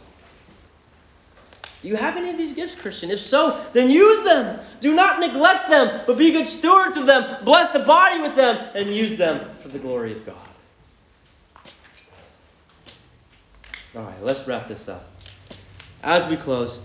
Do 1.81 1.87
you 1.87 1.95
have 1.95 2.17
any 2.17 2.31
of 2.31 2.37
these 2.37 2.53
gifts, 2.53 2.75
Christian? 2.75 3.11
If 3.11 3.21
so, 3.21 3.63
then 3.71 3.89
use 3.89 4.23
them. 4.23 4.59
Do 4.81 4.95
not 4.95 5.19
neglect 5.19 5.69
them, 5.69 6.01
but 6.07 6.17
be 6.17 6.31
good 6.31 6.47
stewards 6.47 6.97
of 6.97 7.05
them. 7.05 7.45
Bless 7.45 7.71
the 7.71 7.79
body 7.79 8.21
with 8.21 8.35
them, 8.35 8.57
and 8.73 8.93
use 8.93 9.15
them 9.17 9.55
for 9.61 9.67
the 9.69 9.79
glory 9.79 10.13
of 10.13 10.25
God. 10.25 10.35
All 13.95 14.01
right, 14.01 14.23
let's 14.23 14.45
wrap 14.47 14.67
this 14.67 14.89
up. 14.89 15.07
As 16.03 16.27
we 16.27 16.35
close, 16.35 16.79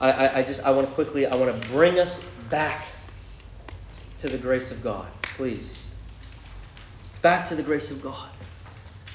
I, 0.00 0.10
I, 0.10 0.38
I 0.38 0.42
just 0.42 0.60
I 0.62 0.70
want 0.72 0.88
to 0.88 0.94
quickly 0.94 1.26
I 1.26 1.34
want 1.36 1.54
to 1.54 1.68
bring 1.68 1.98
us 1.98 2.18
back 2.50 2.84
to 4.26 4.36
the 4.36 4.42
grace 4.42 4.70
of 4.70 4.82
God, 4.82 5.06
please. 5.22 5.78
Back 7.22 7.48
to 7.48 7.54
the 7.54 7.62
grace 7.62 7.90
of 7.90 8.02
God. 8.02 8.28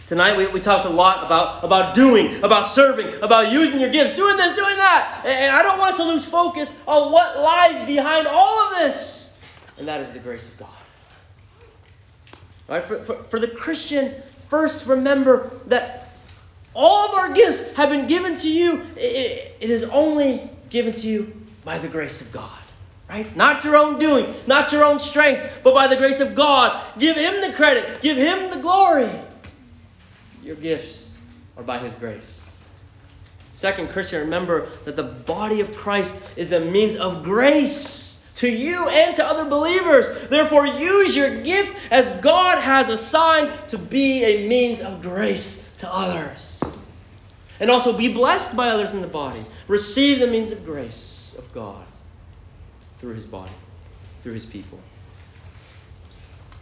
Tonight 0.08 0.38
we, 0.38 0.48
we 0.48 0.60
talked 0.60 0.86
a 0.86 0.90
lot 0.90 1.26
about, 1.26 1.64
about 1.64 1.96
doing, 1.96 2.44
about 2.44 2.68
serving, 2.70 3.22
about 3.22 3.52
using 3.52 3.80
your 3.80 3.90
gifts, 3.90 4.16
doing 4.16 4.36
this, 4.38 4.56
doing 4.56 4.76
that. 4.76 5.24
And 5.26 5.56
I 5.56 5.64
don't 5.64 5.80
want 5.80 5.92
us 5.92 5.98
to 5.98 6.04
lose 6.04 6.26
focus 6.26 6.74
on 6.88 7.12
what 7.12 7.38
lies 7.38 7.86
behind 7.86 8.28
all 8.28 8.60
of 8.60 8.78
this. 8.78 9.36
And 9.78 9.88
that 9.88 10.02
is 10.02 10.10
the 10.10 10.20
grace 10.20 10.48
of 10.48 10.58
God. 10.58 10.70
All 12.70 12.76
right, 12.76 12.84
for, 12.84 13.04
for, 13.04 13.24
for 13.24 13.40
the 13.40 13.48
Christian, 13.48 14.16
first 14.50 14.86
remember 14.86 15.52
that 15.68 16.10
all 16.74 17.10
of 17.10 17.16
our 17.16 17.34
gifts 17.34 17.74
have 17.74 17.90
been 17.90 18.08
given 18.08 18.38
to 18.38 18.50
you. 18.50 18.86
it, 18.96 19.56
it 19.60 19.70
is 19.70 19.84
only 19.84 20.50
given 20.70 20.94
to 20.94 21.08
you 21.08 21.34
by 21.64 21.78
the 21.78 21.88
grace 21.88 22.22
of 22.22 22.32
God. 22.32 22.61
Right? 23.12 23.36
Not 23.36 23.66
your 23.66 23.76
own 23.76 24.00
doing, 24.00 24.34
not 24.48 24.72
your 24.72 24.86
own 24.86 24.98
strength, 24.98 25.60
but 25.64 25.74
by 25.74 25.88
the 25.88 25.98
grace 25.98 26.22
of 26.22 26.34
God. 26.34 26.82
Give 26.98 27.18
Him 27.18 27.42
the 27.42 27.52
credit, 27.58 28.02
give 28.02 28.16
Him 28.16 28.50
the 28.50 28.56
glory. 28.56 29.12
Your 30.42 30.56
gifts 30.56 31.12
are 31.58 31.64
by 31.64 31.78
His 31.80 31.94
grace. 31.94 32.42
Second, 33.54 33.90
Christian, 33.90 34.22
remember 34.22 34.70
that 34.86 34.96
the 34.96 35.04
body 35.04 35.60
of 35.60 35.76
Christ 35.76 36.16
is 36.38 36.54
a 36.54 36.62
means 36.62 36.96
of 36.96 37.22
grace 37.24 38.18
to 38.36 38.50
you 38.50 38.88
and 38.88 39.14
to 39.18 39.26
other 39.26 39.44
believers. 39.44 40.30
Therefore, 40.30 40.66
use 40.66 41.14
your 41.14 41.44
gift 41.44 41.76
as 41.92 42.08
God 42.22 42.60
has 42.60 42.88
assigned 42.88 43.52
to 43.68 43.78
be 43.78 44.24
a 44.24 44.48
means 44.48 44.80
of 44.80 45.02
grace 45.02 45.62
to 45.80 45.94
others. 45.94 46.62
And 47.60 47.70
also 47.70 47.92
be 47.92 48.08
blessed 48.08 48.56
by 48.56 48.70
others 48.70 48.94
in 48.94 49.02
the 49.02 49.08
body. 49.08 49.46
Receive 49.68 50.20
the 50.20 50.28
means 50.28 50.54
of 50.54 50.64
grace 50.64 51.34
of 51.38 51.54
God 51.54 51.86
through 53.02 53.16
His 53.16 53.26
body, 53.26 53.52
through 54.24 54.34
His 54.34 54.46
people. 54.46 54.80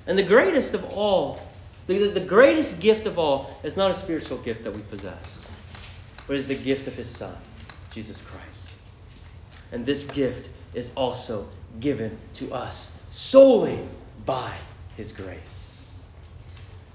And 0.07 0.17
the 0.17 0.23
greatest 0.23 0.73
of 0.73 0.83
all 0.93 1.39
the, 1.89 2.07
the 2.07 2.19
greatest 2.19 2.79
gift 2.79 3.07
of 3.07 3.17
all 3.17 3.57
is 3.63 3.75
not 3.75 3.89
a 3.89 3.95
spiritual 3.95 4.37
gift 4.37 4.63
that 4.63 4.75
we 4.75 4.81
possess, 4.83 5.47
but 6.27 6.35
is 6.35 6.45
the 6.45 6.53
gift 6.53 6.85
of 6.85 6.93
His 6.93 7.09
Son, 7.09 7.35
Jesus 7.89 8.21
Christ. 8.21 8.69
And 9.71 9.87
this 9.87 10.03
gift 10.03 10.49
is 10.75 10.91
also 10.95 11.47
given 11.79 12.15
to 12.33 12.53
us 12.53 12.95
solely 13.09 13.79
by 14.23 14.53
His 14.97 15.11
grace. 15.11 15.87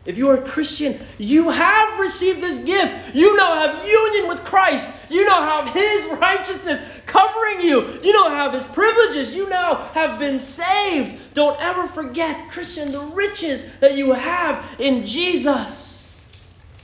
If 0.04 0.16
you 0.16 0.30
are 0.30 0.36
a 0.36 0.48
Christian, 0.48 1.00
you 1.18 1.50
have 1.50 1.98
received 1.98 2.40
this 2.40 2.58
gift. 2.58 3.16
You 3.16 3.36
now 3.36 3.66
have 3.66 3.84
union 3.84 4.28
with 4.28 4.44
Christ. 4.44 4.86
You 5.08 5.26
now 5.26 5.62
have 5.62 5.74
His 5.74 6.06
righteousness 6.18 6.80
covering 7.06 7.62
you. 7.62 8.00
You 8.02 8.12
now 8.12 8.30
have 8.30 8.52
His 8.52 8.64
privileges. 8.64 9.32
You 9.32 9.48
now 9.48 9.90
have 9.94 10.18
been 10.18 10.40
saved. 10.40 11.34
Don't 11.34 11.60
ever 11.60 11.86
forget, 11.88 12.50
Christian, 12.50 12.92
the 12.92 13.00
riches 13.00 13.64
that 13.80 13.96
you 13.96 14.12
have 14.12 14.64
in 14.78 15.06
Jesus. 15.06 16.16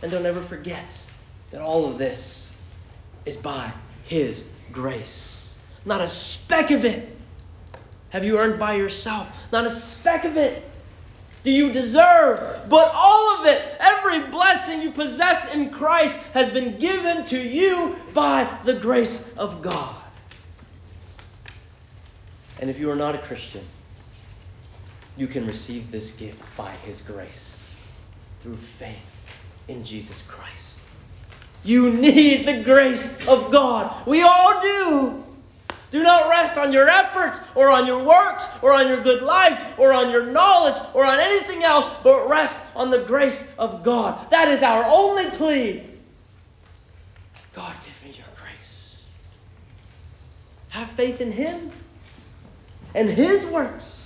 And 0.02 0.10
don't 0.10 0.26
ever 0.26 0.40
forget 0.40 0.98
that 1.50 1.60
all 1.60 1.86
of 1.86 1.98
this 1.98 2.52
is 3.26 3.36
by 3.36 3.72
His 4.04 4.44
grace. 4.72 5.52
Not 5.84 6.00
a 6.00 6.08
speck 6.08 6.70
of 6.70 6.84
it 6.84 7.16
have 8.10 8.24
you 8.24 8.38
earned 8.38 8.58
by 8.58 8.74
yourself. 8.74 9.30
Not 9.52 9.66
a 9.66 9.70
speck 9.70 10.24
of 10.24 10.36
it 10.36 10.69
do 11.42 11.50
you 11.50 11.72
deserve, 11.72 12.68
but 12.68 12.90
all 12.94 13.38
of 13.38 13.46
it, 13.46 13.62
every 13.78 14.30
blessing 14.30 14.82
you 14.82 14.90
possess 14.90 15.54
in 15.54 15.70
Christ, 15.70 16.16
has 16.34 16.50
been 16.50 16.78
given 16.78 17.24
to 17.26 17.38
you 17.38 17.96
by 18.12 18.48
the 18.64 18.74
grace 18.74 19.26
of 19.38 19.62
God. 19.62 19.96
And 22.60 22.68
if 22.68 22.78
you 22.78 22.90
are 22.90 22.96
not 22.96 23.14
a 23.14 23.18
Christian, 23.18 23.64
you 25.16 25.26
can 25.26 25.46
receive 25.46 25.90
this 25.90 26.10
gift 26.10 26.42
by 26.56 26.70
His 26.84 27.00
grace 27.00 27.84
through 28.42 28.56
faith 28.56 29.06
in 29.68 29.82
Jesus 29.82 30.22
Christ. 30.22 30.80
You 31.64 31.90
need 31.90 32.46
the 32.46 32.62
grace 32.62 33.06
of 33.26 33.50
God. 33.50 34.06
We 34.06 34.22
all 34.22 34.60
do. 34.60 35.24
Do 35.90 36.02
not 36.04 36.28
rest 36.28 36.56
on 36.56 36.72
your 36.72 36.88
efforts 36.88 37.40
or 37.54 37.68
on 37.68 37.86
your 37.86 38.04
works 38.04 38.46
or 38.62 38.72
on 38.72 38.86
your 38.86 39.02
good 39.02 39.22
life 39.22 39.78
or 39.78 39.92
on 39.92 40.10
your 40.10 40.26
knowledge 40.26 40.80
or 40.94 41.04
on 41.04 41.18
anything 41.18 41.64
else, 41.64 41.84
but 42.04 42.28
rest 42.28 42.58
on 42.76 42.90
the 42.90 43.00
grace 43.00 43.44
of 43.58 43.82
God. 43.82 44.30
That 44.30 44.48
is 44.48 44.62
our 44.62 44.84
only 44.86 45.28
plea. 45.30 45.82
God, 47.54 47.74
give 47.84 48.08
me 48.08 48.16
your 48.16 48.26
grace. 48.40 49.02
Have 50.68 50.88
faith 50.90 51.20
in 51.20 51.32
Him 51.32 51.72
and 52.94 53.08
His 53.08 53.44
works 53.46 54.04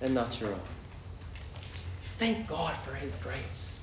and 0.00 0.14
not 0.14 0.40
your 0.40 0.50
own. 0.50 0.60
Thank 2.18 2.48
God 2.48 2.76
for 2.78 2.94
His 2.94 3.14
grace. 3.16 3.78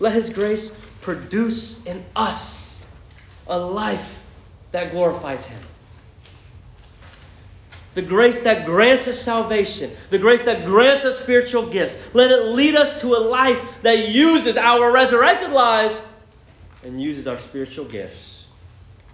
Let 0.00 0.14
His 0.14 0.30
grace 0.30 0.74
produce 1.00 1.80
in 1.84 2.04
us 2.16 2.82
a 3.46 3.56
life 3.56 4.17
that 4.72 4.90
glorifies 4.90 5.44
Him. 5.44 5.60
The 7.94 8.02
grace 8.02 8.42
that 8.42 8.64
grants 8.64 9.08
us 9.08 9.20
salvation, 9.20 9.90
the 10.10 10.18
grace 10.18 10.44
that 10.44 10.64
grants 10.64 11.04
us 11.04 11.18
spiritual 11.18 11.68
gifts, 11.68 11.96
let 12.14 12.30
it 12.30 12.44
lead 12.52 12.76
us 12.76 13.00
to 13.00 13.14
a 13.14 13.18
life 13.18 13.60
that 13.82 14.10
uses 14.10 14.56
our 14.56 14.92
resurrected 14.92 15.50
lives 15.50 16.00
and 16.84 17.00
uses 17.00 17.26
our 17.26 17.38
spiritual 17.38 17.84
gifts, 17.86 18.44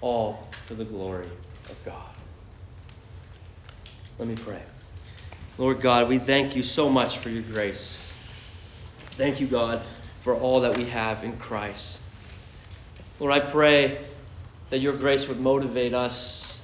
all 0.00 0.48
for 0.66 0.74
the 0.74 0.84
glory 0.84 1.28
of 1.70 1.84
God. 1.84 2.14
Let 4.18 4.28
me 4.28 4.34
pray. 4.34 4.60
Lord 5.56 5.80
God, 5.80 6.08
we 6.08 6.18
thank 6.18 6.56
you 6.56 6.62
so 6.62 6.88
much 6.90 7.18
for 7.18 7.30
your 7.30 7.42
grace. 7.42 8.12
Thank 9.12 9.40
you, 9.40 9.46
God, 9.46 9.82
for 10.20 10.34
all 10.34 10.60
that 10.60 10.76
we 10.76 10.84
have 10.86 11.24
in 11.24 11.36
Christ. 11.36 12.02
Lord, 13.20 13.32
I 13.32 13.40
pray 13.40 13.98
that 14.70 14.78
your 14.78 14.94
grace 14.94 15.28
would 15.28 15.40
motivate 15.40 15.94
us 15.94 16.62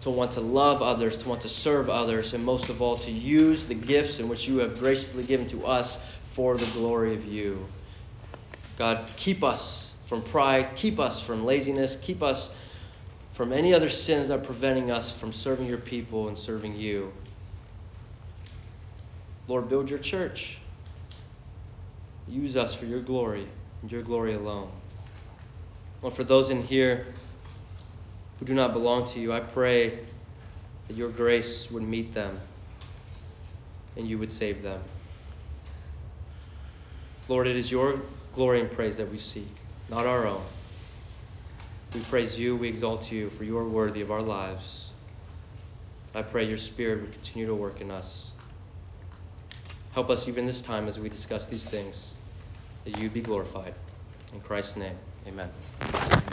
to 0.00 0.10
want 0.10 0.32
to 0.32 0.40
love 0.40 0.82
others, 0.82 1.18
to 1.18 1.28
want 1.28 1.42
to 1.42 1.48
serve 1.48 1.88
others, 1.88 2.34
and 2.34 2.44
most 2.44 2.68
of 2.68 2.82
all, 2.82 2.96
to 2.98 3.10
use 3.10 3.68
the 3.68 3.74
gifts 3.74 4.18
in 4.18 4.28
which 4.28 4.48
you 4.48 4.58
have 4.58 4.78
graciously 4.80 5.22
given 5.22 5.46
to 5.46 5.64
us 5.64 5.98
for 6.24 6.56
the 6.56 6.66
glory 6.72 7.14
of 7.14 7.24
you. 7.24 7.64
God, 8.76 9.06
keep 9.16 9.44
us 9.44 9.92
from 10.06 10.22
pride, 10.22 10.74
keep 10.74 10.98
us 10.98 11.22
from 11.22 11.44
laziness, 11.44 11.96
keep 11.96 12.22
us 12.22 12.50
from 13.32 13.52
any 13.52 13.72
other 13.72 13.88
sins 13.88 14.28
that 14.28 14.40
are 14.40 14.44
preventing 14.44 14.90
us 14.90 15.16
from 15.16 15.32
serving 15.32 15.66
your 15.66 15.78
people 15.78 16.28
and 16.28 16.36
serving 16.36 16.76
you. 16.76 17.12
Lord, 19.46 19.68
build 19.68 19.88
your 19.88 19.98
church. 19.98 20.58
Use 22.26 22.56
us 22.56 22.74
for 22.74 22.86
your 22.86 23.00
glory 23.00 23.46
and 23.82 23.92
your 23.92 24.02
glory 24.02 24.34
alone. 24.34 24.70
Lord, 26.02 26.14
for 26.14 26.24
those 26.24 26.50
in 26.50 26.62
here 26.62 27.06
who 28.38 28.46
do 28.46 28.54
not 28.54 28.72
belong 28.72 29.04
to 29.06 29.20
you, 29.20 29.32
I 29.32 29.40
pray 29.40 30.00
that 30.88 30.96
your 30.96 31.08
grace 31.08 31.70
would 31.70 31.84
meet 31.84 32.12
them 32.12 32.40
and 33.96 34.06
you 34.06 34.18
would 34.18 34.32
save 34.32 34.62
them. 34.62 34.80
Lord, 37.28 37.46
it 37.46 37.56
is 37.56 37.70
your 37.70 38.00
glory 38.34 38.60
and 38.60 38.70
praise 38.70 38.96
that 38.96 39.10
we 39.10 39.18
seek, 39.18 39.56
not 39.88 40.06
our 40.06 40.26
own. 40.26 40.42
We 41.94 42.00
praise 42.00 42.38
you, 42.38 42.56
we 42.56 42.68
exalt 42.68 43.12
you, 43.12 43.30
for 43.30 43.44
you 43.44 43.56
are 43.58 43.68
worthy 43.68 44.00
of 44.00 44.10
our 44.10 44.22
lives. 44.22 44.90
I 46.14 46.22
pray 46.22 46.48
your 46.48 46.58
Spirit 46.58 47.00
would 47.02 47.12
continue 47.12 47.46
to 47.46 47.54
work 47.54 47.80
in 47.80 47.90
us. 47.90 48.32
Help 49.92 50.10
us 50.10 50.26
even 50.26 50.46
this 50.46 50.62
time 50.62 50.88
as 50.88 50.98
we 50.98 51.08
discuss 51.08 51.48
these 51.48 51.66
things, 51.66 52.14
that 52.84 52.98
you 52.98 53.08
be 53.08 53.20
glorified. 53.20 53.74
In 54.32 54.40
Christ's 54.40 54.76
name, 54.76 54.96
amen. 55.26 56.31